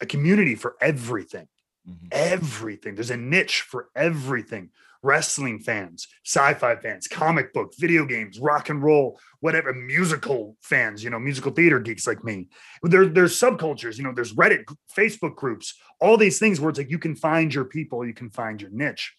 a 0.00 0.06
community 0.06 0.54
for 0.54 0.76
everything 0.80 1.48
Mhm. 1.88 2.08
everything. 2.12 2.94
There's 2.94 3.10
a 3.10 3.16
niche 3.16 3.62
for 3.62 3.88
everything. 3.96 4.68
Wrestling 5.02 5.60
fans, 5.60 6.06
sci-fi 6.26 6.76
fans, 6.76 7.08
comic 7.08 7.52
book, 7.54 7.72
video 7.78 8.04
games, 8.04 8.38
rock 8.38 8.68
and 8.68 8.82
roll, 8.82 9.18
whatever, 9.40 9.72
musical 9.72 10.56
fans, 10.62 11.02
you 11.02 11.10
know, 11.10 11.18
musical 11.18 11.52
theater 11.52 11.80
geeks 11.80 12.06
like 12.06 12.22
me. 12.22 12.48
There, 12.82 13.06
there's 13.06 13.38
subcultures, 13.38 13.96
you 13.96 14.04
know, 14.04 14.12
there's 14.14 14.34
Reddit, 14.34 14.64
Facebook 14.94 15.36
groups, 15.36 15.74
all 16.00 16.16
these 16.16 16.38
things 16.38 16.60
where 16.60 16.70
it's 16.70 16.78
like 16.78 16.90
you 16.90 16.98
can 16.98 17.16
find 17.16 17.52
your 17.54 17.64
people, 17.64 18.06
you 18.06 18.14
can 18.14 18.30
find 18.30 18.60
your 18.60 18.70
niche. 18.70 19.14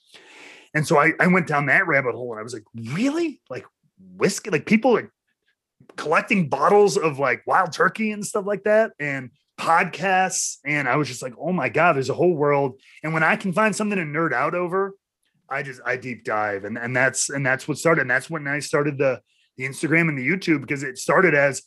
And 0.73 0.87
so 0.87 0.99
I, 0.99 1.13
I 1.19 1.27
went 1.27 1.47
down 1.47 1.65
that 1.65 1.87
rabbit 1.87 2.13
hole 2.13 2.31
and 2.31 2.39
I 2.39 2.43
was 2.43 2.53
like, 2.53 2.63
really? 2.93 3.41
Like 3.49 3.65
whiskey, 3.99 4.51
like 4.51 4.65
people 4.65 4.97
are 4.97 5.11
collecting 5.95 6.49
bottles 6.49 6.97
of 6.97 7.19
like 7.19 7.41
wild 7.45 7.73
turkey 7.73 8.11
and 8.11 8.25
stuff 8.25 8.45
like 8.45 8.63
that. 8.63 8.91
And 8.99 9.31
podcasts 9.59 10.57
and 10.65 10.87
I 10.87 10.95
was 10.95 11.07
just 11.07 11.21
like, 11.21 11.33
oh 11.39 11.51
my 11.51 11.69
god, 11.69 11.93
there's 11.93 12.09
a 12.09 12.15
whole 12.15 12.35
world. 12.35 12.79
And 13.03 13.13
when 13.13 13.23
I 13.23 13.35
can 13.35 13.53
find 13.53 13.75
something 13.75 13.97
to 13.97 14.03
nerd 14.03 14.33
out 14.33 14.55
over, 14.55 14.93
I 15.51 15.63
just 15.63 15.81
I 15.85 15.97
deep 15.97 16.23
dive 16.23 16.63
and 16.63 16.77
and 16.77 16.95
that's 16.95 17.29
and 17.29 17.45
that's 17.45 17.67
what 17.67 17.77
started. 17.77 18.01
And 18.01 18.09
that's 18.09 18.29
when 18.29 18.47
I 18.47 18.59
started 18.59 18.97
the 18.97 19.21
the 19.57 19.65
Instagram 19.65 20.09
and 20.09 20.17
the 20.17 20.27
YouTube 20.27 20.61
because 20.61 20.83
it 20.83 20.97
started 20.97 21.35
as, 21.35 21.61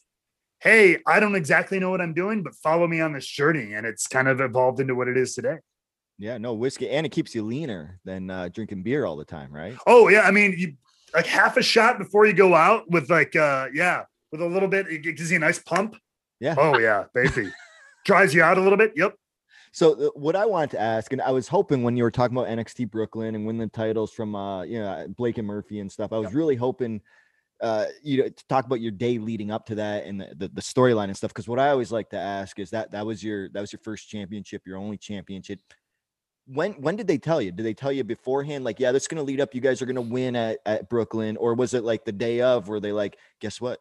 hey, 0.60 0.98
I 1.06 1.20
don't 1.20 1.34
exactly 1.34 1.78
know 1.78 1.90
what 1.90 2.00
I'm 2.00 2.14
doing, 2.14 2.42
but 2.42 2.54
follow 2.56 2.86
me 2.86 3.00
on 3.00 3.12
this 3.12 3.26
journey, 3.26 3.74
and 3.74 3.86
it's 3.86 4.06
kind 4.06 4.26
of 4.26 4.40
evolved 4.40 4.80
into 4.80 4.94
what 4.94 5.08
it 5.08 5.16
is 5.16 5.34
today. 5.34 5.58
Yeah, 6.18 6.38
no 6.38 6.54
whiskey, 6.54 6.88
and 6.88 7.04
it 7.04 7.10
keeps 7.10 7.34
you 7.34 7.42
leaner 7.42 7.98
than 8.04 8.30
uh, 8.30 8.48
drinking 8.48 8.82
beer 8.84 9.04
all 9.04 9.16
the 9.16 9.24
time, 9.24 9.52
right? 9.52 9.76
Oh 9.86 10.08
yeah, 10.08 10.22
I 10.22 10.30
mean, 10.30 10.54
you 10.56 10.74
like 11.14 11.26
half 11.26 11.56
a 11.56 11.62
shot 11.62 11.98
before 11.98 12.26
you 12.26 12.32
go 12.32 12.54
out 12.54 12.90
with 12.90 13.10
like 13.10 13.36
uh 13.36 13.68
yeah, 13.72 14.04
with 14.32 14.40
a 14.40 14.46
little 14.46 14.68
bit, 14.68 14.88
it 14.88 15.02
gives 15.02 15.30
you 15.30 15.36
a 15.36 15.40
nice 15.40 15.58
pump. 15.58 15.96
Yeah. 16.40 16.54
Oh 16.58 16.78
yeah, 16.78 17.04
baby. 17.14 17.52
Dries 18.04 18.34
you 18.34 18.42
out 18.42 18.58
a 18.58 18.60
little 18.60 18.76
bit. 18.76 18.92
Yep. 18.96 19.14
So 19.74 19.94
uh, 19.94 20.10
what 20.14 20.36
I 20.36 20.46
wanted 20.46 20.70
to 20.70 20.80
ask, 20.80 21.12
and 21.12 21.20
I 21.20 21.32
was 21.32 21.48
hoping 21.48 21.82
when 21.82 21.96
you 21.96 22.04
were 22.04 22.10
talking 22.12 22.36
about 22.36 22.48
NXT 22.48 22.92
Brooklyn 22.92 23.34
and 23.34 23.44
winning 23.44 23.62
the 23.62 23.66
titles 23.66 24.12
from 24.12 24.36
uh, 24.36 24.62
you 24.62 24.78
know 24.78 25.06
Blake 25.08 25.36
and 25.36 25.48
Murphy 25.48 25.80
and 25.80 25.90
stuff, 25.90 26.12
I 26.12 26.18
was 26.18 26.32
really 26.32 26.54
hoping 26.54 27.00
uh 27.60 27.86
you 28.02 28.18
know 28.18 28.28
to 28.28 28.46
talk 28.48 28.66
about 28.66 28.80
your 28.80 28.92
day 28.92 29.18
leading 29.18 29.50
up 29.50 29.64
to 29.66 29.76
that 29.76 30.04
and 30.04 30.20
the, 30.20 30.34
the, 30.36 30.48
the 30.48 30.60
storyline 30.60 31.04
and 31.04 31.16
stuff. 31.16 31.30
Because 31.30 31.48
what 31.48 31.58
I 31.58 31.70
always 31.70 31.90
like 31.90 32.08
to 32.10 32.16
ask 32.16 32.60
is 32.60 32.70
that 32.70 32.92
that 32.92 33.04
was 33.04 33.22
your 33.24 33.48
that 33.48 33.60
was 33.60 33.72
your 33.72 33.80
first 33.82 34.08
championship, 34.08 34.62
your 34.64 34.78
only 34.78 34.96
championship. 34.96 35.58
When 36.46 36.74
when 36.74 36.94
did 36.94 37.08
they 37.08 37.18
tell 37.18 37.42
you? 37.42 37.50
Did 37.50 37.66
they 37.66 37.74
tell 37.74 37.90
you 37.90 38.04
beforehand, 38.04 38.62
like, 38.62 38.78
yeah, 38.78 38.92
that's 38.92 39.08
gonna 39.08 39.24
lead 39.24 39.40
up, 39.40 39.56
you 39.56 39.60
guys 39.60 39.82
are 39.82 39.86
gonna 39.86 40.00
win 40.00 40.36
at, 40.36 40.60
at 40.64 40.88
Brooklyn, 40.88 41.36
or 41.36 41.54
was 41.54 41.74
it 41.74 41.82
like 41.82 42.04
the 42.04 42.12
day 42.12 42.42
of 42.42 42.68
where 42.68 42.78
they 42.78 42.92
like, 42.92 43.18
guess 43.40 43.60
what? 43.60 43.80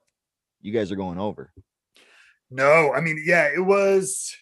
You 0.60 0.74
guys 0.74 0.92
are 0.92 0.96
going 0.96 1.20
over. 1.20 1.54
No, 2.50 2.92
I 2.94 3.00
mean, 3.00 3.22
yeah, 3.24 3.50
it 3.54 3.64
was 3.64 4.36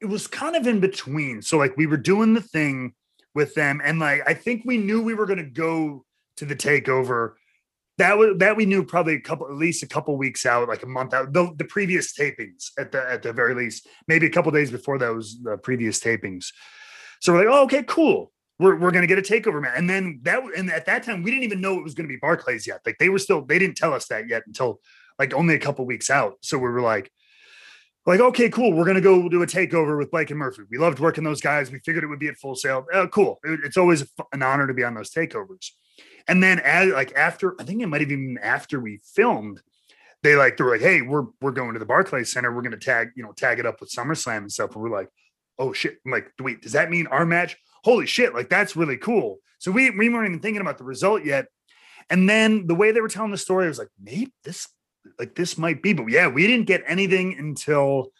it 0.00 0.06
was 0.06 0.26
kind 0.26 0.56
of 0.56 0.66
in 0.66 0.80
between. 0.80 1.42
So 1.42 1.58
like 1.58 1.76
we 1.76 1.86
were 1.86 1.96
doing 1.96 2.34
the 2.34 2.40
thing 2.40 2.94
with 3.34 3.54
them, 3.54 3.80
and 3.84 3.98
like 3.98 4.22
I 4.26 4.34
think 4.34 4.62
we 4.64 4.78
knew 4.78 5.02
we 5.02 5.14
were 5.14 5.26
gonna 5.26 5.44
go 5.44 6.04
to 6.36 6.44
the 6.44 6.56
takeover. 6.56 7.32
That 7.98 8.18
was 8.18 8.36
that 8.38 8.56
we 8.56 8.66
knew 8.66 8.84
probably 8.84 9.14
a 9.14 9.20
couple, 9.20 9.46
at 9.46 9.54
least 9.54 9.82
a 9.82 9.88
couple 9.88 10.16
weeks 10.18 10.44
out, 10.44 10.68
like 10.68 10.82
a 10.82 10.86
month 10.86 11.14
out. 11.14 11.32
The, 11.32 11.50
the 11.56 11.64
previous 11.64 12.12
tapings 12.12 12.70
at 12.78 12.92
the 12.92 13.02
at 13.08 13.22
the 13.22 13.32
very 13.32 13.54
least, 13.54 13.86
maybe 14.06 14.26
a 14.26 14.30
couple 14.30 14.52
days 14.52 14.70
before 14.70 14.98
those 14.98 15.38
the 15.42 15.56
previous 15.56 15.98
tapings. 15.98 16.46
So 17.20 17.32
we're 17.32 17.46
like, 17.46 17.54
oh, 17.54 17.64
okay, 17.64 17.82
cool. 17.84 18.32
We're, 18.58 18.76
we're 18.76 18.90
gonna 18.90 19.06
get 19.06 19.18
a 19.18 19.22
takeover 19.22 19.62
man. 19.62 19.72
And 19.76 19.88
then 19.88 20.20
that 20.22 20.42
and 20.56 20.70
at 20.70 20.86
that 20.86 21.02
time 21.04 21.22
we 21.22 21.30
didn't 21.30 21.44
even 21.44 21.60
know 21.60 21.78
it 21.78 21.84
was 21.84 21.94
gonna 21.94 22.08
be 22.08 22.16
Barclays 22.16 22.66
yet. 22.66 22.80
Like 22.84 22.96
they 22.98 23.08
were 23.08 23.18
still 23.18 23.42
they 23.42 23.58
didn't 23.58 23.76
tell 23.76 23.94
us 23.94 24.08
that 24.08 24.28
yet 24.28 24.42
until 24.46 24.80
like 25.18 25.32
only 25.32 25.54
a 25.54 25.58
couple 25.58 25.86
weeks 25.86 26.10
out. 26.10 26.34
So 26.42 26.58
we 26.58 26.68
were 26.68 26.82
like, 26.82 27.10
like, 28.06 28.20
okay, 28.20 28.48
cool. 28.48 28.72
We're 28.72 28.84
gonna 28.84 29.00
go 29.00 29.28
do 29.28 29.42
a 29.42 29.46
takeover 29.46 29.98
with 29.98 30.10
Blake 30.10 30.30
and 30.30 30.38
Murphy. 30.38 30.62
We 30.70 30.78
loved 30.78 31.00
working 31.00 31.24
those 31.24 31.40
guys. 31.40 31.70
We 31.70 31.80
figured 31.80 32.04
it 32.04 32.08
would 32.08 32.18
be 32.18 32.28
at 32.28 32.36
Full 32.36 32.54
Sail. 32.54 32.86
Oh, 32.92 33.08
cool. 33.08 33.38
It- 33.44 33.60
it's 33.64 33.76
always 33.76 34.04
an 34.32 34.42
honor 34.42 34.66
to 34.66 34.74
be 34.74 34.84
on 34.84 34.94
those 34.94 35.10
takeovers. 35.10 35.70
And 36.28 36.42
then 36.42 36.60
as 36.60 36.92
like 36.92 37.12
after, 37.16 37.54
I 37.60 37.64
think 37.64 37.82
it 37.82 37.86
might 37.86 38.00
have 38.00 38.08
been 38.08 38.38
after 38.42 38.80
we 38.80 39.00
filmed, 39.14 39.60
they 40.22 40.34
like 40.36 40.56
they're 40.56 40.70
like, 40.70 40.80
hey, 40.80 41.02
we're 41.02 41.26
we're 41.40 41.52
going 41.52 41.72
to 41.74 41.78
the 41.78 41.86
Barclays 41.86 42.32
Center. 42.32 42.54
We're 42.54 42.62
gonna 42.62 42.76
tag, 42.76 43.10
you 43.16 43.22
know, 43.22 43.32
tag 43.32 43.58
it 43.58 43.66
up 43.66 43.80
with 43.80 43.90
SummerSlam 43.90 44.38
and 44.38 44.52
stuff. 44.52 44.74
And 44.74 44.82
we're 44.82 44.90
like, 44.90 45.08
oh 45.58 45.72
shit. 45.72 45.98
I'm 46.04 46.12
like, 46.12 46.32
wait, 46.40 46.62
does 46.62 46.72
that 46.72 46.90
mean 46.90 47.06
our 47.08 47.24
match? 47.26 47.56
Holy 47.84 48.06
shit, 48.06 48.34
like 48.34 48.48
that's 48.48 48.76
really 48.76 48.96
cool. 48.96 49.38
So 49.58 49.70
we 49.70 49.90
we 49.90 50.08
weren't 50.08 50.28
even 50.28 50.40
thinking 50.40 50.60
about 50.60 50.78
the 50.78 50.84
result 50.84 51.24
yet. 51.24 51.46
And 52.10 52.28
then 52.28 52.66
the 52.66 52.74
way 52.74 52.92
they 52.92 53.00
were 53.00 53.08
telling 53.08 53.30
the 53.32 53.38
story, 53.38 53.64
I 53.64 53.68
was 53.68 53.78
like, 53.78 53.88
maybe 54.00 54.32
this 54.44 54.68
like 55.18 55.34
this 55.34 55.56
might 55.58 55.82
be, 55.82 55.92
but 55.92 56.06
yeah, 56.08 56.28
we 56.28 56.46
didn't 56.46 56.66
get 56.66 56.82
anything 56.86 57.36
until 57.38 58.12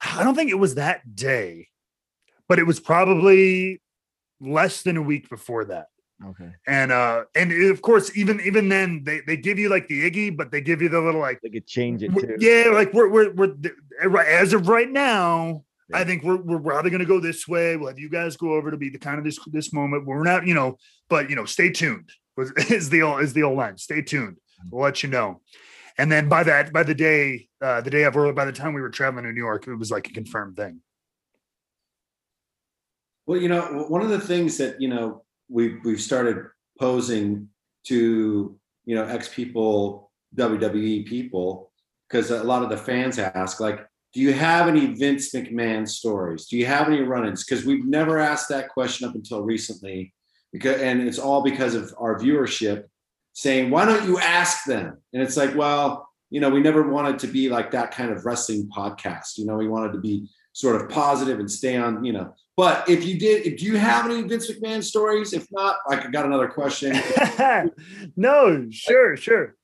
I 0.00 0.22
don't 0.24 0.34
think 0.34 0.50
it 0.50 0.58
was 0.58 0.74
that 0.76 1.14
day, 1.14 1.68
but 2.48 2.58
it 2.58 2.66
was 2.66 2.80
probably 2.80 3.80
less 4.40 4.82
than 4.82 4.96
a 4.96 5.02
week 5.02 5.28
before 5.28 5.64
that. 5.66 5.86
Okay. 6.24 6.50
And 6.66 6.92
uh 6.92 7.24
and 7.34 7.52
of 7.70 7.82
course, 7.82 8.16
even 8.16 8.40
even 8.40 8.68
then 8.68 9.02
they 9.04 9.20
they 9.26 9.36
give 9.36 9.58
you 9.58 9.68
like 9.68 9.88
the 9.88 10.08
Iggy, 10.08 10.36
but 10.36 10.50
they 10.52 10.60
give 10.60 10.80
you 10.80 10.88
the 10.88 11.00
little 11.00 11.20
like 11.20 11.40
They 11.42 11.50
could 11.50 11.66
change 11.66 12.02
it 12.02 12.14
too. 12.14 12.36
yeah, 12.38 12.70
like 12.72 12.92
we're 12.92 13.08
we're 13.08 13.32
we're 13.34 14.22
as 14.22 14.52
of 14.52 14.68
right 14.68 14.90
now. 14.90 15.64
I 15.94 16.04
think 16.04 16.22
we're 16.22 16.40
we're 16.40 16.60
probably 16.60 16.90
going 16.90 17.00
to 17.00 17.06
go 17.06 17.20
this 17.20 17.46
way. 17.46 17.76
We'll 17.76 17.88
have 17.88 17.98
you 17.98 18.08
guys 18.08 18.36
go 18.36 18.54
over 18.54 18.70
to 18.70 18.76
be 18.76 18.88
the 18.88 18.98
kind 18.98 19.18
of 19.18 19.24
this 19.24 19.38
this 19.48 19.72
moment. 19.72 20.06
We're 20.06 20.22
not, 20.22 20.46
you 20.46 20.54
know, 20.54 20.78
but 21.10 21.28
you 21.28 21.36
know, 21.36 21.44
stay 21.44 21.70
tuned. 21.70 22.10
Was 22.36 22.50
is 22.70 22.88
the 22.88 23.02
old 23.02 23.22
is 23.22 23.32
the 23.32 23.42
old 23.42 23.58
line. 23.58 23.76
Stay 23.76 24.00
tuned. 24.00 24.38
We'll 24.70 24.84
let 24.84 25.02
you 25.02 25.08
know. 25.08 25.40
And 25.98 26.10
then 26.10 26.28
by 26.28 26.42
that, 26.44 26.72
by 26.72 26.82
the 26.82 26.94
day, 26.94 27.48
uh, 27.60 27.80
the 27.80 27.90
day 27.90 28.04
of, 28.04 28.16
or 28.16 28.32
by 28.32 28.44
the 28.44 28.52
time 28.52 28.74
we 28.74 28.80
were 28.80 28.90
traveling 28.90 29.24
to 29.24 29.32
New 29.32 29.40
York, 29.40 29.66
it 29.66 29.74
was 29.74 29.90
like 29.90 30.08
a 30.08 30.12
confirmed 30.12 30.56
thing. 30.56 30.80
Well, 33.26 33.40
you 33.40 33.48
know, 33.48 33.86
one 33.88 34.02
of 34.02 34.08
the 34.08 34.20
things 34.20 34.58
that 34.58 34.80
you 34.80 34.88
know 34.88 35.22
we've 35.48 35.78
we've 35.84 36.00
started 36.00 36.44
posing 36.78 37.48
to 37.84 38.58
you 38.84 38.94
know 38.94 39.04
ex 39.04 39.28
people, 39.28 40.10
WWE 40.36 41.06
people, 41.06 41.70
because 42.08 42.30
a 42.30 42.42
lot 42.42 42.62
of 42.62 42.68
the 42.68 42.76
fans 42.76 43.18
ask, 43.18 43.60
like, 43.60 43.86
do 44.12 44.20
you 44.20 44.32
have 44.32 44.66
any 44.66 44.86
Vince 44.86 45.32
McMahon 45.32 45.88
stories? 45.88 46.46
Do 46.46 46.56
you 46.56 46.66
have 46.66 46.88
any 46.88 47.00
run-ins? 47.00 47.44
Because 47.44 47.64
we've 47.64 47.86
never 47.86 48.18
asked 48.18 48.48
that 48.48 48.68
question 48.70 49.08
up 49.08 49.14
until 49.14 49.42
recently, 49.42 50.12
because 50.52 50.80
and 50.80 51.00
it's 51.00 51.18
all 51.18 51.42
because 51.42 51.74
of 51.74 51.94
our 51.98 52.18
viewership 52.18 52.84
saying, 53.32 53.70
why 53.70 53.84
don't 53.84 54.06
you 54.06 54.18
ask 54.18 54.64
them? 54.64 54.98
And 55.12 55.22
it's 55.22 55.36
like, 55.36 55.54
well, 55.54 56.08
you 56.30 56.40
know, 56.40 56.50
we 56.50 56.60
never 56.60 56.88
wanted 56.88 57.18
to 57.20 57.26
be 57.26 57.48
like 57.48 57.70
that 57.72 57.90
kind 57.90 58.10
of 58.10 58.24
wrestling 58.24 58.68
podcast. 58.74 59.36
You 59.36 59.46
know, 59.46 59.56
we 59.56 59.68
wanted 59.68 59.92
to 59.92 59.98
be 59.98 60.28
sort 60.52 60.80
of 60.80 60.88
positive 60.88 61.38
and 61.40 61.50
stay 61.50 61.76
on, 61.76 62.04
you 62.04 62.12
know. 62.12 62.34
But 62.56 62.88
if 62.88 63.04
you 63.04 63.18
did, 63.18 63.56
do 63.56 63.64
you 63.64 63.76
have 63.76 64.06
any 64.06 64.22
Vince 64.22 64.50
McMahon 64.50 64.82
stories? 64.82 65.32
If 65.32 65.46
not, 65.50 65.76
I 65.88 66.06
got 66.08 66.26
another 66.26 66.48
question. 66.48 66.96
no, 68.16 68.66
sure, 68.70 69.16
sure. 69.16 69.56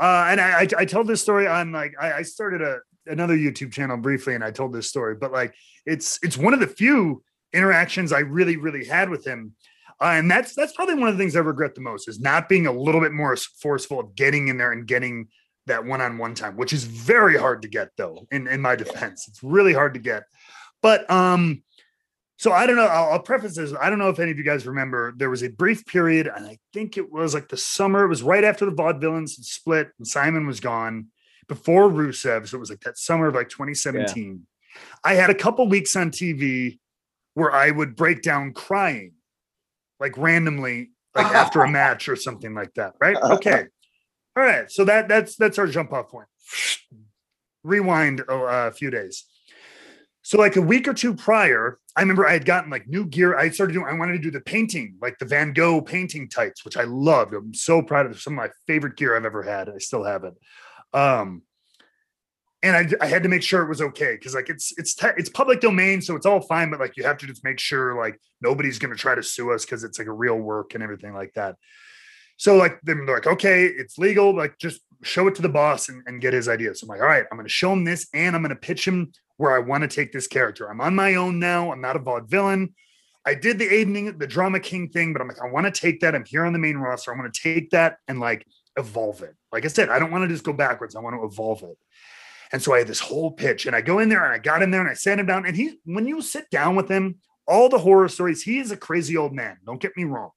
Uh, 0.00 0.26
and 0.28 0.40
I, 0.40 0.60
I, 0.62 0.68
I 0.78 0.84
told 0.86 1.06
this 1.06 1.20
story 1.20 1.46
on 1.46 1.72
like 1.72 1.94
I, 2.00 2.12
I 2.14 2.22
started 2.22 2.62
a 2.62 2.78
another 3.06 3.36
YouTube 3.36 3.72
channel 3.72 3.98
briefly, 3.98 4.34
and 4.34 4.42
I 4.42 4.50
told 4.50 4.72
this 4.72 4.88
story, 4.88 5.14
but 5.14 5.32
like 5.32 5.54
it's 5.84 6.18
it's 6.22 6.38
one 6.38 6.54
of 6.54 6.60
the 6.60 6.66
few 6.66 7.22
interactions 7.52 8.12
I 8.12 8.20
really 8.20 8.56
really 8.56 8.86
had 8.86 9.10
with 9.10 9.26
him, 9.26 9.54
uh, 10.00 10.12
and 10.14 10.30
that's 10.30 10.54
that's 10.54 10.72
probably 10.72 10.94
one 10.94 11.08
of 11.08 11.16
the 11.16 11.22
things 11.22 11.36
I 11.36 11.40
regret 11.40 11.74
the 11.74 11.80
most 11.80 12.08
is 12.08 12.20
not 12.20 12.48
being 12.48 12.66
a 12.66 12.72
little 12.72 13.00
bit 13.00 13.12
more 13.12 13.36
forceful 13.36 14.00
of 14.00 14.14
getting 14.14 14.48
in 14.48 14.56
there 14.56 14.72
and 14.72 14.86
getting 14.86 15.28
that 15.66 15.84
one 15.84 16.00
on 16.00 16.18
one 16.18 16.34
time, 16.34 16.56
which 16.56 16.72
is 16.72 16.84
very 16.84 17.36
hard 17.36 17.62
to 17.62 17.68
get 17.68 17.90
though. 17.96 18.26
In 18.30 18.46
in 18.48 18.60
my 18.60 18.76
defense, 18.76 19.28
it's 19.28 19.42
really 19.42 19.72
hard 19.72 19.94
to 19.94 20.00
get, 20.00 20.24
but 20.82 21.10
um 21.10 21.62
so 22.36 22.52
I 22.52 22.64
don't 22.64 22.76
know. 22.76 22.86
I'll, 22.86 23.12
I'll, 23.12 23.22
preface 23.22 23.56
this. 23.56 23.74
I 23.78 23.90
don't 23.90 23.98
know 23.98 24.08
if 24.08 24.18
any 24.18 24.30
of 24.30 24.38
you 24.38 24.44
guys 24.44 24.66
remember. 24.66 25.12
There 25.14 25.28
was 25.28 25.42
a 25.42 25.50
brief 25.50 25.84
period, 25.84 26.26
and 26.26 26.46
I 26.46 26.56
think 26.72 26.96
it 26.96 27.12
was 27.12 27.34
like 27.34 27.50
the 27.50 27.58
summer. 27.58 28.02
It 28.04 28.08
was 28.08 28.22
right 28.22 28.44
after 28.44 28.64
the 28.64 28.72
Vaudevillains 28.72 29.36
had 29.36 29.44
split 29.44 29.90
and 29.98 30.06
Simon 30.08 30.46
was 30.46 30.58
gone, 30.58 31.08
before 31.50 31.90
Rusev. 31.90 32.48
So 32.48 32.56
it 32.56 32.60
was 32.60 32.70
like 32.70 32.80
that 32.82 32.96
summer 32.96 33.26
of 33.26 33.34
like 33.34 33.48
2017. 33.48 34.46
Yeah. 34.46 34.80
I 35.04 35.14
had 35.14 35.30
a 35.30 35.34
couple 35.34 35.68
weeks 35.68 35.96
on 35.96 36.12
TV 36.12 36.78
where 37.34 37.52
I 37.52 37.72
would 37.72 37.96
break 37.96 38.22
down 38.22 38.52
crying, 38.52 39.14
like 40.00 40.16
randomly, 40.16 40.90
like 41.14 41.26
after 41.26 41.62
a 41.62 41.70
match 41.70 42.08
or 42.08 42.16
something 42.16 42.54
like 42.54 42.74
that. 42.74 42.94
Right? 43.00 43.16
Okay. 43.16 43.64
All 44.36 44.42
right. 44.42 44.70
So 44.70 44.84
that 44.84 45.08
that's 45.08 45.36
that's 45.36 45.58
our 45.58 45.66
jump 45.66 45.92
off 45.92 46.08
point. 46.08 46.28
Rewind 47.62 48.20
a, 48.20 48.32
a 48.32 48.70
few 48.72 48.90
days. 48.90 49.26
So 50.22 50.38
like 50.38 50.56
a 50.56 50.62
week 50.62 50.86
or 50.86 50.94
two 50.94 51.14
prior, 51.14 51.78
I 51.96 52.02
remember 52.02 52.26
I 52.26 52.32
had 52.32 52.44
gotten 52.44 52.70
like 52.70 52.86
new 52.86 53.06
gear. 53.06 53.36
I 53.36 53.50
started 53.50 53.72
doing, 53.72 53.86
I 53.88 53.94
wanted 53.94 54.12
to 54.12 54.18
do 54.18 54.30
the 54.30 54.40
painting, 54.40 54.96
like 55.00 55.18
the 55.18 55.24
Van 55.24 55.52
Gogh 55.52 55.80
painting 55.80 56.28
tights, 56.28 56.64
which 56.64 56.76
I 56.76 56.84
loved. 56.84 57.34
I'm 57.34 57.54
so 57.54 57.82
proud 57.82 58.06
of 58.06 58.20
some 58.20 58.34
of 58.34 58.36
my 58.36 58.50
favorite 58.66 58.96
gear 58.96 59.16
I've 59.16 59.24
ever 59.24 59.42
had. 59.42 59.68
I 59.68 59.78
still 59.78 60.04
have 60.04 60.24
it. 60.24 60.34
Um, 60.92 61.42
and 62.62 62.76
I, 62.76 63.04
I 63.04 63.06
had 63.06 63.22
to 63.22 63.28
make 63.28 63.42
sure 63.42 63.62
it 63.62 63.68
was 63.68 63.80
okay 63.80 64.14
because 64.14 64.34
like 64.34 64.50
it's 64.50 64.72
it's 64.76 64.94
te- 64.94 65.16
it's 65.16 65.30
public 65.30 65.60
domain, 65.60 66.02
so 66.02 66.14
it's 66.14 66.26
all 66.26 66.40
fine. 66.40 66.70
But 66.70 66.80
like 66.80 66.96
you 66.96 67.04
have 67.04 67.18
to 67.18 67.26
just 67.26 67.42
make 67.42 67.58
sure 67.58 67.96
like 67.96 68.20
nobody's 68.40 68.78
going 68.78 68.92
to 68.92 68.98
try 68.98 69.14
to 69.14 69.22
sue 69.22 69.52
us 69.52 69.64
because 69.64 69.82
it's 69.84 69.98
like 69.98 70.08
a 70.08 70.12
real 70.12 70.36
work 70.36 70.74
and 70.74 70.82
everything 70.82 71.14
like 71.14 71.32
that. 71.34 71.56
So 72.36 72.56
like 72.56 72.80
they're 72.82 73.04
like, 73.06 73.26
okay, 73.26 73.66
it's 73.66 73.98
legal. 73.98 74.34
Like 74.34 74.58
just 74.58 74.80
show 75.02 75.26
it 75.28 75.34
to 75.36 75.42
the 75.42 75.48
boss 75.48 75.88
and, 75.88 76.02
and 76.06 76.20
get 76.20 76.32
his 76.32 76.48
ideas. 76.48 76.80
So 76.80 76.84
I'm 76.84 76.88
like, 76.88 77.00
all 77.00 77.06
right, 77.06 77.24
I'm 77.30 77.36
going 77.36 77.46
to 77.46 77.52
show 77.52 77.72
him 77.72 77.84
this 77.84 78.08
and 78.14 78.34
I'm 78.34 78.42
going 78.42 78.54
to 78.54 78.60
pitch 78.60 78.86
him 78.86 79.12
where 79.36 79.52
I 79.52 79.58
want 79.58 79.82
to 79.82 79.88
take 79.88 80.12
this 80.12 80.26
character. 80.26 80.70
I'm 80.70 80.80
on 80.80 80.94
my 80.94 81.16
own 81.16 81.38
now. 81.38 81.72
I'm 81.72 81.80
not 81.80 81.96
a 81.96 81.98
vaudevillain. 81.98 82.72
I 83.26 83.34
did 83.34 83.58
the 83.58 83.70
evening 83.70 84.16
the 84.16 84.26
drama 84.26 84.60
king 84.60 84.88
thing, 84.88 85.12
but 85.12 85.20
I'm 85.20 85.28
like, 85.28 85.42
I 85.42 85.50
want 85.50 85.66
to 85.66 85.80
take 85.80 86.00
that. 86.00 86.14
I'm 86.14 86.24
here 86.24 86.44
on 86.46 86.52
the 86.52 86.58
main 86.58 86.76
roster. 86.76 87.14
I 87.14 87.18
want 87.18 87.32
to 87.32 87.42
take 87.42 87.70
that 87.70 87.98
and 88.08 88.20
like 88.20 88.46
evolve 88.76 89.22
it. 89.22 89.34
Like 89.52 89.64
I 89.64 89.68
said, 89.68 89.90
I 89.90 89.98
don't 89.98 90.10
want 90.10 90.24
to 90.24 90.28
just 90.28 90.44
go 90.44 90.52
backwards. 90.52 90.96
I 90.96 91.00
want 91.00 91.16
to 91.16 91.24
evolve 91.24 91.62
it. 91.62 91.76
And 92.52 92.62
so 92.62 92.74
I 92.74 92.78
had 92.78 92.88
this 92.88 93.00
whole 93.00 93.30
pitch, 93.30 93.66
and 93.66 93.76
I 93.76 93.80
go 93.80 94.00
in 94.00 94.08
there 94.08 94.24
and 94.24 94.32
I 94.32 94.38
got 94.38 94.62
in 94.62 94.70
there 94.70 94.80
and 94.80 94.90
I 94.90 94.94
sat 94.94 95.18
him 95.18 95.26
down. 95.26 95.46
And 95.46 95.56
he, 95.56 95.78
when 95.84 96.06
you 96.06 96.20
sit 96.20 96.50
down 96.50 96.74
with 96.74 96.88
him, 96.88 97.16
all 97.46 97.68
the 97.68 97.78
horror 97.78 98.08
stories, 98.08 98.42
he 98.42 98.58
is 98.58 98.70
a 98.70 98.76
crazy 98.76 99.16
old 99.16 99.32
man. 99.32 99.58
Don't 99.64 99.80
get 99.80 99.96
me 99.96 100.04
wrong. 100.04 100.30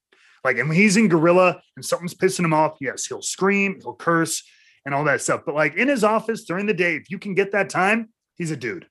Like, 0.43 0.57
and 0.57 0.71
he's 0.73 0.97
in 0.97 1.07
gorilla 1.07 1.61
and 1.75 1.85
something's 1.85 2.13
pissing 2.13 2.45
him 2.45 2.53
off, 2.53 2.77
yes, 2.81 3.05
he'll 3.05 3.21
scream, 3.21 3.79
he'll 3.81 3.95
curse, 3.95 4.43
and 4.85 4.93
all 4.93 5.05
that 5.05 5.21
stuff. 5.21 5.41
But 5.45 5.55
like 5.55 5.75
in 5.75 5.87
his 5.87 6.03
office 6.03 6.43
during 6.43 6.65
the 6.65 6.73
day, 6.73 6.95
if 6.95 7.09
you 7.09 7.17
can 7.17 7.33
get 7.33 7.53
that 7.53 7.69
time, 7.69 8.09
he's 8.35 8.51
a 8.51 8.57
dude 8.57 8.87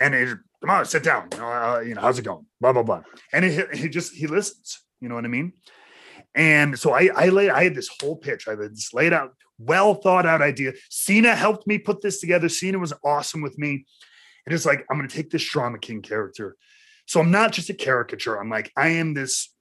and 0.00 0.14
he 0.14 0.24
come 0.60 0.70
on, 0.70 0.84
sit 0.84 1.02
down. 1.02 1.28
You 1.32 1.38
know, 1.38 1.46
uh, 1.46 1.80
you 1.80 1.94
know, 1.94 2.00
how's 2.00 2.18
it 2.18 2.24
going? 2.24 2.46
Blah 2.60 2.72
blah 2.72 2.82
blah. 2.82 3.02
And 3.32 3.44
he, 3.44 3.62
he 3.74 3.88
just 3.88 4.14
he 4.14 4.26
listens. 4.26 4.80
You 5.00 5.08
know 5.08 5.14
what 5.14 5.24
I 5.24 5.28
mean? 5.28 5.52
And 6.34 6.78
so 6.78 6.92
I 6.92 7.10
I 7.14 7.28
laid 7.28 7.50
I 7.50 7.64
had 7.64 7.74
this 7.74 7.90
whole 8.00 8.16
pitch. 8.16 8.48
I 8.48 8.52
had 8.52 8.74
laid 8.92 9.12
out, 9.12 9.32
well 9.58 9.94
thought 9.94 10.26
out 10.26 10.42
idea. 10.42 10.72
Cena 10.90 11.34
helped 11.34 11.66
me 11.66 11.78
put 11.78 12.02
this 12.02 12.20
together. 12.20 12.48
Cena 12.48 12.78
was 12.78 12.92
awesome 13.04 13.42
with 13.42 13.58
me. 13.58 13.84
And 14.46 14.54
it's 14.54 14.66
like 14.66 14.84
I'm 14.90 14.98
going 14.98 15.08
to 15.08 15.16
take 15.16 15.30
this 15.30 15.44
drama 15.48 15.78
king 15.78 16.02
character. 16.02 16.56
So 17.06 17.20
I'm 17.20 17.30
not 17.30 17.52
just 17.52 17.70
a 17.70 17.74
caricature. 17.74 18.36
I'm 18.40 18.50
like 18.50 18.72
I 18.76 18.88
am 18.88 19.14
this 19.14 19.54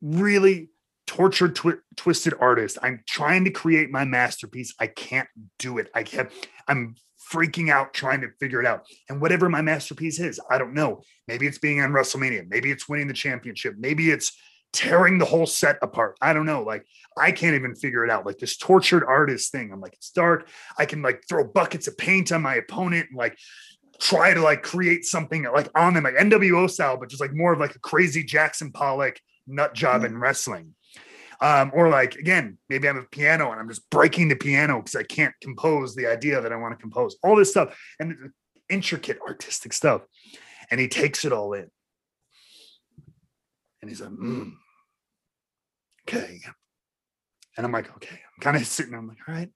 really 0.00 0.70
tortured, 1.06 1.56
twi- 1.56 1.78
twisted 1.96 2.34
artist. 2.38 2.78
I'm 2.82 3.02
trying 3.06 3.44
to 3.44 3.50
create 3.50 3.90
my 3.90 4.04
masterpiece. 4.04 4.74
I 4.78 4.88
can't 4.88 5.28
do 5.58 5.78
it. 5.78 5.90
I 5.94 6.02
can't. 6.02 6.30
I'm 6.68 6.94
freaking 7.32 7.70
out 7.70 7.92
trying 7.92 8.20
to 8.20 8.28
figure 8.38 8.60
it 8.60 8.66
out. 8.66 8.84
And 9.08 9.20
whatever 9.20 9.48
my 9.48 9.62
masterpiece 9.62 10.20
is, 10.20 10.40
I 10.50 10.58
don't 10.58 10.74
know. 10.74 11.02
Maybe 11.26 11.46
it's 11.46 11.58
being 11.58 11.80
on 11.80 11.90
WrestleMania. 11.90 12.46
Maybe 12.48 12.70
it's 12.70 12.88
winning 12.88 13.08
the 13.08 13.14
championship. 13.14 13.74
Maybe 13.78 14.10
it's 14.10 14.32
tearing 14.72 15.18
the 15.18 15.24
whole 15.24 15.46
set 15.46 15.78
apart. 15.82 16.16
I 16.20 16.32
don't 16.32 16.46
know. 16.46 16.62
Like 16.62 16.86
I 17.16 17.32
can't 17.32 17.54
even 17.54 17.74
figure 17.74 18.04
it 18.04 18.10
out. 18.10 18.26
Like 18.26 18.38
this 18.38 18.56
tortured 18.56 19.04
artist 19.04 19.50
thing. 19.52 19.72
I'm 19.72 19.80
like, 19.80 19.94
it's 19.94 20.10
dark. 20.10 20.48
I 20.78 20.84
can 20.86 21.02
like 21.02 21.24
throw 21.28 21.44
buckets 21.44 21.88
of 21.88 21.96
paint 21.96 22.32
on 22.32 22.42
my 22.42 22.56
opponent 22.56 23.08
and 23.10 23.18
like 23.18 23.38
try 24.00 24.32
to 24.32 24.40
like 24.40 24.62
create 24.62 25.04
something 25.04 25.44
like 25.44 25.68
on 25.74 25.94
them, 25.94 26.04
like 26.04 26.14
NWO 26.14 26.70
style, 26.70 26.96
but 26.96 27.08
just 27.08 27.20
like 27.20 27.34
more 27.34 27.52
of 27.52 27.60
like 27.60 27.74
a 27.74 27.80
crazy 27.80 28.22
Jackson 28.22 28.70
Pollock 28.72 29.20
nut 29.46 29.74
job 29.74 30.04
in 30.04 30.14
mm. 30.14 30.20
wrestling. 30.20 30.74
Um, 31.40 31.70
or 31.72 31.88
like 31.88 32.16
again, 32.16 32.58
maybe 32.68 32.88
I'm 32.88 32.96
a 32.96 33.04
piano 33.04 33.52
and 33.52 33.60
I'm 33.60 33.68
just 33.68 33.88
breaking 33.90 34.28
the 34.28 34.36
piano 34.36 34.78
because 34.78 34.96
I 34.96 35.04
can't 35.04 35.34
compose 35.40 35.94
the 35.94 36.06
idea 36.06 36.40
that 36.40 36.52
I 36.52 36.56
want 36.56 36.76
to 36.76 36.80
compose. 36.82 37.16
All 37.22 37.36
this 37.36 37.50
stuff 37.50 37.78
and 38.00 38.32
intricate 38.68 39.18
artistic 39.26 39.72
stuff. 39.72 40.02
And 40.70 40.80
he 40.80 40.88
takes 40.88 41.24
it 41.24 41.32
all 41.32 41.52
in. 41.54 41.70
And 43.80 43.90
he's 43.90 44.00
like, 44.00 44.10
mm, 44.10 44.52
okay. 46.08 46.40
And 47.56 47.66
I'm 47.66 47.72
like, 47.72 47.90
okay. 47.96 48.14
I'm 48.14 48.40
kind 48.40 48.56
of 48.56 48.66
sitting 48.66 48.92
there. 48.92 49.00
I'm 49.00 49.08
like, 49.08 49.18
all 49.26 49.34
right. 49.34 49.50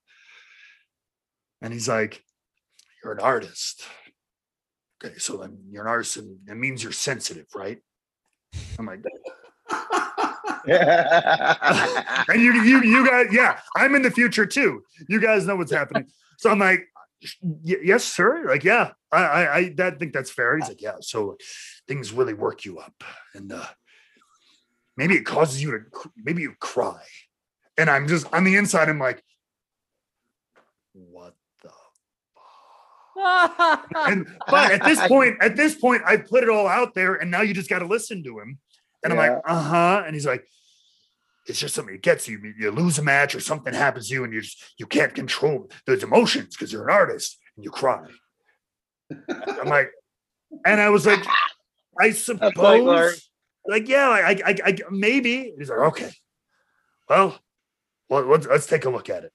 And 1.61 1.73
he's 1.73 1.87
like, 1.87 2.21
you're 3.03 3.13
an 3.13 3.19
artist. 3.19 3.83
Okay, 5.03 5.15
so 5.17 5.37
then 5.37 5.57
you're 5.69 5.83
an 5.83 5.89
artist, 5.89 6.17
and 6.17 6.37
it 6.47 6.55
means 6.55 6.81
you're 6.81 6.93
sensitive, 6.93 7.47
right? 7.53 7.79
I'm 8.79 8.85
like, 8.85 9.03
yeah. 10.65 12.23
and 12.29 12.41
you, 12.41 12.53
you, 12.63 12.83
you 12.83 13.07
guys, 13.07 13.27
yeah, 13.31 13.59
I'm 13.75 13.95
in 13.95 14.01
the 14.01 14.11
future 14.11 14.45
too. 14.45 14.83
You 15.09 15.19
guys 15.19 15.45
know 15.45 15.55
what's 15.55 15.71
happening. 15.71 16.07
So 16.37 16.49
I'm 16.49 16.59
like, 16.59 16.87
yes, 17.63 18.03
sir. 18.03 18.45
Like, 18.47 18.63
yeah, 18.63 18.91
I, 19.11 19.23
I, 19.23 19.55
I 19.55 19.69
that, 19.77 19.99
think 19.99 20.13
that's 20.13 20.31
fair. 20.31 20.57
He's 20.57 20.69
like, 20.69 20.81
yeah. 20.81 20.97
So 21.01 21.37
things 21.87 22.13
really 22.13 22.33
work 22.33 22.65
you 22.65 22.79
up, 22.79 23.03
and 23.33 23.51
uh, 23.51 23.65
maybe 24.97 25.15
it 25.15 25.25
causes 25.25 25.61
you 25.61 25.71
to, 25.71 26.11
maybe 26.17 26.41
you 26.41 26.53
cry. 26.59 27.01
And 27.77 27.89
I'm 27.89 28.07
just 28.07 28.31
on 28.33 28.43
the 28.43 28.55
inside. 28.55 28.89
I'm 28.89 28.99
like, 28.99 29.23
what 30.93 31.33
the? 31.63 31.71
and 33.95 34.27
but 34.47 34.71
at 34.71 34.83
this 34.83 34.99
point, 35.07 35.37
at 35.41 35.55
this 35.55 35.75
point, 35.75 36.03
I 36.05 36.17
put 36.17 36.43
it 36.43 36.49
all 36.49 36.67
out 36.67 36.93
there, 36.93 37.15
and 37.15 37.31
now 37.31 37.41
you 37.41 37.53
just 37.53 37.69
got 37.69 37.79
to 37.79 37.87
listen 37.87 38.23
to 38.23 38.39
him. 38.39 38.59
And 39.03 39.13
yeah. 39.13 39.19
I'm 39.19 39.33
like, 39.33 39.41
uh 39.45 39.61
huh. 39.61 40.03
And 40.05 40.15
he's 40.15 40.25
like, 40.25 40.45
it's 41.47 41.59
just 41.59 41.75
something 41.75 41.95
that 41.95 42.03
gets 42.03 42.27
you. 42.27 42.39
You 42.57 42.71
lose 42.71 42.99
a 42.99 43.03
match 43.03 43.35
or 43.35 43.39
something 43.39 43.73
happens 43.73 44.07
to 44.07 44.13
you, 44.13 44.23
and 44.23 44.33
you 44.33 44.41
just 44.41 44.63
you 44.77 44.85
can't 44.85 45.13
control 45.13 45.69
those 45.85 46.03
emotions 46.03 46.55
because 46.55 46.71
you're 46.71 46.87
an 46.87 46.93
artist 46.93 47.39
and 47.55 47.65
you 47.65 47.71
cry. 47.71 48.03
I'm 49.29 49.67
like, 49.67 49.91
and 50.65 50.79
I 50.79 50.89
was 50.89 51.05
like, 51.05 51.25
I 51.99 52.11
suppose, 52.11 53.29
like, 53.65 53.81
like, 53.81 53.89
yeah, 53.89 54.09
I, 54.09 54.41
I, 54.45 54.57
I, 54.65 54.77
maybe. 54.89 55.53
He's 55.57 55.69
like, 55.69 55.79
okay, 55.79 56.11
well, 57.09 57.39
well, 58.09 58.25
let's, 58.25 58.47
let's 58.47 58.67
take 58.67 58.85
a 58.85 58.89
look 58.89 59.09
at 59.09 59.23
it. 59.23 59.31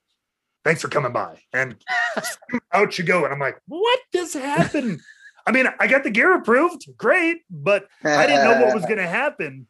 Thanks 0.64 0.82
for 0.82 0.88
coming 0.88 1.12
by. 1.12 1.40
And 1.52 1.76
out 2.72 2.98
you 2.98 3.04
go. 3.04 3.24
And 3.24 3.32
I'm 3.32 3.40
like, 3.40 3.60
what 3.66 3.98
just 4.12 4.34
happened? 4.34 5.00
I 5.46 5.52
mean, 5.52 5.66
I 5.80 5.86
got 5.86 6.04
the 6.04 6.10
gear 6.10 6.34
approved, 6.34 6.84
great, 6.96 7.38
but 7.48 7.86
I 8.04 8.26
didn't 8.26 8.44
know 8.44 8.66
what 8.66 8.74
was 8.74 8.84
going 8.84 8.98
to 8.98 9.06
happen. 9.06 9.66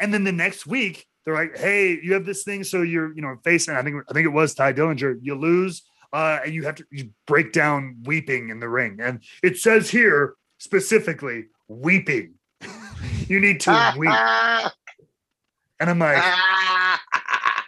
And 0.00 0.12
then 0.12 0.24
the 0.24 0.32
next 0.32 0.66
week, 0.66 1.06
they're 1.24 1.34
like, 1.34 1.56
"Hey, 1.56 2.00
you 2.02 2.14
have 2.14 2.26
this 2.26 2.42
thing, 2.42 2.64
so 2.64 2.82
you're, 2.82 3.14
you 3.14 3.22
know, 3.22 3.36
facing. 3.44 3.76
I 3.76 3.82
think, 3.84 4.02
I 4.10 4.12
think 4.12 4.24
it 4.24 4.30
was 4.30 4.52
Tye 4.52 4.72
Dillinger. 4.72 5.18
You 5.22 5.36
lose 5.36 5.82
uh, 6.12 6.40
and 6.44 6.54
you 6.54 6.64
have 6.64 6.76
to 6.76 6.84
you 6.90 7.10
break 7.26 7.52
down 7.52 7.96
weeping 8.04 8.50
in 8.50 8.60
the 8.60 8.68
ring, 8.68 8.98
and 9.00 9.22
it 9.42 9.56
says 9.56 9.90
here 9.90 10.34
specifically 10.58 11.46
weeping. 11.68 12.34
You 13.28 13.40
need 13.40 13.60
to 13.60 13.94
weep, 13.96 14.10
and 15.80 15.90
I'm 15.90 15.98
like, 15.98 16.22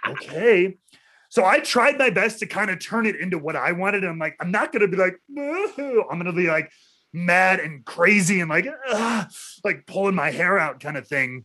okay. 0.09 0.77
So 1.31 1.45
I 1.45 1.59
tried 1.59 1.99
my 1.99 2.11
best 2.11 2.39
to 2.41 2.47
kind 2.47 2.71
of 2.71 2.79
turn 2.79 3.07
it 3.07 3.17
into 3.17 3.39
what 3.39 3.57
I 3.57 3.73
wanted. 3.73 4.05
And 4.05 4.13
I'm 4.13 4.19
like, 4.19 4.37
I'm 4.41 4.53
not 4.53 4.73
gonna 4.73 4.87
be 4.87 4.97
like, 4.97 5.17
"Boo-hoo." 5.29 6.05
I'm 6.09 6.19
gonna 6.19 6.33
be 6.33 6.47
like 6.47 6.71
mad 7.13 7.59
and 7.59 7.85
crazy 7.85 8.41
and 8.41 8.49
like, 8.49 8.69
"Ugh," 8.89 9.31
like 9.65 9.87
pulling 9.87 10.15
my 10.15 10.31
hair 10.31 10.59
out 10.59 10.79
kind 10.81 10.97
of 10.97 11.09
thing. 11.09 11.45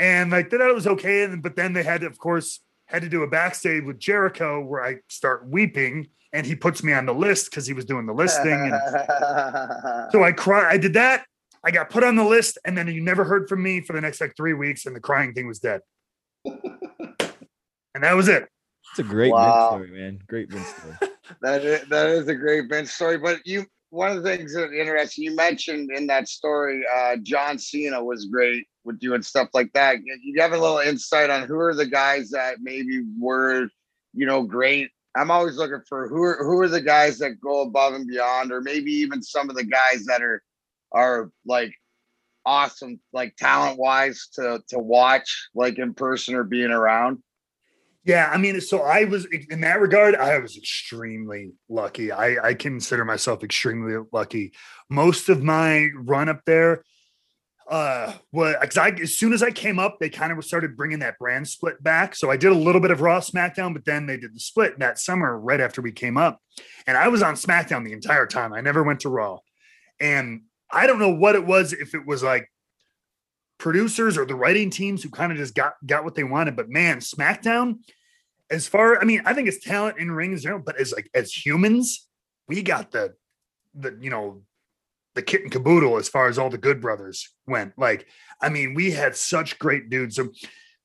And 0.00 0.32
like 0.32 0.50
that 0.50 0.60
was 0.74 0.86
okay. 0.86 1.24
And 1.24 1.42
but 1.42 1.54
then 1.54 1.74
they 1.74 1.84
had 1.84 2.00
to, 2.00 2.08
of 2.08 2.18
course, 2.18 2.60
had 2.86 3.02
to 3.02 3.08
do 3.08 3.22
a 3.22 3.28
backstage 3.28 3.84
with 3.84 3.98
Jericho 3.98 4.60
where 4.60 4.84
I 4.84 4.96
start 5.08 5.46
weeping 5.48 6.08
and 6.32 6.44
he 6.44 6.56
puts 6.56 6.82
me 6.82 6.92
on 6.92 7.06
the 7.06 7.14
list 7.14 7.50
because 7.50 7.66
he 7.66 7.72
was 7.72 7.84
doing 7.84 8.06
the 8.06 8.12
listing. 8.12 8.52
And 8.52 10.10
so 10.12 10.24
I 10.24 10.32
cry. 10.32 10.68
I 10.70 10.76
did 10.76 10.94
that. 10.94 11.24
I 11.64 11.70
got 11.70 11.90
put 11.90 12.04
on 12.04 12.16
the 12.16 12.24
list, 12.24 12.58
and 12.64 12.76
then 12.76 12.88
you 12.88 13.00
never 13.00 13.24
heard 13.24 13.48
from 13.48 13.62
me 13.62 13.80
for 13.80 13.94
the 13.94 14.00
next 14.00 14.20
like 14.20 14.34
three 14.36 14.52
weeks, 14.54 14.86
and 14.86 14.94
the 14.94 15.00
crying 15.00 15.32
thing 15.32 15.46
was 15.46 15.58
dead. 15.58 15.80
and 16.44 18.02
that 18.02 18.14
was 18.14 18.28
it. 18.28 18.44
It's 18.90 18.98
a 18.98 19.02
great 19.02 19.32
Wow. 19.32 19.70
Vince 19.78 19.88
story, 19.88 20.00
man. 20.00 20.18
Great 20.28 20.50
Vince 20.50 20.68
story. 20.68 20.94
That 21.40 21.64
is, 21.64 21.88
that 21.88 22.08
is 22.10 22.28
a 22.28 22.34
great 22.34 22.68
Vince 22.68 22.92
story. 22.92 23.16
But 23.16 23.46
you, 23.46 23.64
one 23.88 24.14
of 24.14 24.22
the 24.22 24.36
things 24.36 24.52
that 24.54 24.78
interesting 24.78 25.24
you 25.24 25.34
mentioned 25.34 25.90
in 25.90 26.06
that 26.08 26.28
story, 26.28 26.84
uh, 26.94 27.16
John 27.22 27.58
Cena 27.58 28.04
was 28.04 28.26
great 28.26 28.66
with 28.84 29.00
doing 29.00 29.22
stuff 29.22 29.48
like 29.54 29.72
that. 29.72 29.96
You- 30.04 30.18
You 30.22 30.42
have 30.42 30.52
a 30.52 30.58
little 30.58 30.80
insight 30.80 31.30
on 31.30 31.48
who 31.48 31.58
are 31.58 31.74
the 31.74 31.86
guys 31.86 32.28
that 32.30 32.56
maybe 32.60 33.04
were, 33.18 33.68
you 34.12 34.26
know, 34.26 34.42
great. 34.42 34.90
I'm 35.16 35.30
always 35.30 35.56
looking 35.56 35.80
for 35.88 36.08
who 36.08 36.22
are 36.24 36.36
who 36.44 36.60
are 36.60 36.68
the 36.68 36.82
guys 36.82 37.16
that 37.20 37.40
go 37.40 37.62
above 37.62 37.94
and 37.94 38.06
beyond, 38.06 38.52
or 38.52 38.60
maybe 38.60 38.92
even 38.92 39.22
some 39.22 39.48
of 39.48 39.56
the 39.56 39.64
guys 39.64 40.04
that 40.04 40.20
are 40.22 40.42
are 40.94 41.30
like 41.44 41.74
awesome, 42.46 43.00
like 43.12 43.36
talent 43.36 43.78
wise 43.78 44.28
to 44.34 44.62
to 44.68 44.78
watch, 44.78 45.48
like 45.54 45.78
in 45.78 45.94
person 45.94 46.34
or 46.34 46.44
being 46.44 46.70
around. 46.70 47.22
Yeah, 48.04 48.30
I 48.30 48.36
mean, 48.36 48.60
so 48.60 48.82
I 48.82 49.04
was 49.04 49.26
in 49.48 49.62
that 49.62 49.80
regard, 49.80 50.14
I 50.14 50.38
was 50.38 50.58
extremely 50.58 51.52
lucky. 51.70 52.12
I, 52.12 52.48
I 52.48 52.54
consider 52.54 53.02
myself 53.02 53.42
extremely 53.42 53.96
lucky. 54.12 54.52
Most 54.90 55.30
of 55.30 55.42
my 55.42 55.88
run 55.94 56.28
up 56.28 56.42
there, 56.44 56.84
uh, 57.66 58.12
was 58.30 58.56
because 58.60 58.76
I 58.76 58.90
as 58.90 59.16
soon 59.16 59.32
as 59.32 59.42
I 59.42 59.50
came 59.50 59.78
up, 59.78 59.96
they 59.98 60.10
kind 60.10 60.32
of 60.36 60.44
started 60.44 60.76
bringing 60.76 60.98
that 60.98 61.18
brand 61.18 61.48
split 61.48 61.82
back. 61.82 62.14
So 62.14 62.30
I 62.30 62.36
did 62.36 62.52
a 62.52 62.54
little 62.54 62.80
bit 62.80 62.90
of 62.90 63.00
Raw 63.00 63.20
SmackDown, 63.20 63.72
but 63.72 63.86
then 63.86 64.04
they 64.04 64.18
did 64.18 64.34
the 64.34 64.40
split 64.40 64.78
that 64.80 64.98
summer 64.98 65.38
right 65.38 65.60
after 65.60 65.80
we 65.80 65.90
came 65.90 66.18
up, 66.18 66.40
and 66.86 66.98
I 66.98 67.08
was 67.08 67.22
on 67.22 67.36
SmackDown 67.36 67.86
the 67.86 67.92
entire 67.92 68.26
time. 68.26 68.52
I 68.52 68.60
never 68.60 68.82
went 68.82 69.00
to 69.00 69.08
Raw, 69.08 69.38
and 69.98 70.42
I 70.74 70.86
don't 70.86 70.98
know 70.98 71.14
what 71.14 71.34
it 71.34 71.46
was. 71.46 71.72
If 71.72 71.94
it 71.94 72.06
was 72.06 72.22
like 72.22 72.50
producers 73.58 74.18
or 74.18 74.26
the 74.26 74.34
writing 74.34 74.70
teams 74.70 75.02
who 75.02 75.10
kind 75.10 75.32
of 75.32 75.38
just 75.38 75.54
got 75.54 75.74
got 75.86 76.04
what 76.04 76.14
they 76.14 76.24
wanted. 76.24 76.56
But 76.56 76.68
man, 76.68 76.98
SmackDown, 76.98 77.78
as 78.50 78.66
far 78.66 79.00
I 79.00 79.04
mean, 79.04 79.22
I 79.24 79.34
think 79.34 79.48
it's 79.48 79.64
talent 79.64 79.98
in 79.98 80.10
rings, 80.10 80.44
but 80.64 80.78
as 80.78 80.92
like 80.92 81.08
as 81.14 81.32
humans, 81.32 82.08
we 82.48 82.62
got 82.62 82.90
the 82.90 83.14
the 83.74 83.96
you 84.00 84.10
know 84.10 84.42
the 85.14 85.22
kit 85.22 85.42
and 85.42 85.52
caboodle 85.52 85.96
as 85.96 86.08
far 86.08 86.28
as 86.28 86.38
all 86.38 86.50
the 86.50 86.58
good 86.58 86.80
brothers 86.80 87.30
went. 87.46 87.72
Like, 87.78 88.06
I 88.40 88.48
mean, 88.48 88.74
we 88.74 88.90
had 88.90 89.16
such 89.16 89.58
great 89.58 89.88
dudes. 89.88 90.16
So 90.16 90.30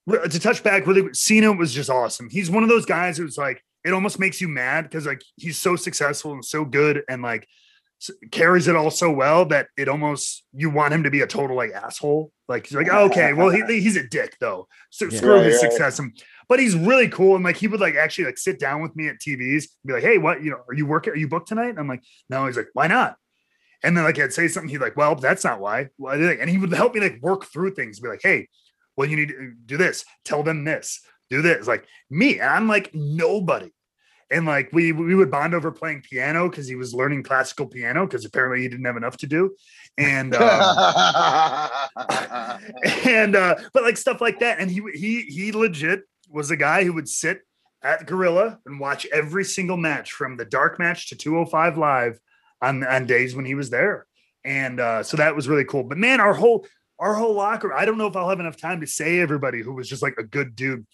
to 0.08 0.40
touch 0.40 0.64
back 0.64 0.86
really, 0.86 1.14
Cena 1.14 1.52
was 1.52 1.74
just 1.74 1.90
awesome. 1.90 2.30
He's 2.30 2.50
one 2.50 2.64
of 2.64 2.70
those 2.70 2.86
guys 2.86 3.18
who's 3.18 3.38
like, 3.38 3.64
it 3.84 3.94
almost 3.94 4.20
makes 4.20 4.40
you 4.40 4.48
mad 4.48 4.84
because 4.84 5.06
like 5.06 5.24
he's 5.36 5.58
so 5.58 5.76
successful 5.76 6.34
and 6.34 6.46
so 6.46 6.64
good 6.64 7.02
and 7.10 7.22
like 7.22 7.48
carries 8.32 8.68
it 8.68 8.76
all 8.76 8.91
so 8.91 9.12
well 9.12 9.45
that 9.45 9.68
it 9.78 9.89
almost 9.89 10.45
you 10.54 10.70
want 10.70 10.93
him 10.93 11.04
to 11.04 11.12
be 11.12 11.22
a 11.22 11.28
total 11.28 11.56
like 11.56 11.72
asshole. 11.72 12.32
Like 12.47 12.68
he's 12.68 12.76
like, 12.76 12.89
okay, 12.89 13.34
well 13.34 13.50
he, 13.50 13.62
he's 13.82 13.95
a 13.97 14.08
dick 14.08 14.38
though. 14.39 14.68
So 14.89 15.06
Yeah. 15.06 15.18
screw 15.18 15.36
Right, 15.36 15.45
his 15.45 15.62
right. 15.62 15.72
success. 15.72 16.00
And, 16.00 16.18
but 16.47 16.60
he's 16.60 16.76
really 16.76 17.10
cool 17.10 17.36
and 17.36 17.43
like 17.43 17.58
he 17.58 17.68
would 17.68 17.80
like 17.82 17.95
actually 17.95 18.26
like 18.26 18.38
sit 18.38 18.60
down 18.60 18.82
with 18.82 18.95
me 18.95 19.08
at 19.08 19.20
TVs, 19.20 19.64
and 19.64 19.88
be 19.88 19.93
like, 19.93 20.04
hey, 20.04 20.18
what 20.18 20.43
you 20.43 20.52
know, 20.52 20.62
are 20.68 20.74
you 20.74 20.86
working? 20.86 21.14
Are 21.14 21.18
you 21.18 21.28
booked 21.28 21.47
tonight? 21.50 21.70
And 21.70 21.80
I'm 21.80 21.88
like, 21.88 22.04
no. 22.30 22.45
He's 22.47 22.58
like, 22.58 22.70
why 22.74 22.88
not? 22.88 23.16
And 23.84 23.95
then 23.95 24.04
like 24.04 24.20
I'd 24.20 24.34
say 24.34 24.47
something, 24.47 24.70
he'd 24.70 24.80
like, 24.82 24.97
well, 24.97 25.16
that's 25.16 25.43
not 25.43 25.60
why. 25.60 25.89
Well, 25.97 26.14
And 26.14 26.50
he 26.50 26.58
would 26.58 26.74
help 26.74 26.93
me 26.95 27.02
like 27.02 27.20
work 27.22 27.45
through 27.45 27.76
things. 27.76 28.00
Be 28.00 28.10
like, 28.10 28.22
hey, 28.24 28.47
well, 28.97 29.08
you 29.08 29.16
need 29.16 29.30
to 29.30 29.36
uh, 29.36 29.52
do 29.66 29.78
this. 29.78 30.04
Tell 30.26 30.43
them 30.43 30.64
this. 30.66 31.02
Do 31.30 31.41
this. 31.41 31.68
Like 31.68 31.86
me, 32.10 32.39
and 32.39 32.50
I'm 32.50 32.68
like 32.68 32.91
nobody. 32.93 33.72
And 34.32 34.45
like 34.45 34.69
we 34.71 34.91
we 34.91 35.15
would 35.15 35.32
bond 35.32 35.53
over 35.55 35.71
playing 35.71 36.01
piano 36.01 36.49
because 36.49 36.67
he 36.67 36.75
was 36.75 36.93
learning 36.93 37.23
classical 37.23 37.65
piano 37.65 38.05
because 38.05 38.25
apparently 38.25 38.61
he 38.61 38.69
didn't 38.69 38.86
have 38.86 38.97
enough 38.97 39.17
to 39.17 39.27
do. 39.27 39.55
And 39.97 40.36
um, 40.36 41.71
and 43.05 43.36
uh, 43.36 43.55
but 43.73 43.84
like 43.84 43.97
stuff 43.97 44.21
like 44.21 44.39
that. 44.39 44.59
And 44.59 44.69
he 44.69 44.84
he 44.93 45.23
he 45.23 45.51
legit 45.51 46.03
was 46.30 46.51
a 46.51 46.57
guy 46.57 46.84
who 46.84 46.93
would 46.93 47.09
sit 47.09 47.41
at 47.82 48.05
Gorilla 48.05 48.59
and 48.65 48.80
watch 48.80 49.07
every 49.11 49.43
single 49.43 49.77
match 49.77 50.11
from 50.11 50.38
the 50.38 50.45
dark 50.45 50.80
match 50.80 51.09
to 51.09 51.15
205 51.15 51.77
live 51.77 52.19
on 52.61 52.84
on 52.84 53.05
days 53.05 53.36
when 53.36 53.45
he 53.45 53.55
was 53.55 53.69
there. 53.69 54.05
And 54.45 54.80
uh, 54.80 55.03
so 55.03 55.17
that 55.17 55.36
was 55.36 55.47
really 55.47 55.65
cool. 55.65 55.84
But 55.84 55.97
man, 55.97 56.19
our 56.19 56.34
whole 56.34 56.65
our 56.99 57.13
whole 57.13 57.34
locker, 57.34 57.73
I 57.73 57.86
don't 57.86 57.97
know 57.97 58.07
if 58.07 58.15
I'll 58.15 58.30
have 58.30 58.39
enough 58.39 58.57
time 58.57 58.82
to 58.82 58.88
say 58.88 59.19
everybody 59.19 59.61
who 59.61 59.73
was 59.73 59.88
just 59.88 60.01
like 60.03 60.15
a 60.17 60.23
good 60.23 60.55
dude. 60.55 60.86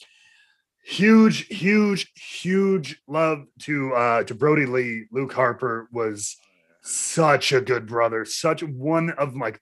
Huge, 0.87 1.47
huge, 1.47 2.11
huge 2.13 3.01
love 3.07 3.47
to 3.61 3.91
uh 3.95 4.23
to 4.25 4.35
Brodie 4.35 4.67
Lee. 4.67 5.05
Luke 5.11 5.33
Harper 5.33 5.87
was 5.91 6.37
such 6.83 7.51
a 7.51 7.59
good 7.59 7.87
brother, 7.87 8.23
such 8.23 8.61
one 8.61 9.09
of 9.09 9.35
like 9.35 9.59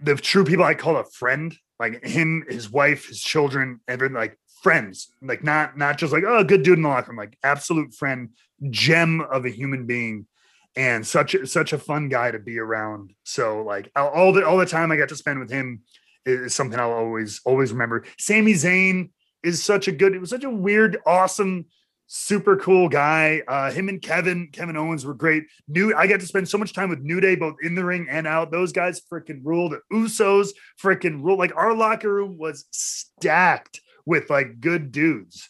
the 0.00 0.14
true 0.14 0.44
people 0.44 0.64
I 0.64 0.72
call 0.72 0.96
a 0.96 1.04
friend, 1.04 1.54
like 1.78 2.02
him, 2.02 2.44
his 2.48 2.70
wife, 2.70 3.08
his 3.08 3.20
children, 3.20 3.80
everything 3.86 4.16
like 4.16 4.38
friends, 4.62 5.08
like 5.20 5.44
not 5.44 5.76
not 5.76 5.98
just 5.98 6.14
like 6.14 6.24
oh 6.26 6.42
good 6.42 6.62
dude 6.62 6.78
in 6.78 6.82
the 6.82 6.88
locker 6.88 7.10
room, 7.10 7.18
like 7.18 7.36
absolute 7.44 7.92
friend, 7.92 8.30
gem 8.70 9.20
of 9.20 9.44
a 9.44 9.50
human 9.50 9.84
being, 9.84 10.26
and 10.76 11.06
such 11.06 11.34
a- 11.34 11.46
such 11.46 11.74
a 11.74 11.78
fun 11.78 12.08
guy 12.08 12.30
to 12.30 12.38
be 12.38 12.58
around. 12.58 13.12
So 13.24 13.62
like 13.62 13.90
all- 13.94 14.32
the 14.32 14.46
all 14.46 14.56
the 14.56 14.64
time 14.64 14.90
I 14.90 14.96
got 14.96 15.10
to 15.10 15.16
spend 15.16 15.40
with 15.40 15.50
him 15.50 15.82
is, 16.24 16.54
something 16.54 16.80
I'll 16.80 16.92
always 16.92 17.42
always 17.44 17.70
remember. 17.70 18.04
Sami 18.18 18.54
Zayn 18.54 19.10
is 19.46 19.62
such 19.64 19.88
a 19.88 19.92
good, 19.92 20.14
it 20.14 20.20
was 20.20 20.30
such 20.30 20.44
a 20.44 20.50
weird, 20.50 20.98
awesome 21.06 21.66
super 22.08 22.56
cool 22.56 22.88
guy. 22.88 23.42
Uh, 23.48 23.70
him 23.70 23.88
and 23.88 24.00
Kevin, 24.00 24.48
Kevin 24.52 24.76
Owens 24.76 25.04
were 25.04 25.14
great. 25.14 25.44
New, 25.68 25.94
I 25.94 26.06
got 26.06 26.20
to 26.20 26.26
spend 26.26 26.48
so 26.48 26.58
much 26.58 26.72
time 26.72 26.88
with 26.88 27.00
New 27.00 27.20
Day, 27.20 27.34
both 27.34 27.56
in 27.62 27.74
the 27.74 27.84
ring 27.84 28.06
and 28.08 28.26
out. 28.26 28.50
Those 28.52 28.72
guys 28.72 29.02
freaking 29.12 29.40
ruled. 29.42 29.72
The 29.72 29.80
Usos 29.92 30.50
freaking 30.82 31.22
ruled. 31.22 31.38
Like 31.38 31.56
our 31.56 31.74
locker 31.74 32.12
room 32.12 32.38
was 32.38 32.66
stacked 32.70 33.80
with 34.04 34.30
like 34.30 34.60
good 34.60 34.92
dudes. 34.92 35.48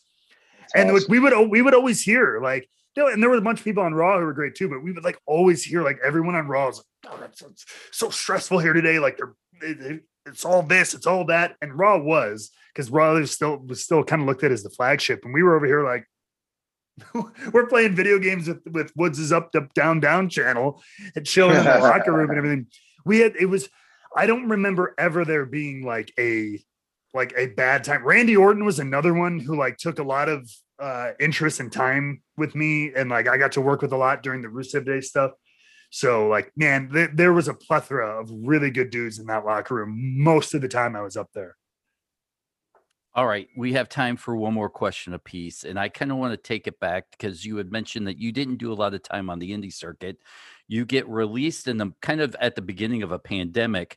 And 0.74 0.92
like, 0.92 1.08
we 1.08 1.18
would 1.18 1.50
we 1.50 1.62
would 1.62 1.74
always 1.74 2.02
hear 2.02 2.40
like, 2.42 2.68
you 2.96 3.02
know, 3.02 3.08
and 3.10 3.22
there 3.22 3.30
were 3.30 3.36
a 3.36 3.40
bunch 3.42 3.58
of 3.60 3.64
people 3.64 3.82
on 3.82 3.94
Raw 3.94 4.18
who 4.18 4.24
were 4.24 4.32
great 4.32 4.54
too, 4.54 4.68
but 4.68 4.82
we 4.82 4.92
would 4.92 5.04
like 5.04 5.18
always 5.26 5.62
hear 5.62 5.82
like 5.82 5.98
everyone 6.04 6.34
on 6.34 6.48
Raw 6.48 6.68
is 6.68 6.78
like, 7.04 7.12
oh, 7.12 7.18
that's 7.20 7.42
so 7.92 8.08
stressful 8.10 8.58
here 8.58 8.72
today. 8.72 8.98
Like 8.98 9.18
they're 9.18 9.34
it- 9.62 9.80
it- 9.80 10.02
it's 10.28 10.44
all 10.44 10.62
this, 10.62 10.92
it's 10.92 11.06
all 11.06 11.26
that. 11.26 11.54
And 11.62 11.78
Raw 11.78 11.98
was 11.98 12.50
because 12.76 12.90
was 12.90 13.30
still 13.30 13.56
was 13.56 13.82
still 13.82 14.04
kind 14.04 14.20
of 14.20 14.28
looked 14.28 14.44
at 14.44 14.52
as 14.52 14.62
the 14.62 14.70
flagship. 14.70 15.24
And 15.24 15.32
we 15.32 15.42
were 15.42 15.56
over 15.56 15.66
here 15.66 15.82
like 15.82 16.06
we're 17.52 17.66
playing 17.66 17.94
video 17.94 18.18
games 18.18 18.48
with, 18.48 18.62
with 18.70 18.92
Woods' 18.96 19.32
up, 19.32 19.50
up, 19.54 19.72
down, 19.74 20.00
down 20.00 20.28
channel 20.28 20.82
and 21.14 21.26
chilling 21.26 21.56
in 21.56 21.64
the 21.64 21.78
locker 21.80 22.12
room 22.12 22.28
and 22.28 22.38
everything. 22.38 22.66
We 23.04 23.20
had 23.20 23.34
it 23.36 23.46
was 23.46 23.68
I 24.14 24.26
don't 24.26 24.48
remember 24.48 24.94
ever 24.98 25.24
there 25.24 25.46
being 25.46 25.84
like 25.84 26.12
a 26.18 26.60
like 27.14 27.32
a 27.36 27.46
bad 27.46 27.82
time. 27.84 28.04
Randy 28.04 28.36
Orton 28.36 28.64
was 28.64 28.78
another 28.78 29.14
one 29.14 29.38
who 29.38 29.56
like 29.56 29.78
took 29.78 29.98
a 29.98 30.04
lot 30.04 30.28
of 30.28 30.50
uh 30.78 31.12
interest 31.18 31.60
and 31.60 31.72
time 31.72 32.22
with 32.36 32.54
me 32.54 32.92
and 32.94 33.08
like 33.08 33.26
I 33.26 33.38
got 33.38 33.52
to 33.52 33.62
work 33.62 33.80
with 33.80 33.92
a 33.92 33.96
lot 33.96 34.22
during 34.22 34.42
the 34.42 34.48
Rusev 34.48 34.84
Day 34.84 35.00
stuff. 35.00 35.32
So 35.90 36.28
like 36.28 36.52
man, 36.56 36.90
th- 36.90 37.10
there 37.14 37.32
was 37.32 37.48
a 37.48 37.54
plethora 37.54 38.20
of 38.20 38.30
really 38.30 38.70
good 38.70 38.90
dudes 38.90 39.18
in 39.18 39.26
that 39.26 39.46
locker 39.46 39.76
room 39.76 40.22
most 40.22 40.52
of 40.52 40.60
the 40.60 40.68
time 40.68 40.94
I 40.94 41.00
was 41.00 41.16
up 41.16 41.30
there. 41.32 41.56
All 43.16 43.26
right, 43.26 43.48
we 43.56 43.72
have 43.72 43.88
time 43.88 44.18
for 44.18 44.36
one 44.36 44.52
more 44.52 44.68
question 44.68 45.14
apiece, 45.14 45.64
and 45.64 45.78
I 45.78 45.88
kind 45.88 46.12
of 46.12 46.18
want 46.18 46.32
to 46.32 46.36
take 46.36 46.66
it 46.66 46.78
back 46.80 47.06
because 47.12 47.46
you 47.46 47.56
had 47.56 47.72
mentioned 47.72 48.06
that 48.08 48.18
you 48.18 48.30
didn't 48.30 48.58
do 48.58 48.70
a 48.70 48.74
lot 48.74 48.92
of 48.92 49.02
time 49.02 49.30
on 49.30 49.38
the 49.38 49.52
indie 49.52 49.72
circuit. 49.72 50.18
You 50.68 50.84
get 50.84 51.08
released 51.08 51.66
in 51.66 51.78
the 51.78 51.92
kind 52.02 52.20
of 52.20 52.36
at 52.42 52.56
the 52.56 52.60
beginning 52.60 53.02
of 53.02 53.12
a 53.12 53.18
pandemic. 53.18 53.96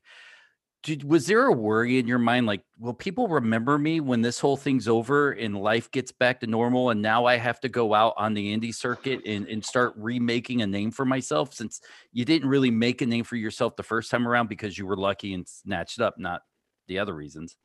Did, 0.84 1.04
was 1.04 1.28
there 1.28 1.46
a 1.48 1.54
worry 1.54 2.00
in 2.00 2.08
your 2.08 2.20
mind, 2.20 2.48
like, 2.48 2.64
will 2.80 2.94
people 2.94 3.28
remember 3.28 3.78
me 3.78 4.00
when 4.00 4.22
this 4.22 4.40
whole 4.40 4.58
thing's 4.58 4.88
over 4.88 5.32
and 5.32 5.58
life 5.58 5.92
gets 5.92 6.14
back 6.14 6.40
to 6.42 6.48
normal, 6.48 6.90
and 6.92 7.02
now 7.02 7.26
I 7.26 7.38
have 7.38 7.60
to 7.62 7.70
go 7.70 7.94
out 7.94 8.14
on 8.18 8.34
the 8.34 8.58
indie 8.58 8.76
circuit 8.76 9.22
and, 9.26 9.48
and 9.48 9.66
start 9.66 9.94
remaking 9.98 10.62
a 10.62 10.68
name 10.68 10.92
for 10.92 11.06
myself 11.06 11.54
since 11.54 11.82
you 12.14 12.26
didn't 12.26 12.50
really 12.50 12.72
make 12.72 13.02
a 13.02 13.06
name 13.06 13.26
for 13.26 13.36
yourself 13.36 13.76
the 13.76 13.84
first 13.84 14.12
time 14.12 14.28
around 14.28 14.50
because 14.50 14.78
you 14.78 14.88
were 14.88 14.98
lucky 14.98 15.34
and 15.34 15.48
snatched 15.48 16.02
up, 16.02 16.18
not 16.18 16.44
the 16.88 17.00
other 17.00 17.16
reasons. 17.16 17.58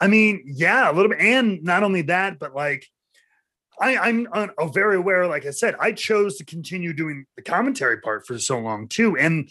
I 0.00 0.06
mean, 0.06 0.42
yeah, 0.46 0.90
a 0.90 0.92
little 0.92 1.10
bit. 1.10 1.20
And 1.20 1.62
not 1.62 1.82
only 1.82 2.02
that, 2.02 2.38
but 2.38 2.54
like 2.54 2.86
I, 3.80 3.96
I'm 3.96 4.26
uh, 4.32 4.66
very 4.68 4.96
aware. 4.96 5.26
Like 5.26 5.46
I 5.46 5.50
said, 5.50 5.74
I 5.80 5.92
chose 5.92 6.36
to 6.38 6.44
continue 6.44 6.92
doing 6.92 7.26
the 7.36 7.42
commentary 7.42 8.00
part 8.00 8.26
for 8.26 8.38
so 8.38 8.58
long 8.58 8.88
too, 8.88 9.16
and 9.16 9.50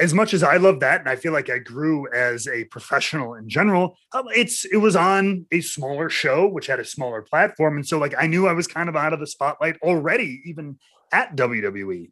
as 0.00 0.12
much 0.12 0.34
as 0.34 0.42
I 0.42 0.56
love 0.56 0.80
that, 0.80 1.00
and 1.00 1.08
I 1.08 1.14
feel 1.14 1.32
like 1.32 1.48
I 1.48 1.58
grew 1.58 2.12
as 2.12 2.48
a 2.48 2.64
professional 2.64 3.34
in 3.34 3.48
general, 3.48 3.96
um, 4.12 4.24
it's 4.34 4.64
it 4.64 4.78
was 4.78 4.96
on 4.96 5.46
a 5.52 5.60
smaller 5.60 6.08
show 6.10 6.48
which 6.48 6.66
had 6.66 6.80
a 6.80 6.84
smaller 6.84 7.22
platform, 7.22 7.76
and 7.76 7.86
so 7.86 7.98
like 7.98 8.14
I 8.18 8.26
knew 8.26 8.48
I 8.48 8.52
was 8.52 8.66
kind 8.66 8.88
of 8.88 8.96
out 8.96 9.12
of 9.12 9.20
the 9.20 9.26
spotlight 9.26 9.76
already, 9.82 10.42
even 10.44 10.78
at 11.12 11.36
WWE, 11.36 12.10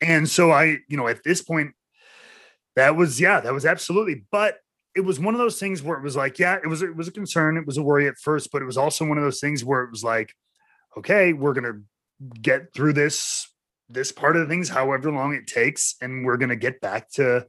and 0.00 0.28
so 0.28 0.52
I, 0.52 0.78
you 0.88 0.96
know, 0.96 1.08
at 1.08 1.24
this 1.24 1.42
point, 1.42 1.72
that 2.76 2.94
was 2.94 3.20
yeah, 3.20 3.40
that 3.40 3.52
was 3.52 3.66
absolutely, 3.66 4.24
but 4.30 4.58
it 4.98 5.04
was 5.04 5.20
one 5.20 5.32
of 5.32 5.38
those 5.38 5.60
things 5.60 5.80
where 5.80 5.96
it 5.96 6.02
was 6.02 6.16
like, 6.16 6.40
yeah, 6.40 6.56
it 6.56 6.66
was 6.66 6.82
it 6.82 6.96
was 6.96 7.06
a 7.06 7.12
concern, 7.12 7.56
it 7.56 7.64
was 7.64 7.76
a 7.76 7.82
worry 7.82 8.08
at 8.08 8.18
first, 8.18 8.50
but 8.50 8.62
it 8.62 8.64
was 8.64 8.76
also 8.76 9.06
one 9.06 9.16
of 9.16 9.22
those 9.22 9.38
things 9.38 9.64
where 9.64 9.84
it 9.84 9.92
was 9.92 10.02
like, 10.02 10.34
okay, 10.96 11.32
we're 11.32 11.52
gonna 11.52 11.80
get 12.42 12.74
through 12.74 12.94
this 12.94 13.48
this 13.88 14.10
part 14.10 14.34
of 14.34 14.42
the 14.42 14.48
things, 14.48 14.68
however 14.68 15.12
long 15.12 15.34
it 15.34 15.46
takes, 15.46 15.94
and 16.02 16.26
we're 16.26 16.36
gonna 16.36 16.56
get 16.56 16.80
back 16.80 17.08
to 17.12 17.46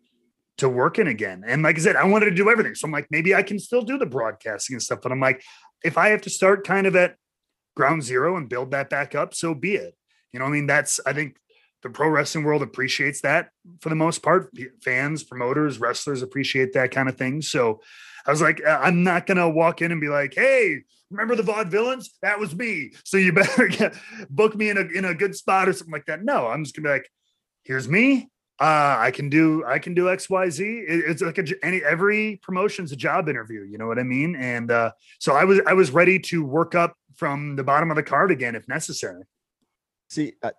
to 0.60 0.70
working 0.70 1.08
again. 1.08 1.43
And 1.45 1.64
like 1.64 1.78
I 1.78 1.82
said, 1.82 1.95
I 1.95 2.04
wanted 2.04 2.26
to 2.26 2.36
do 2.36 2.52
everything. 2.52 2.76
So 2.76 2.86
I'm 2.86 2.91
like, 2.91 3.08
maybe 3.10 3.34
I 3.34 3.41
can 3.41 3.58
still 3.58 3.82
do 3.82 3.97
the 3.97 4.06
broadcasting 4.06 4.76
and 4.76 4.84
stuff. 4.84 5.00
But 5.02 5.12
I'm 5.12 5.20
like, 5.20 5.41
if 5.84 5.97
I 5.97 6.10
have 6.10 6.22
to 6.22 6.30
start 6.30 6.68
kind 6.68 6.86
of 6.86 6.95
at 6.95 7.16
ground 7.76 8.04
zero 8.04 8.38
and 8.38 8.47
build 8.47 8.70
that 8.72 8.91
back 8.91 9.16
up, 9.16 9.34
so 9.34 9.56
be 9.56 9.74
it. 9.74 9.95
You 10.34 10.39
know, 10.39 10.45
I 10.45 10.50
mean, 10.50 10.68
that's 10.68 11.00
I 11.04 11.14
think 11.14 11.38
the 11.82 11.89
pro 11.89 12.09
wrestling 12.09 12.43
world 12.43 12.61
appreciates 12.61 13.21
that 13.21 13.49
for 13.82 13.89
the 13.89 13.95
most 13.95 14.21
part. 14.21 14.51
Fans, 14.84 15.23
promoters, 15.23 15.80
wrestlers 15.80 16.21
appreciate 16.21 16.73
that 16.73 16.91
kind 16.91 17.09
of 17.09 17.17
thing. 17.17 17.41
So 17.41 17.82
I 18.25 18.32
was 18.32 18.41
like, 18.41 18.61
I'm 18.67 19.03
not 19.03 19.25
gonna 19.25 19.49
walk 19.49 19.82
in 19.82 19.91
and 19.91 20.01
be 20.01 20.09
like, 20.09 20.34
hey, 20.36 20.80
remember 21.09 21.36
the 21.36 21.43
vaudevillains? 21.43 22.07
That 22.21 22.39
was 22.39 22.55
me. 22.55 22.91
So 23.03 23.17
you 23.17 23.34
better 23.34 23.67
get, 23.67 23.93
book 24.30 24.55
me 24.55 24.69
in 24.69 24.77
a 24.77 24.82
in 24.82 25.05
a 25.05 25.13
good 25.13 25.36
spot 25.36 25.69
or 25.69 25.73
something 25.73 25.93
like 25.93 26.05
that. 26.05 26.23
No, 26.23 26.47
I'm 26.47 26.63
just 26.63 26.75
gonna 26.75 26.88
be 26.88 26.93
like, 26.93 27.09
here's 27.63 27.88
me. 27.88 28.30
Uh, 28.61 28.97
I 28.99 29.11
can 29.11 29.30
do 29.30 29.63
I 29.65 29.80
can 29.80 29.93
do 29.93 30.09
X 30.09 30.30
Y 30.30 30.49
Z. 30.49 30.63
It, 30.65 31.03
it's 31.07 31.21
like 31.21 31.38
a, 31.38 31.45
any 31.63 31.82
every 31.84 32.39
promotion's 32.43 32.91
a 32.91 32.95
job 32.97 33.30
interview. 33.30 33.63
You 33.63 33.77
know 33.77 33.88
what 33.88 33.99
I 33.99 34.03
mean? 34.03 34.36
And 34.36 34.69
uh, 34.69 34.91
so 35.19 35.34
I 35.34 35.45
was 35.45 35.61
I 35.65 35.73
was 35.73 35.91
ready 35.91 36.19
to 36.19 36.43
work 36.43 36.75
up 36.75 36.95
from 37.15 37.55
the 37.55 37.63
bottom 37.63 37.89
of 37.89 37.95
the 37.95 38.03
card 38.03 38.32
again 38.32 38.55
if 38.55 38.67
necessary. 38.67 39.23
See, 40.09 40.34
I, 40.43 40.51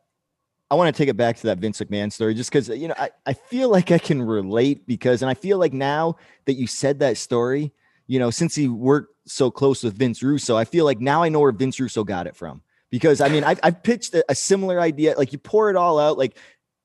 I 0.71 0.77
want 0.77 0.95
to 0.95 1.03
take 1.03 1.09
it 1.09 1.17
back 1.17 1.37
to 1.39 1.49
that 1.49 1.59
Vince 1.59 1.81
McMahon 1.81 2.13
story 2.13 2.35
just 2.35 2.51
because 2.51 2.69
you 2.69 2.89
know 2.89 2.95
I, 2.97 3.11
I 3.27 3.33
feel 3.33 3.69
like 3.69 3.91
I 3.91 3.99
can 3.99 4.23
relate 4.23 4.87
because 4.87 5.23
and 5.23 5.31
I 5.31 5.35
feel 5.35 5.59
like 5.59 5.73
now 5.73 6.17
that 6.45 6.55
you 6.55 6.67
said 6.67 7.01
that 7.01 7.17
story, 7.17 7.73
you 8.07 8.19
know, 8.19 8.31
since 8.31 8.55
he 8.55 8.69
worked 8.69 9.15
so 9.27 9.51
close 9.51 9.85
with 9.85 9.97
Vince 9.97 10.23
Russo, 10.23 10.57
I 10.57 10.65
feel 10.65 10.85
like 10.85 11.01
now 11.01 11.23
I 11.23 11.29
know 11.29 11.41
where 11.41 11.53
Vince 11.53 11.79
Russo 11.79 12.05
got 12.05 12.27
it 12.27 12.35
from. 12.35 12.63
Because 12.91 13.21
I 13.21 13.29
mean, 13.29 13.45
I've, 13.45 13.61
I've 13.63 13.83
pitched 13.85 14.15
a, 14.15 14.25
a 14.29 14.35
similar 14.35 14.81
idea. 14.81 15.15
Like 15.17 15.33
you 15.33 15.39
pour 15.39 15.71
it 15.71 15.77
all 15.77 15.99
out, 15.99 16.19
like, 16.19 16.37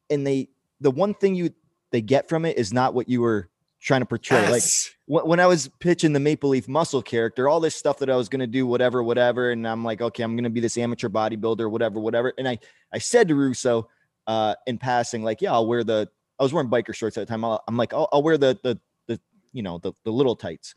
and 0.09 0.25
they, 0.25 0.49
the 0.79 0.91
one 0.91 1.15
thing 1.15 1.33
you, 1.33 1.51
they 1.91 2.01
get 2.01 2.29
from 2.29 2.45
it 2.45 2.59
is 2.59 2.71
not 2.71 2.93
what 2.93 3.09
you 3.09 3.21
were 3.21 3.49
trying 3.85 4.01
to 4.01 4.05
portray. 4.05 4.41
Yes. 4.41 4.91
Like 5.07 5.25
when 5.25 5.39
I 5.39 5.45
was 5.45 5.69
pitching 5.79 6.13
the 6.13 6.19
Maple 6.19 6.49
Leaf 6.49 6.67
Muscle 6.67 7.01
character, 7.01 7.47
all 7.47 7.59
this 7.59 7.75
stuff 7.75 7.99
that 7.99 8.09
I 8.09 8.15
was 8.15 8.27
going 8.27 8.39
to 8.39 8.47
do, 8.47 8.65
whatever, 8.65 9.03
whatever. 9.03 9.51
And 9.51 9.67
I'm 9.67 9.83
like, 9.83 10.01
okay, 10.01 10.23
I'm 10.23 10.35
going 10.35 10.43
to 10.43 10.49
be 10.49 10.59
this 10.59 10.77
amateur 10.77 11.07
bodybuilder, 11.07 11.69
whatever, 11.69 11.99
whatever. 11.99 12.33
And 12.37 12.47
I, 12.47 12.57
I 12.91 12.97
said 12.97 13.27
to 13.27 13.35
Russo 13.35 13.87
uh, 14.27 14.55
in 14.65 14.77
passing, 14.77 15.23
like, 15.23 15.41
yeah, 15.41 15.53
I'll 15.53 15.67
wear 15.67 15.83
the, 15.83 16.09
I 16.39 16.43
was 16.43 16.51
wearing 16.51 16.69
biker 16.69 16.93
shorts 16.93 17.17
at 17.17 17.27
the 17.27 17.31
time. 17.31 17.45
i 17.45 17.57
am 17.67 17.77
like, 17.77 17.93
I'll, 17.93 18.09
I'll 18.11 18.23
wear 18.23 18.37
the, 18.37 18.57
the, 18.63 18.79
the, 19.07 19.19
you 19.53 19.61
know, 19.61 19.77
the, 19.77 19.93
the 20.03 20.11
little 20.11 20.35
tights 20.35 20.75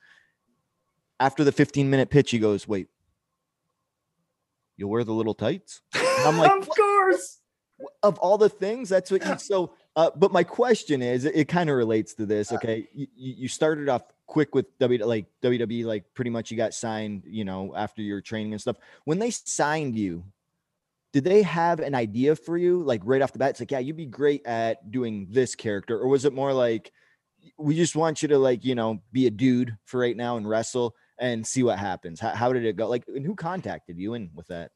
after 1.20 1.44
the 1.44 1.52
15 1.52 1.88
minute 1.90 2.10
pitch, 2.10 2.30
he 2.30 2.38
goes, 2.38 2.68
Wait, 2.68 2.88
you'll 4.76 4.90
wear 4.90 5.04
the 5.04 5.12
little 5.12 5.34
tights? 5.34 5.82
And 5.94 6.26
I'm 6.26 6.38
like, 6.38 6.50
Of 6.58 6.68
course. 6.68 7.38
Of 8.02 8.18
all 8.18 8.38
the 8.38 8.48
things, 8.48 8.88
that's 8.88 9.10
what 9.10 9.24
you 9.24 9.38
so. 9.38 9.74
Uh, 9.98 10.12
but 10.14 10.30
my 10.30 10.44
question 10.44 11.02
is, 11.02 11.24
it, 11.24 11.34
it 11.34 11.48
kind 11.48 11.68
of 11.68 11.74
relates 11.74 12.14
to 12.14 12.24
this. 12.24 12.52
Okay, 12.52 12.86
you, 12.94 13.08
you 13.16 13.48
started 13.48 13.88
off 13.88 14.02
quick 14.28 14.54
with 14.54 14.66
W 14.78 15.04
like 15.04 15.26
WWE, 15.42 15.84
like 15.84 16.04
pretty 16.14 16.30
much 16.30 16.52
you 16.52 16.56
got 16.56 16.72
signed, 16.72 17.24
you 17.26 17.44
know, 17.44 17.74
after 17.74 18.00
your 18.00 18.20
training 18.20 18.52
and 18.52 18.60
stuff. 18.60 18.76
When 19.06 19.18
they 19.18 19.30
signed 19.30 19.96
you, 19.96 20.22
did 21.12 21.24
they 21.24 21.42
have 21.42 21.80
an 21.80 21.96
idea 21.96 22.36
for 22.36 22.56
you, 22.56 22.80
like 22.84 23.00
right 23.02 23.20
off 23.20 23.32
the 23.32 23.40
bat? 23.40 23.50
It's 23.50 23.60
like, 23.60 23.72
yeah, 23.72 23.80
you'd 23.80 23.96
be 23.96 24.06
great 24.06 24.46
at 24.46 24.88
doing 24.92 25.26
this 25.30 25.56
character, 25.56 25.98
or 25.98 26.06
was 26.06 26.24
it 26.24 26.32
more 26.32 26.52
like 26.52 26.92
we 27.58 27.74
just 27.74 27.96
want 27.96 28.22
you 28.22 28.28
to 28.28 28.38
like, 28.38 28.64
you 28.64 28.76
know, 28.76 29.02
be 29.10 29.26
a 29.26 29.30
dude 29.30 29.76
for 29.84 29.98
right 29.98 30.16
now 30.16 30.36
and 30.36 30.48
wrestle? 30.48 30.94
and 31.20 31.44
see 31.44 31.64
what 31.64 31.76
happens. 31.80 32.20
How, 32.20 32.30
how 32.30 32.52
did 32.52 32.64
it 32.64 32.76
go? 32.76 32.86
Like, 32.86 33.02
and 33.08 33.26
who 33.26 33.34
contacted 33.34 33.98
you 33.98 34.14
in 34.14 34.30
with 34.36 34.46
that? 34.46 34.70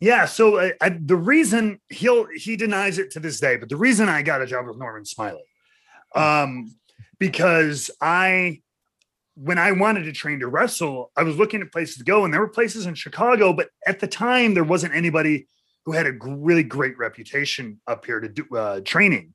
Yeah, 0.00 0.26
so 0.26 0.60
I, 0.60 0.72
I, 0.80 0.90
the 0.90 1.16
reason 1.16 1.80
he'll 1.88 2.26
he 2.34 2.56
denies 2.56 2.98
it 2.98 3.10
to 3.12 3.20
this 3.20 3.40
day, 3.40 3.56
but 3.56 3.68
the 3.68 3.76
reason 3.76 4.08
I 4.08 4.22
got 4.22 4.42
a 4.42 4.46
job 4.46 4.66
with 4.66 4.76
Norman 4.76 5.04
Smiley, 5.04 5.44
um, 6.14 6.74
because 7.18 7.90
I 8.00 8.60
when 9.36 9.58
I 9.58 9.72
wanted 9.72 10.04
to 10.04 10.12
train 10.12 10.40
to 10.40 10.48
wrestle, 10.48 11.10
I 11.16 11.22
was 11.22 11.36
looking 11.36 11.62
at 11.62 11.72
places 11.72 11.96
to 11.96 12.04
go, 12.04 12.24
and 12.24 12.32
there 12.32 12.40
were 12.40 12.48
places 12.48 12.86
in 12.86 12.94
Chicago, 12.94 13.52
but 13.52 13.70
at 13.86 14.00
the 14.00 14.06
time 14.06 14.54
there 14.54 14.64
wasn't 14.64 14.94
anybody 14.94 15.48
who 15.84 15.92
had 15.92 16.06
a 16.06 16.12
really 16.22 16.62
great 16.62 16.96
reputation 16.98 17.80
up 17.86 18.04
here 18.06 18.20
to 18.20 18.28
do 18.28 18.46
uh, 18.56 18.80
training. 18.80 19.34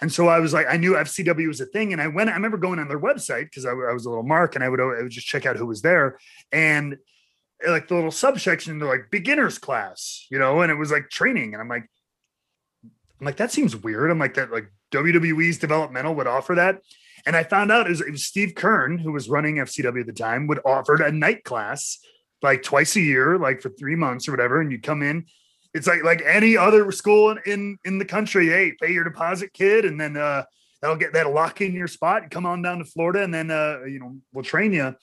And 0.00 0.12
so 0.12 0.26
I 0.26 0.40
was 0.40 0.52
like, 0.52 0.66
I 0.68 0.76
knew 0.76 0.94
FCW 0.94 1.46
was 1.46 1.60
a 1.60 1.66
thing. 1.66 1.92
And 1.92 2.02
I 2.02 2.08
went, 2.08 2.28
I 2.28 2.32
remember 2.32 2.56
going 2.56 2.80
on 2.80 2.88
their 2.88 2.98
website 2.98 3.44
because 3.44 3.64
I, 3.64 3.70
I, 3.70 3.92
was 3.92 4.04
a 4.04 4.08
little 4.08 4.24
mark 4.24 4.56
and 4.56 4.64
I 4.64 4.68
would, 4.68 4.80
I 4.80 5.02
would 5.02 5.10
just 5.10 5.28
check 5.28 5.46
out 5.46 5.56
who 5.56 5.66
was 5.66 5.82
there. 5.82 6.18
And 6.50 6.96
like 7.66 7.88
the 7.88 7.94
little 7.94 8.10
subsection, 8.10 8.78
they're 8.78 8.88
like 8.88 9.10
beginners 9.10 9.58
class, 9.58 10.26
you 10.30 10.38
know, 10.38 10.62
and 10.62 10.70
it 10.70 10.76
was 10.76 10.90
like 10.90 11.10
training. 11.10 11.54
And 11.54 11.60
I'm 11.60 11.68
like, 11.68 11.88
I'm 12.84 13.26
like, 13.26 13.36
that 13.36 13.52
seems 13.52 13.76
weird. 13.76 14.10
I'm 14.10 14.18
like, 14.18 14.34
that 14.34 14.50
like 14.50 14.70
WWE's 14.90 15.58
developmental 15.58 16.14
would 16.14 16.26
offer 16.26 16.54
that. 16.54 16.80
And 17.24 17.36
I 17.36 17.44
found 17.44 17.70
out 17.70 17.86
it 17.86 17.90
was, 17.90 18.00
it 18.00 18.10
was 18.10 18.24
Steve 18.24 18.54
Kern, 18.54 18.98
who 18.98 19.12
was 19.12 19.28
running 19.28 19.56
FCW 19.56 20.00
at 20.00 20.06
the 20.06 20.12
time, 20.12 20.46
would 20.48 20.60
offer 20.64 21.00
a 21.02 21.12
night 21.12 21.44
class 21.44 21.98
like 22.42 22.62
twice 22.62 22.96
a 22.96 23.00
year, 23.00 23.38
like 23.38 23.62
for 23.62 23.68
three 23.70 23.94
months 23.94 24.26
or 24.26 24.32
whatever. 24.32 24.60
And 24.60 24.72
you 24.72 24.80
come 24.80 25.02
in 25.02 25.26
it's 25.74 25.86
like 25.86 26.04
like 26.04 26.22
any 26.26 26.56
other 26.56 26.90
school 26.92 27.30
in, 27.30 27.38
in 27.46 27.78
in 27.84 27.98
the 27.98 28.04
country. 28.04 28.48
Hey, 28.48 28.72
pay 28.80 28.92
your 28.92 29.04
deposit, 29.04 29.52
kid, 29.52 29.84
and 29.84 30.00
then 30.00 30.16
uh, 30.16 30.44
that'll 30.80 30.96
get 30.96 31.12
that'll 31.12 31.32
lock 31.32 31.60
in 31.60 31.72
your 31.72 31.88
spot. 31.88 32.30
Come 32.30 32.46
on 32.46 32.62
down 32.62 32.78
to 32.78 32.84
Florida, 32.84 33.22
and 33.22 33.32
then 33.32 33.50
uh, 33.50 33.80
you 33.86 33.98
know 33.98 34.16
we'll 34.32 34.44
train 34.44 34.72
you. 34.72 34.94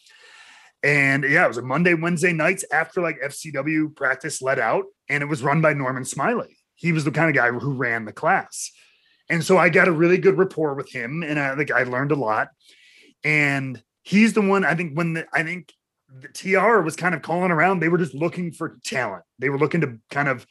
And 0.82 1.24
yeah, 1.24 1.46
it 1.46 1.50
was 1.50 1.58
a 1.58 1.62
Monday, 1.62 1.94
Wednesday 1.94 2.32
nights 2.32 2.64
after 2.72 3.02
like 3.02 3.20
FCW 3.20 3.96
practice 3.96 4.42
let 4.42 4.60
out, 4.60 4.86
and 5.10 5.22
it 5.22 5.28
was 5.28 5.44
run 5.44 5.62
by 5.62 5.74
Norman 5.74 6.06
Smiley. 6.06 6.58
He 6.76 6.94
was 6.94 7.04
the 7.04 7.12
kind 7.12 7.30
of 7.30 7.36
guy 7.36 7.52
who 7.52 7.74
ran 7.74 8.06
the 8.06 8.14
class, 8.14 8.72
and 9.30 9.44
so 9.44 9.58
I 9.58 9.70
got 9.70 9.88
a 9.88 9.92
really 9.92 10.18
good 10.18 10.38
rapport 10.38 10.74
with 10.74 10.90
him, 10.92 11.24
and 11.24 11.40
I 11.40 11.56
think 11.56 11.72
I 11.72 11.84
learned 11.84 12.12
a 12.12 12.16
lot. 12.16 12.50
And 13.24 13.82
he's 14.04 14.34
the 14.34 14.42
one 14.42 14.64
I 14.64 14.76
think 14.76 14.98
when 14.98 15.14
the, 15.14 15.28
I 15.34 15.44
think 15.44 15.74
the 16.10 16.30
TR 16.30 16.82
was 16.82 16.96
kind 16.96 17.14
of 17.14 17.22
calling 17.22 17.52
around. 17.52 17.80
They 17.80 17.90
were 17.90 17.98
just 17.98 18.14
looking 18.14 18.52
for 18.52 18.80
talent. 18.84 19.24
They 19.38 19.50
were 19.50 19.60
looking 19.60 19.82
to 19.82 20.00
kind 20.10 20.28
of 20.28 20.48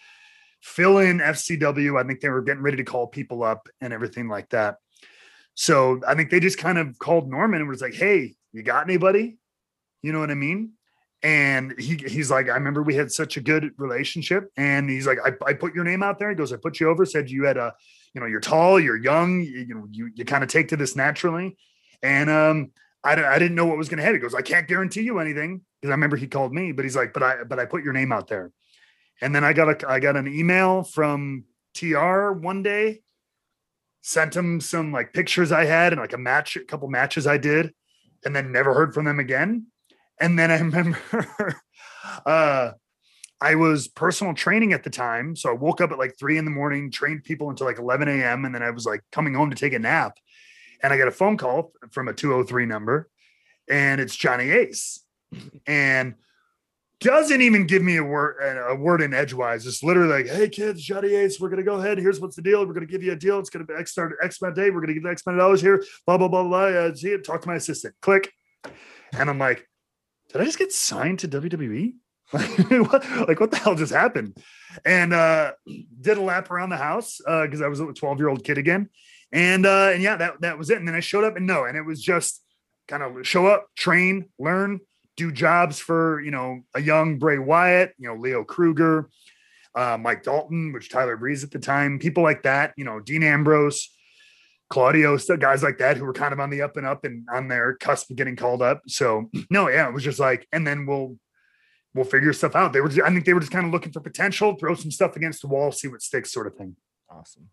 fill 0.61 0.99
in 0.99 1.19
FCW. 1.19 1.99
I 1.99 2.07
think 2.07 2.21
they 2.21 2.29
were 2.29 2.43
getting 2.43 2.63
ready 2.63 2.77
to 2.77 2.85
call 2.85 3.07
people 3.07 3.43
up 3.43 3.69
and 3.81 3.93
everything 3.93 4.29
like 4.29 4.51
that. 4.51 4.77
So 5.55 6.01
I 6.07 6.15
think 6.15 6.31
they 6.31 6.39
just 6.39 6.59
kind 6.59 6.79
of 6.79 6.99
called 6.99 7.29
Norman 7.29 7.61
and 7.61 7.69
was 7.69 7.81
like, 7.81 7.95
"Hey, 7.95 8.35
you 8.53 8.63
got 8.63 8.85
anybody?" 8.85 9.39
You 10.03 10.13
know 10.13 10.21
what 10.21 10.31
I 10.31 10.35
mean? 10.35 10.73
And 11.23 11.75
he 11.79 11.97
he's 11.97 12.31
like, 12.31 12.49
I 12.49 12.55
remember 12.55 12.83
we 12.83 12.95
had 12.95 13.11
such 13.11 13.37
a 13.37 13.41
good 13.41 13.73
relationship. 13.77 14.51
And 14.57 14.89
he's 14.89 15.07
like, 15.07 15.19
I, 15.25 15.33
I 15.45 15.53
put 15.53 15.75
your 15.75 15.85
name 15.85 16.03
out 16.03 16.19
there. 16.19 16.29
He 16.29 16.37
goes, 16.37 16.53
I 16.53 16.57
put 16.57 16.79
you 16.79 16.89
over, 16.89 17.05
said 17.05 17.29
you 17.29 17.45
had 17.45 17.57
a, 17.57 17.75
you 18.15 18.21
know, 18.21 18.27
you're 18.27 18.41
tall, 18.41 18.79
you're 18.79 18.97
young, 18.97 19.41
you, 19.41 19.65
you 19.69 19.75
know, 19.75 19.89
you, 19.91 20.11
you 20.15 20.25
kind 20.25 20.45
of 20.45 20.51
take 20.51 20.69
to 20.69 20.77
this 20.77 20.95
naturally. 20.95 21.57
And 22.03 22.31
um, 22.31 22.71
I, 23.03 23.13
I 23.13 23.39
didn't 23.39 23.57
know 23.57 23.67
what 23.67 23.77
was 23.77 23.89
going 23.89 23.99
to 23.99 24.05
happen. 24.05 24.21
He 24.21 24.23
goes, 24.23 24.35
I 24.35 24.43
can't 24.43 24.69
guarantee 24.69 25.03
you 25.03 25.19
anything 25.19 25.63
because 25.81 25.91
I 25.91 25.95
remember 25.95 26.17
he 26.17 26.29
called 26.29 26.53
me, 26.53 26.71
but 26.71 26.85
he's 26.85 26.97
like, 26.97 27.13
but 27.13 27.23
I, 27.23 27.45
but 27.45 27.59
I 27.59 27.65
put 27.65 27.83
your 27.83 27.93
name 27.93 28.13
out 28.13 28.29
there. 28.29 28.53
And 29.21 29.35
then 29.35 29.43
I 29.43 29.53
got 29.53 29.83
a, 29.83 29.91
I 29.91 29.99
got 29.99 30.17
an 30.17 30.29
email 30.29 30.85
from 30.85 31.45
TR 31.75 32.31
one 32.31 32.63
day, 32.63 33.01
sent 34.03 34.37
him 34.37 34.61
some 34.61 34.93
like 34.93 35.13
pictures 35.13 35.51
I 35.51 35.65
had 35.65 35.93
and 35.93 36.01
like 36.01 36.13
a 36.13 36.19
match, 36.19 36.57
a 36.57 36.65
couple 36.65 36.89
matches 36.89 37.27
I 37.27 37.39
did, 37.39 37.75
and 38.25 38.35
then 38.35 38.53
never 38.53 38.75
heard 38.75 38.95
from 38.95 39.05
them 39.05 39.19
again. 39.19 39.67
And 40.21 40.39
then 40.39 40.51
I 40.51 40.59
remember, 40.59 41.61
uh, 42.27 42.73
I 43.41 43.55
was 43.55 43.89
personal 43.89 44.35
training 44.35 44.73
at 44.73 44.83
the 44.83 44.91
time. 44.91 45.37
So 45.37 45.51
I 45.51 45.53
woke 45.53 45.81
up 45.81 45.93
at 45.93 45.99
like 45.99 46.19
three 46.19 46.39
in 46.39 46.45
the 46.45 46.51
morning, 46.51 46.91
trained 46.91 47.25
people 47.25 47.51
until 47.51 47.67
like 47.67 47.79
11 47.79 48.09
a.m. 48.09 48.45
And 48.45 48.55
then 48.55 48.63
I 48.63 48.71
was 48.71 48.85
like 48.85 49.03
coming 49.13 49.35
home 49.35 49.51
to 49.51 49.57
take 49.57 49.73
a 49.73 49.79
nap 49.79 50.19
and 50.83 50.93
I 50.93 50.99
got 50.99 51.09
a 51.09 51.13
phone 51.13 51.37
call 51.37 51.73
from 51.91 52.09
a 52.09 52.13
203 52.13 52.67
number, 52.67 53.09
and 53.69 54.01
it's 54.01 54.15
Johnny 54.15 54.51
Ace, 54.51 55.05
and 55.67 56.15
doesn't 57.01 57.41
even 57.41 57.67
give 57.67 57.83
me 57.83 57.97
a 57.97 58.03
word 58.03 58.37
a 58.69 58.75
word 58.75 59.03
in 59.03 59.15
edgewise. 59.15 59.67
It's 59.67 59.83
literally 59.83 60.11
like, 60.11 60.27
"Hey 60.27 60.49
kids, 60.49 60.83
Johnny 60.83 61.15
Ace, 61.15 61.41
we're 61.41 61.49
gonna 61.49 61.63
go 61.63 61.77
ahead. 61.77 61.99
Here's 61.99 62.21
what's 62.21 62.37
the 62.37 62.43
deal. 62.43 62.67
We're 62.67 62.75
gonna 62.75 62.87
give 62.87 63.03
you 63.03 63.13
a 63.13 63.17
deal. 63.17 63.39
It's 63.39 63.51
gonna 63.51 63.65
be 63.65 63.75
X 63.75 63.93
start 63.93 64.17
X 64.23 64.41
amount 64.41 64.57
day. 64.57 64.71
We're 64.71 64.81
gonna 64.81 64.95
give 64.95 65.03
you 65.03 65.11
X 65.11 65.23
amount 65.27 65.41
of 65.41 65.45
dollars 65.45 65.61
here. 65.61 65.85
Blah 66.07 66.19
blah 66.19 66.29
blah 66.29 66.43
blah. 66.43 66.65
Uh, 66.65 66.95
see 66.95 67.11
it. 67.11 67.25
Talk 67.25 67.43
to 67.43 67.49
my 67.49 67.57
assistant. 67.57 67.95
Click, 68.01 68.33
and 69.13 69.31
I'm 69.31 69.39
like, 69.39 69.69
did 70.29 70.41
I 70.41 70.45
just 70.45 70.59
get 70.59 70.73
signed 70.73 71.21
to 71.21 71.29
WWE? 71.29 71.95
like 72.33 73.41
what 73.41 73.51
the 73.51 73.61
hell 73.63 73.75
just 73.75 73.93
happened? 73.93 74.37
And 74.85 75.15
uh 75.15 75.53
did 76.01 76.19
a 76.19 76.23
lap 76.23 76.51
around 76.51 76.71
the 76.71 76.77
house 76.77 77.21
uh 77.27 77.45
because 77.45 77.63
I 77.63 77.69
was 77.69 77.81
a 77.81 77.93
12 77.93 78.19
year 78.19 78.29
old 78.29 78.45
kid 78.45 78.59
again. 78.59 78.91
And 79.33 79.65
uh 79.65 79.91
and 79.95 80.03
yeah, 80.03 80.17
that 80.17 80.41
that 80.43 80.59
was 80.59 80.69
it. 80.71 80.79
And 80.79 80.87
then 80.87 80.95
I 80.95 81.01
showed 81.01 81.25
up 81.25 81.37
and 81.37 81.47
no, 81.47 81.65
and 81.65 81.77
it 81.77 81.83
was 81.83 82.03
just 82.03 82.43
kind 82.87 83.03
of 83.03 83.27
show 83.27 83.47
up, 83.47 83.69
train, 83.77 84.29
learn, 84.39 84.81
do 85.19 85.33
jobs 85.33 85.79
for 85.79 86.21
you 86.21 86.31
know 86.31 86.61
a 86.75 86.81
young 86.81 87.19
Bray 87.19 87.39
Wyatt, 87.39 87.93
you 87.99 88.09
know 88.09 88.15
Leo 88.15 88.45
Kruger, 88.45 89.11
uh, 89.75 89.99
Mike 89.99 90.23
Dalton, 90.23 90.73
which 90.73 90.89
Tyler 90.89 91.17
Breeze 91.17 91.45
at 91.45 91.51
the 91.51 91.59
time, 91.59 91.99
people 91.99 92.23
like 92.23 92.45
that, 92.45 92.73
you 92.77 92.85
know 92.85 93.01
Dean 93.01 93.23
Ambrose, 93.23 93.91
Claudio, 94.71 95.17
guys 95.39 95.63
like 95.63 95.79
that 95.79 95.97
who 95.97 96.05
were 96.05 96.13
kind 96.13 96.33
of 96.33 96.41
on 96.41 96.51
the 96.51 96.63
up 96.63 96.77
and 96.77 96.87
up 96.87 97.05
and 97.05 97.27
on 97.33 97.49
their 97.49 97.75
cusp 97.75 98.11
of 98.11 98.17
getting 98.17 98.37
called 98.37 98.63
up. 98.63 98.83
So 98.87 99.31
no, 99.51 99.69
yeah, 99.69 99.89
it 99.89 99.95
was 99.95 100.05
just 100.05 100.19
like, 100.19 100.47
and 100.53 100.67
then 100.67 100.87
we'll 100.87 101.17
we'll 101.95 102.05
figure 102.05 102.33
stuff 102.33 102.55
out. 102.55 102.73
They 102.73 102.81
were, 102.81 102.89
just, 102.89 103.01
I 103.01 103.11
think 103.11 103.25
they 103.25 103.33
were 103.33 103.41
just 103.41 103.53
kind 103.53 103.67
of 103.67 103.73
looking 103.73 103.93
for 103.93 104.01
potential, 104.01 104.55
throw 104.55 104.75
some 104.75 104.91
stuff 104.91 105.17
against 105.17 105.41
the 105.41 105.49
wall, 105.49 105.73
see 105.73 105.89
what 105.89 106.03
sticks, 106.03 106.31
sort 106.31 106.47
of 106.47 106.55
thing. 106.55 106.77
Awesome. 107.11 107.49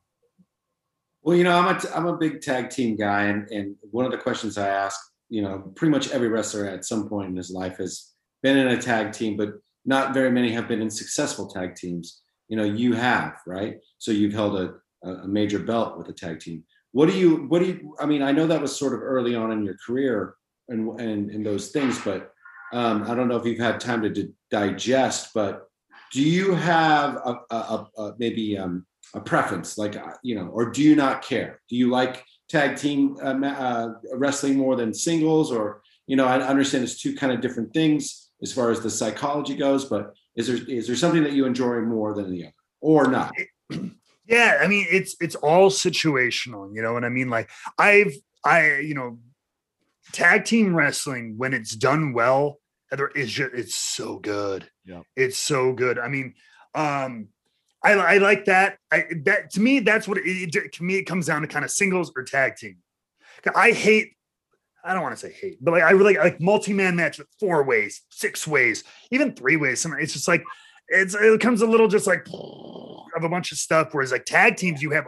Well, 1.23 1.35
you 1.35 1.43
know, 1.43 1.57
I'm 1.57 1.75
a 1.75 1.81
I'm 1.95 2.05
a 2.05 2.17
big 2.17 2.41
tag 2.41 2.69
team 2.69 2.95
guy, 2.95 3.23
and 3.23 3.49
and 3.49 3.75
one 3.91 4.05
of 4.05 4.11
the 4.11 4.17
questions 4.17 4.57
I 4.57 4.67
ask, 4.67 4.99
you 5.29 5.41
know, 5.41 5.71
pretty 5.75 5.91
much 5.91 6.11
every 6.11 6.27
wrestler 6.27 6.65
at 6.65 6.85
some 6.85 7.09
point 7.09 7.29
in 7.29 7.35
his 7.35 7.49
life 7.49 7.77
has 7.77 8.11
been 8.43 8.57
in 8.57 8.67
a 8.67 8.81
tag 8.81 9.11
team, 9.13 9.37
but 9.37 9.53
not 9.85 10.13
very 10.13 10.31
many 10.31 10.51
have 10.51 10.67
been 10.67 10.81
in 10.81 10.89
successful 10.89 11.47
tag 11.47 11.75
teams. 11.75 12.21
You 12.47 12.57
know, 12.57 12.63
you 12.63 12.93
have, 12.93 13.37
right? 13.47 13.77
So 13.97 14.11
you've 14.11 14.33
held 14.33 14.59
a 14.59 14.75
a 15.03 15.27
major 15.27 15.59
belt 15.59 15.97
with 15.97 16.09
a 16.09 16.13
tag 16.13 16.39
team. 16.39 16.63
What 16.95 17.09
do 17.09 17.17
you 17.17 17.45
what 17.49 17.59
do 17.59 17.65
you 17.65 17.93
I 17.99 18.05
mean, 18.05 18.21
I 18.21 18.31
know 18.31 18.47
that 18.47 18.61
was 18.61 18.73
sort 18.73 18.93
of 18.93 19.01
early 19.01 19.35
on 19.35 19.51
in 19.51 19.65
your 19.65 19.75
career 19.85 20.35
and 20.69 20.97
and, 20.97 21.29
and 21.29 21.45
those 21.45 21.71
things, 21.71 21.99
but 21.99 22.31
um, 22.71 23.03
I 23.03 23.13
don't 23.13 23.27
know 23.27 23.35
if 23.35 23.45
you've 23.45 23.59
had 23.59 23.81
time 23.81 24.01
to 24.03 24.09
d- 24.09 24.31
digest, 24.49 25.31
but 25.33 25.67
do 26.13 26.23
you 26.23 26.55
have 26.55 27.15
a, 27.17 27.39
a, 27.51 27.55
a, 27.55 28.01
a 28.01 28.15
maybe 28.17 28.57
um, 28.57 28.85
a 29.13 29.19
preference, 29.19 29.77
like 29.77 29.97
uh, 29.97 30.13
you 30.23 30.35
know, 30.35 30.47
or 30.47 30.71
do 30.71 30.81
you 30.81 30.95
not 30.95 31.21
care? 31.21 31.59
Do 31.67 31.75
you 31.75 31.89
like 31.89 32.23
tag 32.47 32.77
team 32.77 33.17
uh, 33.21 33.45
uh, 33.45 33.89
wrestling 34.13 34.55
more 34.55 34.77
than 34.77 34.93
singles, 34.93 35.51
or 35.51 35.81
you 36.07 36.15
know, 36.15 36.25
I 36.25 36.39
understand 36.39 36.85
it's 36.85 37.01
two 37.01 37.13
kind 37.13 37.33
of 37.33 37.41
different 37.41 37.73
things 37.73 38.29
as 38.41 38.53
far 38.53 38.71
as 38.71 38.79
the 38.79 38.89
psychology 38.89 39.57
goes, 39.57 39.83
but 39.83 40.13
is 40.37 40.47
there 40.47 40.59
is 40.69 40.87
there 40.87 40.95
something 40.95 41.23
that 41.23 41.33
you 41.33 41.45
enjoy 41.45 41.81
more 41.81 42.13
than 42.13 42.31
the 42.31 42.43
other, 42.43 42.53
or 42.79 43.07
not? 43.11 43.33
Yeah, 44.27 44.59
I 44.61 44.67
mean, 44.67 44.87
it's 44.89 45.15
it's 45.21 45.35
all 45.35 45.69
situational, 45.69 46.73
you 46.73 46.81
know 46.81 46.93
what 46.93 47.03
I 47.03 47.09
mean? 47.09 47.29
Like 47.29 47.49
I've 47.77 48.13
I 48.43 48.77
you 48.79 48.95
know, 48.95 49.19
tag 50.11 50.45
team 50.45 50.75
wrestling 50.75 51.35
when 51.37 51.53
it's 51.53 51.75
done 51.75 52.13
well, 52.13 52.59
is 53.15 53.31
just 53.31 53.53
it's 53.53 53.75
so 53.75 54.17
good. 54.17 54.69
Yeah, 54.85 55.01
it's 55.15 55.37
so 55.37 55.73
good. 55.73 55.99
I 55.99 56.07
mean, 56.07 56.33
um 56.73 57.29
I, 57.83 57.93
I 57.93 58.17
like 58.17 58.45
that. 58.45 58.79
I 58.91 59.05
that 59.25 59.51
to 59.51 59.61
me, 59.61 59.79
that's 59.79 60.07
what 60.07 60.17
it, 60.17 60.25
it 60.25 60.73
to 60.73 60.83
me 60.83 60.95
it 60.95 61.03
comes 61.03 61.27
down 61.27 61.43
to 61.43 61.47
kind 61.47 61.63
of 61.63 61.69
singles 61.69 62.11
or 62.15 62.23
tag 62.23 62.55
team. 62.55 62.77
I 63.55 63.71
hate. 63.71 64.13
I 64.83 64.93
don't 64.93 65.03
want 65.03 65.17
to 65.17 65.27
say 65.27 65.33
hate, 65.33 65.57
but 65.63 65.71
like 65.71 65.83
I 65.83 65.91
really 65.91 66.15
like 66.15 66.39
multi-man 66.39 66.95
match 66.95 67.17
with 67.17 67.27
four 67.39 67.63
ways, 67.63 68.01
six 68.09 68.47
ways, 68.47 68.83
even 69.11 69.33
three 69.33 69.55
ways. 69.55 69.85
It's 69.99 70.13
just 70.13 70.27
like 70.27 70.43
it's 70.87 71.15
it 71.15 71.39
comes 71.39 71.61
a 71.61 71.67
little 71.67 71.87
just 71.87 72.07
like 72.07 72.27
of 73.15 73.23
a 73.23 73.29
bunch 73.29 73.51
of 73.51 73.57
stuff. 73.57 73.89
Whereas 73.91 74.11
like 74.11 74.25
tag 74.25 74.57
teams, 74.57 74.81
you 74.81 74.91
have 74.91 75.07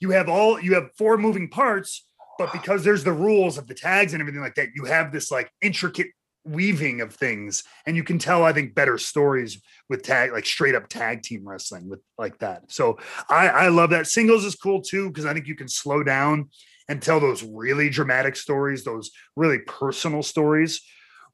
you 0.00 0.10
have 0.10 0.28
all 0.28 0.60
you 0.60 0.74
have 0.74 0.90
four 0.96 1.18
moving 1.18 1.48
parts, 1.48 2.06
but 2.38 2.52
because 2.52 2.84
there's 2.84 3.04
the 3.04 3.12
rules 3.12 3.58
of 3.58 3.66
the 3.66 3.74
tags 3.74 4.12
and 4.12 4.20
everything 4.20 4.40
like 4.40 4.54
that, 4.54 4.68
you 4.74 4.84
have 4.84 5.12
this 5.12 5.30
like 5.30 5.50
intricate 5.60 6.08
weaving 6.44 7.00
of 7.00 7.14
things. 7.14 7.64
And 7.86 7.96
you 7.96 8.04
can 8.04 8.18
tell 8.18 8.44
i 8.44 8.52
think 8.52 8.74
better 8.74 8.96
stories 8.96 9.60
with 9.88 10.02
tag 10.02 10.32
like 10.32 10.46
straight 10.46 10.74
up 10.74 10.88
tag 10.88 11.22
team 11.22 11.46
wrestling 11.46 11.88
with 11.88 12.00
like 12.16 12.38
that. 12.38 12.70
So 12.70 12.98
i 13.28 13.48
i 13.48 13.68
love 13.68 13.90
that. 13.90 14.06
Singles 14.06 14.44
is 14.44 14.54
cool 14.54 14.80
too 14.80 15.08
because 15.08 15.26
i 15.26 15.34
think 15.34 15.46
you 15.46 15.56
can 15.56 15.68
slow 15.68 16.02
down 16.02 16.50
and 16.88 17.02
tell 17.02 17.20
those 17.20 17.42
really 17.42 17.90
dramatic 17.90 18.34
stories 18.34 18.84
those 18.84 19.10
really 19.36 19.58
personal 19.58 20.22
stories. 20.22 20.80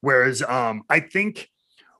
Whereas 0.01 0.41
um 0.41 0.83
i 0.89 0.99
think 0.99 1.49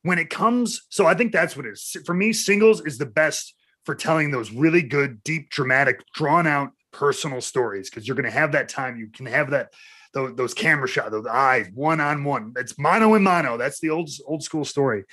when 0.06 0.20
it 0.20 0.30
comes 0.30 0.84
so 0.90 1.06
i 1.06 1.14
think 1.14 1.32
that's 1.32 1.58
what 1.58 1.66
it 1.66 1.74
is 1.74 1.98
for 2.06 2.14
me 2.14 2.32
singles 2.32 2.82
is 2.86 2.98
the 2.98 3.06
best 3.06 3.56
for 3.84 3.96
telling 3.96 4.32
those 4.32 4.52
really 4.52 4.82
good 4.82 5.24
deep 5.24 5.50
dramatic 5.50 6.02
drawn 6.14 6.48
out 6.48 6.70
personal 6.92 7.42
stories 7.42 7.90
because 7.90 8.08
you're 8.08 8.16
going 8.16 8.24
to 8.24 8.32
have 8.32 8.52
that 8.52 8.70
time 8.70 8.98
you 8.98 9.08
can 9.08 9.26
have 9.26 9.50
that 9.50 9.70
those, 10.16 10.34
those 10.36 10.54
camera 10.54 10.88
shots, 10.88 11.12
those 11.12 11.28
eyes, 11.28 11.68
one 11.74 12.00
on 12.00 12.24
one. 12.24 12.54
It's 12.58 12.80
mano 12.80 13.14
and 13.14 13.24
mano. 13.24 13.58
That's 13.58 13.80
the 13.80 13.92
old 13.92 14.10
old 14.26 14.42
school 14.42 14.66
story. 14.66 15.04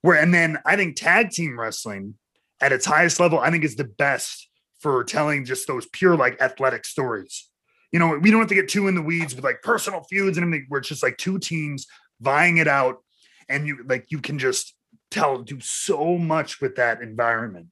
Where 0.00 0.18
and 0.18 0.32
then 0.32 0.58
I 0.64 0.76
think 0.76 0.96
tag 0.96 1.30
team 1.30 1.58
wrestling 1.58 2.14
at 2.60 2.72
its 2.72 2.86
highest 2.86 3.20
level, 3.20 3.40
I 3.40 3.50
think 3.50 3.64
is 3.64 3.76
the 3.76 3.84
best 3.84 4.48
for 4.78 5.04
telling 5.04 5.44
just 5.44 5.66
those 5.66 5.86
pure 5.86 6.16
like 6.16 6.40
athletic 6.40 6.84
stories. 6.84 7.48
You 7.90 7.98
know, 7.98 8.16
we 8.16 8.30
don't 8.30 8.40
have 8.40 8.48
to 8.48 8.54
get 8.54 8.68
too 8.68 8.88
in 8.88 8.94
the 8.94 9.02
weeds 9.02 9.34
with 9.34 9.44
like 9.44 9.62
personal 9.62 10.04
feuds 10.04 10.38
and 10.38 10.44
everything. 10.46 10.66
Where 10.68 10.78
it's 10.78 10.88
just 10.88 11.02
like 11.02 11.18
two 11.18 11.38
teams 11.38 11.86
vying 12.20 12.56
it 12.56 12.68
out, 12.68 13.02
and 13.52 13.66
you 13.66 13.84
like 13.86 14.06
you 14.10 14.20
can 14.20 14.38
just 14.38 14.74
tell 15.10 15.38
do 15.42 15.60
so 15.60 16.18
much 16.18 16.60
with 16.60 16.76
that 16.76 17.02
environment 17.02 17.68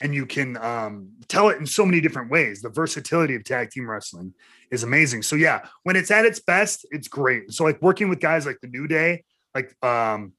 and 0.00 0.14
you 0.14 0.26
can 0.26 0.56
um, 0.56 1.10
tell 1.28 1.48
it 1.50 1.58
in 1.58 1.66
so 1.66 1.86
many 1.86 2.00
different 2.00 2.30
ways. 2.30 2.60
The 2.60 2.68
versatility 2.68 3.36
of 3.36 3.44
tag 3.44 3.70
team 3.70 3.88
wrestling 3.88 4.34
is 4.70 4.82
amazing. 4.82 5.22
So 5.22 5.36
yeah, 5.36 5.66
when 5.84 5.96
it's 5.96 6.10
at 6.10 6.24
its 6.24 6.40
best, 6.40 6.86
it's 6.90 7.08
great. 7.08 7.52
So 7.52 7.64
like 7.64 7.80
working 7.80 8.08
with 8.08 8.20
guys 8.20 8.44
like 8.44 8.58
the 8.60 8.68
New 8.68 8.88
Day, 8.88 9.24
like 9.54 9.74
um, 9.82 10.32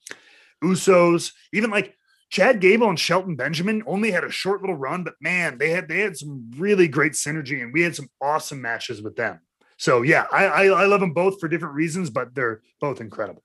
Usos, 0.64 1.32
even 1.54 1.72
like 1.72 1.96
Chad 2.30 2.60
Gable 2.60 2.90
and 2.90 3.00
Shelton 3.00 3.36
Benjamin 3.38 3.82
only 3.86 4.12
had 4.12 4.26
a 4.26 4.32
short 4.32 4.62
little 4.62 4.76
run, 4.76 5.04
but 5.04 5.14
man, 5.22 5.58
they 5.58 5.70
had 5.70 5.88
they 5.88 6.02
had 6.02 6.18
some 6.18 6.52
really 6.58 6.88
great 6.88 7.14
synergy, 7.14 7.62
and 7.62 7.72
we 7.72 7.82
had 7.82 7.96
some 7.96 8.10
awesome 8.22 8.62
matches 8.62 9.02
with 9.02 9.16
them. 9.16 9.40
So 9.78 10.02
yeah, 10.02 10.26
I, 10.32 10.46
I, 10.46 10.66
I 10.66 10.86
love 10.86 11.00
them 11.00 11.14
both 11.14 11.40
for 11.40 11.48
different 11.48 11.76
reasons, 11.76 12.10
but 12.10 12.36
they're 12.36 12.62
both 12.82 13.00
incredible. 13.00 13.45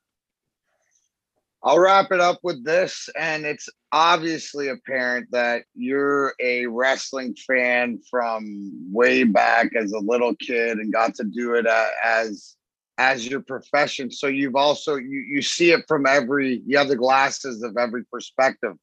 I'll 1.63 1.79
wrap 1.79 2.11
it 2.11 2.21
up 2.21 2.39
with 2.43 2.65
this, 2.65 3.11
and 3.19 3.45
it's 3.45 3.69
obviously 3.93 4.69
apparent 4.69 5.31
that 5.33 5.65
you're 5.75 6.35
a 6.41 6.67
wrestling 6.67 7.35
fan 7.35 8.01
from 8.11 8.73
way 8.91 9.25
back 9.25 9.75
as 9.77 9.93
a 9.93 9.99
little 9.99 10.35
kid 10.37 10.79
and 10.79 10.93
got 10.93 11.15
to 11.17 11.25
do 11.25 11.55
it 11.55 11.67
uh, 11.67 11.89
as 12.03 12.57
as 12.97 13.27
your 13.27 13.41
profession. 13.41 14.11
So 14.11 14.27
you've 14.27 14.57
also 14.57 14.97
you 14.97 15.21
you 15.29 15.43
see 15.43 15.73
it 15.73 15.85
from 15.87 16.07
every 16.07 16.63
you 16.67 16.79
have 16.79 16.89
the 16.89 16.97
glasses 16.97 17.63
of 17.63 17.77
every 17.77 18.05
perspective. 18.05 18.75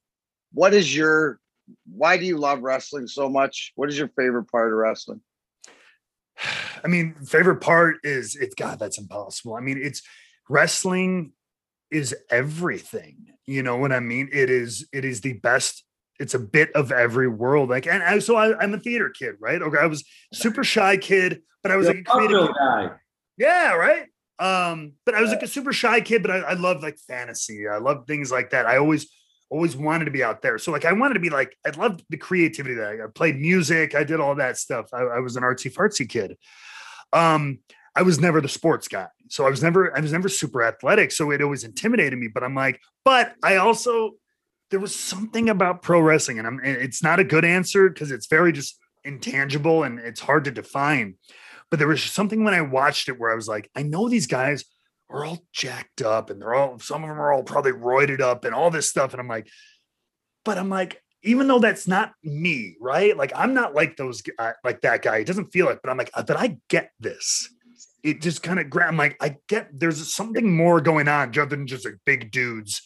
What 0.54 0.76
is 0.76 0.96
your 0.96 1.40
why 1.86 2.18
do 2.18 2.26
you 2.26 2.38
love 2.38 2.62
wrestling 2.62 3.08
so 3.08 3.28
much? 3.28 3.72
What 3.76 3.90
is 3.90 3.98
your 3.98 4.10
favorite 4.10 4.52
part 4.52 4.72
of 4.72 4.78
wrestling? 4.78 5.22
I 6.84 6.88
mean, 6.88 7.16
favorite 7.26 7.62
part 7.62 7.98
is 8.04 8.36
it's 8.36 8.54
God, 8.54 8.78
that's 8.78 9.00
impossible. 9.00 9.56
I 9.56 9.62
mean, 9.62 9.80
it's 9.82 10.04
wrestling 10.48 11.34
is 11.92 12.16
everything. 12.30 13.28
You 13.46 13.64
know 13.64 13.78
what 13.78 13.92
I 13.92 14.00
mean? 14.00 14.30
It 14.32 14.50
is 14.50 14.88
it 14.92 15.06
is 15.06 15.22
the 15.22 15.34
best. 15.34 15.84
It's 16.20 16.34
a 16.34 16.40
bit 16.40 16.72
of 16.74 16.92
every 16.92 17.28
world. 17.28 17.70
Like, 17.70 17.86
and 17.86 18.02
I, 18.02 18.20
so 18.20 18.36
I, 18.36 18.64
am 18.64 18.74
a 18.74 18.80
theater 18.80 19.10
kid, 19.10 19.36
right? 19.40 19.62
Okay, 19.62 19.78
I 19.78 19.86
was 19.86 20.04
super 20.34 20.64
shy 20.64 20.98
kid, 20.98 21.42
but 21.62 21.72
I 21.72 21.76
was 21.76 21.88
like 21.88 21.98
a 21.98 22.04
creative 22.04 22.50
guy. 22.56 22.90
Yeah, 23.38 23.74
right. 23.74 24.08
Um, 24.40 24.94
but 25.06 25.16
I 25.16 25.22
was 25.22 25.30
like 25.30 25.44
a 25.44 25.48
super 25.48 25.74
shy 25.74 26.02
kid, 26.02 26.24
but 26.24 26.32
I, 26.32 26.38
I 26.40 26.54
love 26.54 26.82
like 26.82 26.98
fantasy. 27.08 27.68
I 27.68 27.78
love 27.78 28.06
things 28.08 28.32
like 28.32 28.50
that. 28.50 28.66
I 28.66 28.78
always 28.78 29.08
always 29.50 29.78
wanted 29.78 30.06
to 30.06 30.12
be 30.12 30.24
out 30.24 30.42
there. 30.42 30.58
So 30.58 30.72
like 30.72 30.86
I 30.86 30.94
wanted 30.94 31.16
to 31.16 31.20
be 31.20 31.30
like 31.30 31.56
I 31.66 31.70
loved 31.70 32.04
the 32.10 32.18
creativity 32.18 32.76
that 32.76 32.88
I, 32.88 33.04
I 33.06 33.08
played 33.14 33.40
music. 33.40 33.96
I 33.96 34.04
did 34.04 34.20
all 34.20 34.36
that 34.36 34.58
stuff. 34.58 34.90
I, 34.94 35.04
I 35.04 35.20
was 35.20 35.36
an 35.36 35.44
artsy 35.44 35.74
fartsy 35.74 36.08
kid. 36.08 36.38
Um, 37.14 37.60
I 37.98 38.04
was 38.04 38.20
never 38.20 38.42
the 38.42 38.48
sports 38.48 38.88
guy. 38.88 39.08
So 39.28 39.48
I 39.48 39.50
was 39.50 39.64
never, 39.64 39.96
I 39.98 40.00
was 40.00 40.12
never 40.12 40.30
super 40.30 40.64
athletic. 40.64 41.12
So 41.12 41.32
it 41.32 41.42
always 41.42 41.64
intimidated 41.64 42.20
me. 42.20 42.28
But 42.28 42.44
I'm 42.44 42.54
like, 42.54 42.80
but 43.04 43.34
I 43.44 43.56
also, 43.56 44.12
there 44.70 44.80
was 44.80 44.96
something 44.96 45.50
about 45.50 45.82
pro 45.82 46.00
wrestling, 46.00 46.38
and 46.38 46.48
I'm, 46.48 46.60
it's 46.64 47.02
not 47.02 47.20
a 47.20 47.24
good 47.24 47.44
answer 47.44 47.90
because 47.90 48.12
it's 48.12 48.28
very 48.28 48.52
just 48.52 48.78
intangible 49.04 49.84
and 49.84 49.98
it's 49.98 50.20
hard 50.20 50.44
to 50.46 50.52
define. 50.52 51.16
But 51.72 51.80
there 51.80 51.88
was 51.88 52.04
something 52.04 52.44
when 52.44 52.54
I 52.54 52.62
watched 52.62 53.10
it 53.10 53.20
where 53.20 53.32
I 53.32 53.36
was 53.36 53.48
like, 53.48 53.68
I 53.76 53.82
know 53.82 54.08
these 54.08 54.28
guys 54.28 54.64
are 55.10 55.26
all 55.26 55.40
jacked 55.52 56.04
up 56.04 56.30
and 56.30 56.40
they're 56.40 56.54
all, 56.54 56.78
some 56.78 57.04
of 57.04 57.10
them 57.10 57.20
are 57.20 57.34
all 57.34 57.44
probably 57.44 57.72
roided 57.72 58.22
up 58.22 58.46
and 58.46 58.54
all 58.54 58.70
this 58.70 58.90
stuff. 58.90 59.14
And 59.14 59.20
I'm 59.20 59.28
like, 59.28 59.48
but 60.46 60.60
I'm 60.60 60.70
like, 60.70 61.02
even 61.24 61.48
though 61.48 61.60
that's 61.60 61.88
not 61.88 62.14
me, 62.24 62.76
right? 62.80 63.18
Like 63.18 63.32
I'm 63.36 63.54
not 63.54 63.74
like 63.74 63.98
those, 63.98 64.22
uh, 64.38 64.52
like 64.64 64.82
that 64.82 65.02
guy. 65.02 65.18
It 65.18 65.28
doesn't 65.28 65.52
feel 65.52 65.66
like, 65.66 65.80
but 65.82 65.90
I'm 65.90 65.98
like, 65.98 66.12
but 66.14 66.38
I 66.38 66.58
get 66.70 66.92
this 67.00 67.50
it 68.04 68.22
just 68.22 68.44
kind 68.44 68.60
of 68.60 68.70
grabbed. 68.70 68.92
I'm 68.92 68.98
like, 68.98 69.18
I 69.22 69.38
get 69.48 69.70
there's 69.74 70.14
something 70.14 70.56
more 70.56 70.82
going 70.82 71.08
on 71.08 71.30
other 71.30 71.46
than 71.46 71.68
just 71.68 71.86
like 71.86 72.00
big 72.06 72.32
dudes 72.32 72.82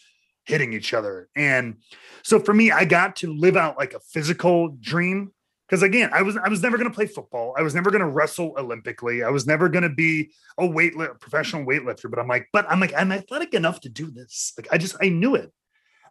hitting 0.45 0.74
each 0.74 0.93
other. 0.93 1.30
And 1.36 1.78
so 2.24 2.39
for 2.39 2.53
me, 2.53 2.72
I 2.72 2.86
got 2.86 3.18
to 3.18 3.34
live 3.34 3.57
out 3.57 3.78
like 3.78 3.93
a 3.93 3.99
physical 3.99 4.70
dream. 4.80 5.32
Because 5.68 5.84
again, 5.84 6.09
I 6.14 6.22
was 6.22 6.36
I 6.36 6.49
was 6.49 6.62
never 6.62 6.78
going 6.78 6.89
to 6.89 6.95
play 6.95 7.05
football. 7.05 7.55
I 7.57 7.62
was 7.62 7.74
never 7.74 7.91
going 7.91 8.01
to 8.01 8.07
wrestle 8.07 8.53
Olympically. 8.55 9.26
I 9.26 9.30
was 9.30 9.47
never 9.47 9.70
going 9.70 9.84
to 9.84 9.89
be 9.89 10.32
a 10.57 10.68
weight 10.68 10.95
professional 11.22 11.66
weightlifter. 11.66 12.09
But 12.09 12.20
I'm 12.20 12.28
like, 12.28 12.47
but 12.51 12.70
I'm 12.70 12.82
like, 12.82 12.93
I'm 12.95 13.12
athletic 13.12 13.53
enough 13.53 13.80
to 13.82 13.89
do 13.89 14.12
this. 14.12 14.51
Like 14.57 14.68
I 14.70 14.78
just 14.78 14.97
I 15.01 15.07
knew 15.07 15.36
it. 15.36 15.51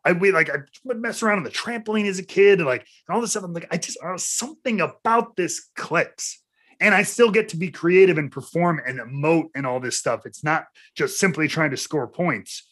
I 0.05 0.13
we 0.13 0.33
like 0.33 0.49
I 0.49 0.61
would 0.85 1.01
mess 1.01 1.23
around 1.23 1.39
on 1.39 1.45
the 1.45 1.51
trampoline 1.51 2.09
as 2.09 2.19
a 2.19 2.25
kid, 2.25 2.59
and 2.59 2.67
like 2.67 2.87
and 3.07 3.15
all 3.15 3.21
this 3.21 3.33
stuff. 3.33 3.45
I'm 3.45 3.53
like, 3.53 3.69
I 3.71 3.77
just 3.77 3.99
uh, 4.03 4.17
something 4.17 4.81
about 4.81 5.37
this 5.37 5.69
clicks. 5.77 6.43
And 6.81 6.95
I 6.95 7.03
still 7.03 7.31
get 7.31 7.51
to 7.51 7.57
be 7.57 7.71
creative 7.71 8.17
and 8.17 8.33
perform 8.33 8.81
and 8.87 8.99
emote 8.99 9.51
and 9.55 9.67
all 9.67 9.81
this 9.81 9.99
stuff. 9.99 10.25
It's 10.25 10.43
not 10.43 10.65
just 10.95 11.19
simply 11.19 11.47
trying 11.47 11.71
to 11.71 11.77
score 11.77 12.09
points. 12.09 12.67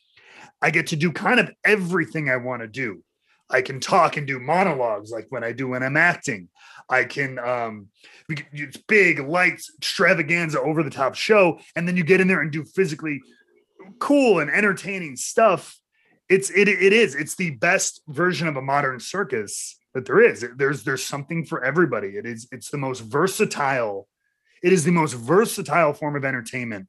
I 0.63 0.71
get 0.71 0.89
to 0.89 0.97
do 0.97 1.13
kind 1.13 1.39
of 1.39 1.51
everything 1.65 2.31
I 2.31 2.37
want 2.37 2.63
to 2.63 2.69
do. 2.69 3.03
I 3.51 3.63
can 3.63 3.81
talk 3.81 4.17
and 4.17 4.27
do 4.27 4.39
monologues 4.39 5.11
like 5.11 5.27
when 5.31 5.43
I 5.43 5.53
do 5.53 5.69
when 5.69 5.83
I'm 5.83 5.97
acting. 5.97 6.49
I 6.89 7.05
can 7.05 7.39
um 7.39 7.89
it's 8.29 8.77
big 8.77 9.21
lights 9.21 9.73
extravaganza 9.79 10.61
over 10.61 10.83
the 10.83 10.91
top 10.91 11.15
show 11.15 11.59
and 11.75 11.89
then 11.89 11.97
you 11.97 12.05
get 12.05 12.21
in 12.21 12.29
there 12.29 12.43
and 12.43 12.53
do 12.53 12.65
physically 12.65 13.23
cool 13.99 14.41
and 14.41 14.51
entertaining 14.51 15.17
stuff. 15.17 15.79
It's 16.29 16.51
it 16.51 16.69
it 16.69 16.93
is 16.93 17.15
it's 17.15 17.37
the 17.37 17.51
best 17.51 18.03
version 18.09 18.49
of 18.49 18.57
a 18.57 18.63
modern 18.63 19.01
circus 19.01 19.78
that 19.95 20.07
there 20.07 20.21
is. 20.21 20.45
There's 20.57 20.85
there's 20.85 21.05
something 21.05 21.45
for 21.45 21.65
everybody. 21.65 22.09
It 22.17 22.27
is 22.27 22.49
it's 22.53 22.71
the 22.71 22.79
most 22.79 23.01
versatile. 23.01 24.09
It 24.63 24.73
is 24.73 24.85
the 24.85 24.91
most 24.91 25.15
versatile 25.15 25.93
form 25.93 26.17
of 26.17 26.25
entertainment 26.25 26.89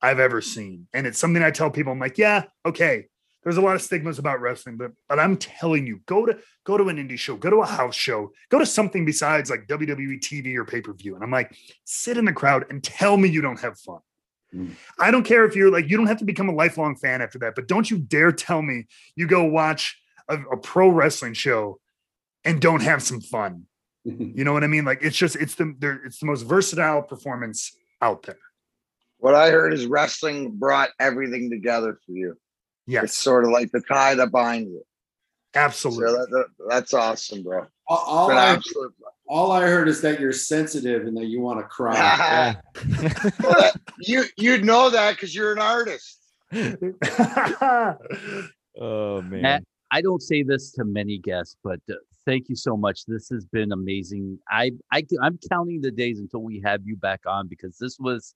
I've 0.00 0.18
ever 0.18 0.40
seen. 0.40 0.88
And 0.92 1.06
it's 1.06 1.18
something 1.18 1.42
I 1.42 1.50
tell 1.50 1.70
people 1.70 1.92
I'm 1.92 1.98
like, 1.98 2.18
yeah, 2.18 2.44
okay. 2.66 3.06
There's 3.44 3.56
a 3.56 3.60
lot 3.60 3.74
of 3.74 3.82
stigmas 3.82 4.20
about 4.20 4.40
wrestling, 4.40 4.76
but 4.76 4.92
but 5.08 5.18
I'm 5.18 5.36
telling 5.36 5.84
you, 5.84 6.00
go 6.06 6.26
to 6.26 6.38
go 6.64 6.76
to 6.76 6.88
an 6.88 6.96
indie 6.96 7.18
show, 7.18 7.36
go 7.36 7.50
to 7.50 7.56
a 7.56 7.66
house 7.66 7.96
show, 7.96 8.32
go 8.50 8.58
to 8.60 8.66
something 8.66 9.04
besides 9.04 9.50
like 9.50 9.66
WWE 9.66 10.20
TV 10.20 10.56
or 10.56 10.64
pay-per-view. 10.64 11.16
And 11.16 11.24
I'm 11.24 11.30
like, 11.30 11.52
sit 11.84 12.16
in 12.16 12.24
the 12.24 12.32
crowd 12.32 12.66
and 12.70 12.82
tell 12.84 13.16
me 13.16 13.28
you 13.28 13.40
don't 13.40 13.58
have 13.60 13.78
fun. 13.80 13.98
Mm. 14.54 14.74
I 14.98 15.10
don't 15.10 15.24
care 15.24 15.44
if 15.44 15.56
you're 15.56 15.72
like, 15.72 15.88
you 15.88 15.96
don't 15.96 16.06
have 16.06 16.18
to 16.18 16.24
become 16.24 16.48
a 16.48 16.54
lifelong 16.54 16.94
fan 16.94 17.20
after 17.20 17.38
that, 17.40 17.56
but 17.56 17.66
don't 17.66 17.90
you 17.90 17.98
dare 17.98 18.30
tell 18.30 18.62
me 18.62 18.86
you 19.16 19.26
go 19.26 19.42
watch 19.44 20.00
a, 20.28 20.38
a 20.52 20.56
pro 20.56 20.88
wrestling 20.88 21.34
show 21.34 21.80
and 22.44 22.60
don't 22.60 22.82
have 22.82 23.02
some 23.02 23.20
fun. 23.20 23.66
You 24.04 24.42
know 24.42 24.52
what 24.52 24.64
I 24.64 24.66
mean? 24.66 24.84
Like 24.84 24.98
it's 25.02 25.16
just 25.16 25.36
it's 25.36 25.54
the 25.54 25.74
it's 26.04 26.18
the 26.18 26.26
most 26.26 26.42
versatile 26.42 27.02
performance 27.02 27.76
out 28.00 28.24
there. 28.24 28.38
What 29.18 29.36
I 29.36 29.50
heard 29.50 29.72
is 29.72 29.86
wrestling 29.86 30.50
brought 30.56 30.88
everything 30.98 31.48
together 31.50 31.96
for 32.04 32.10
you. 32.12 32.36
Yeah. 32.88 33.02
It's 33.04 33.14
sort 33.14 33.44
of 33.44 33.50
like 33.50 33.70
the 33.70 33.80
tie 33.80 34.16
that 34.16 34.32
binds 34.32 34.72
it. 34.74 34.82
So 35.54 35.60
absolutely. 35.60 36.12
that, 36.14 36.30
that- 36.30 36.46
that's 36.68 36.94
awesome, 36.94 37.44
bro. 37.44 37.66
All, 37.86 37.98
all 37.98 38.30
I, 38.32 38.46
absolute- 38.46 38.94
all 39.28 39.52
I 39.52 39.60
heard 39.68 39.86
is 39.88 40.00
that 40.00 40.18
you're 40.18 40.32
sensitive 40.32 41.06
and 41.06 41.16
that 41.16 41.26
you 41.26 41.40
want 41.40 41.60
to 41.60 41.64
cry. 41.66 42.56
Well, 42.74 42.74
that- 43.38 43.80
you 44.00 44.24
you'd 44.36 44.64
know 44.64 44.90
that 44.90 45.12
because 45.12 45.32
you're 45.32 45.52
an 45.52 45.60
artist. 45.60 46.18
oh 48.80 49.22
man. 49.22 49.42
Matt, 49.42 49.64
I 49.90 50.00
don't 50.02 50.22
say 50.22 50.42
this 50.42 50.72
to 50.72 50.84
many 50.84 51.18
guests, 51.18 51.56
but 51.62 51.80
uh, 51.90 51.94
thank 52.26 52.48
you 52.48 52.56
so 52.56 52.76
much. 52.76 53.04
This 53.06 53.28
has 53.30 53.44
been 53.44 53.72
amazing. 53.72 54.38
I, 54.48 54.72
I 54.92 55.04
I'm 55.20 55.38
counting 55.48 55.80
the 55.80 55.90
days 55.90 56.18
until 56.18 56.42
we 56.42 56.60
have 56.64 56.80
you 56.84 56.96
back 56.96 57.20
on 57.26 57.48
because 57.48 57.76
this 57.78 57.98
was 57.98 58.34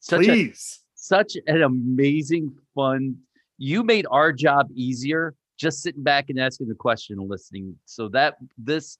such 0.00 0.26
a 0.28 0.52
such 0.94 1.36
an 1.46 1.62
amazing 1.62 2.54
fun. 2.74 3.16
You 3.56 3.82
made 3.82 4.06
our 4.10 4.32
job 4.32 4.68
easier 4.74 5.34
just 5.58 5.82
sitting 5.82 6.02
back 6.02 6.26
and 6.28 6.38
asking 6.38 6.68
the 6.68 6.74
question 6.74 7.18
and 7.18 7.28
listening. 7.28 7.76
So 7.84 8.08
that 8.10 8.36
this, 8.56 8.98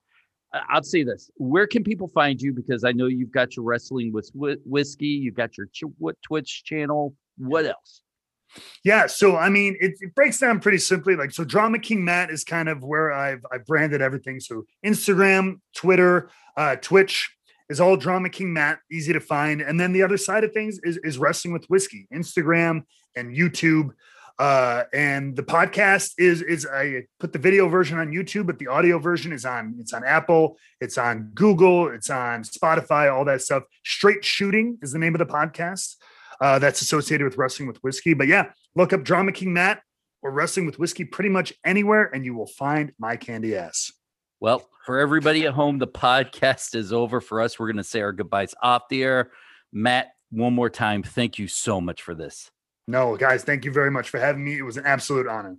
I'll 0.52 0.82
say 0.82 1.04
this: 1.04 1.30
Where 1.36 1.66
can 1.66 1.84
people 1.84 2.08
find 2.08 2.40
you? 2.40 2.52
Because 2.52 2.84
I 2.84 2.92
know 2.92 3.06
you've 3.06 3.32
got 3.32 3.56
your 3.56 3.64
wrestling 3.64 4.12
with 4.12 4.30
Whi- 4.34 4.56
whiskey, 4.64 5.06
you've 5.06 5.34
got 5.34 5.56
your 5.56 5.66
Ch- 5.72 5.84
what 5.98 6.16
Twitch 6.22 6.64
channel. 6.64 7.14
What 7.36 7.66
else? 7.66 8.02
Yeah, 8.84 9.06
so 9.06 9.36
I 9.36 9.48
mean, 9.48 9.76
it, 9.80 9.94
it 10.00 10.14
breaks 10.14 10.38
down 10.38 10.60
pretty 10.60 10.78
simply. 10.78 11.16
Like, 11.16 11.30
so 11.30 11.44
Drama 11.44 11.78
King 11.78 12.04
Matt 12.04 12.30
is 12.30 12.44
kind 12.44 12.68
of 12.68 12.82
where 12.82 13.12
I've 13.12 13.44
I 13.52 13.58
branded 13.58 14.00
everything. 14.00 14.40
So 14.40 14.64
Instagram, 14.84 15.60
Twitter, 15.74 16.30
uh, 16.56 16.76
Twitch 16.76 17.30
is 17.68 17.80
all 17.80 17.96
Drama 17.96 18.30
King 18.30 18.52
Matt, 18.52 18.80
easy 18.90 19.12
to 19.12 19.20
find. 19.20 19.60
And 19.60 19.78
then 19.78 19.92
the 19.92 20.02
other 20.02 20.16
side 20.16 20.44
of 20.44 20.52
things 20.52 20.78
is 20.82 20.98
is 20.98 21.18
Wrestling 21.18 21.52
with 21.52 21.66
Whiskey, 21.66 22.06
Instagram 22.12 22.82
and 23.16 23.36
YouTube. 23.36 23.90
Uh, 24.38 24.84
and 24.92 25.34
the 25.34 25.42
podcast 25.42 26.12
is 26.16 26.42
is 26.42 26.64
I 26.64 27.06
put 27.18 27.32
the 27.32 27.40
video 27.40 27.68
version 27.68 27.98
on 27.98 28.12
YouTube, 28.12 28.46
but 28.46 28.58
the 28.60 28.68
audio 28.68 29.00
version 29.00 29.32
is 29.32 29.44
on 29.44 29.74
it's 29.80 29.92
on 29.92 30.04
Apple, 30.04 30.56
it's 30.80 30.96
on 30.96 31.32
Google, 31.34 31.88
it's 31.88 32.08
on 32.08 32.44
Spotify, 32.44 33.12
all 33.12 33.24
that 33.24 33.42
stuff. 33.42 33.64
Straight 33.84 34.24
Shooting 34.24 34.78
is 34.80 34.92
the 34.92 34.98
name 34.98 35.14
of 35.14 35.18
the 35.18 35.26
podcast 35.26 35.96
uh, 36.40 36.58
that's 36.58 36.80
associated 36.80 37.24
with 37.24 37.36
wrestling 37.36 37.68
with 37.68 37.82
whiskey. 37.82 38.14
But 38.14 38.28
yeah, 38.28 38.50
look 38.74 38.92
up 38.92 39.02
Drama 39.02 39.32
King 39.32 39.52
Matt 39.52 39.82
or 40.22 40.30
Wrestling 40.30 40.66
with 40.66 40.78
Whiskey 40.78 41.04
pretty 41.04 41.30
much 41.30 41.52
anywhere, 41.64 42.10
and 42.12 42.24
you 42.24 42.34
will 42.34 42.46
find 42.46 42.92
my 42.98 43.16
candy 43.16 43.56
ass. 43.56 43.92
Well, 44.40 44.68
for 44.84 44.98
everybody 44.98 45.46
at 45.46 45.54
home, 45.54 45.78
the 45.78 45.86
podcast 45.86 46.74
is 46.74 46.92
over 46.92 47.20
for 47.20 47.40
us. 47.40 47.58
We're 47.58 47.66
going 47.66 47.76
to 47.76 47.84
say 47.84 48.00
our 48.00 48.12
goodbyes 48.12 48.54
off 48.62 48.88
the 48.88 49.02
air. 49.02 49.30
Matt, 49.72 50.08
one 50.30 50.54
more 50.54 50.70
time, 50.70 51.02
thank 51.02 51.38
you 51.38 51.48
so 51.48 51.80
much 51.80 52.02
for 52.02 52.14
this. 52.14 52.50
No, 52.86 53.16
guys, 53.16 53.44
thank 53.44 53.64
you 53.64 53.72
very 53.72 53.90
much 53.90 54.08
for 54.08 54.18
having 54.18 54.44
me. 54.44 54.58
It 54.58 54.62
was 54.62 54.76
an 54.76 54.86
absolute 54.86 55.26
honor. 55.26 55.56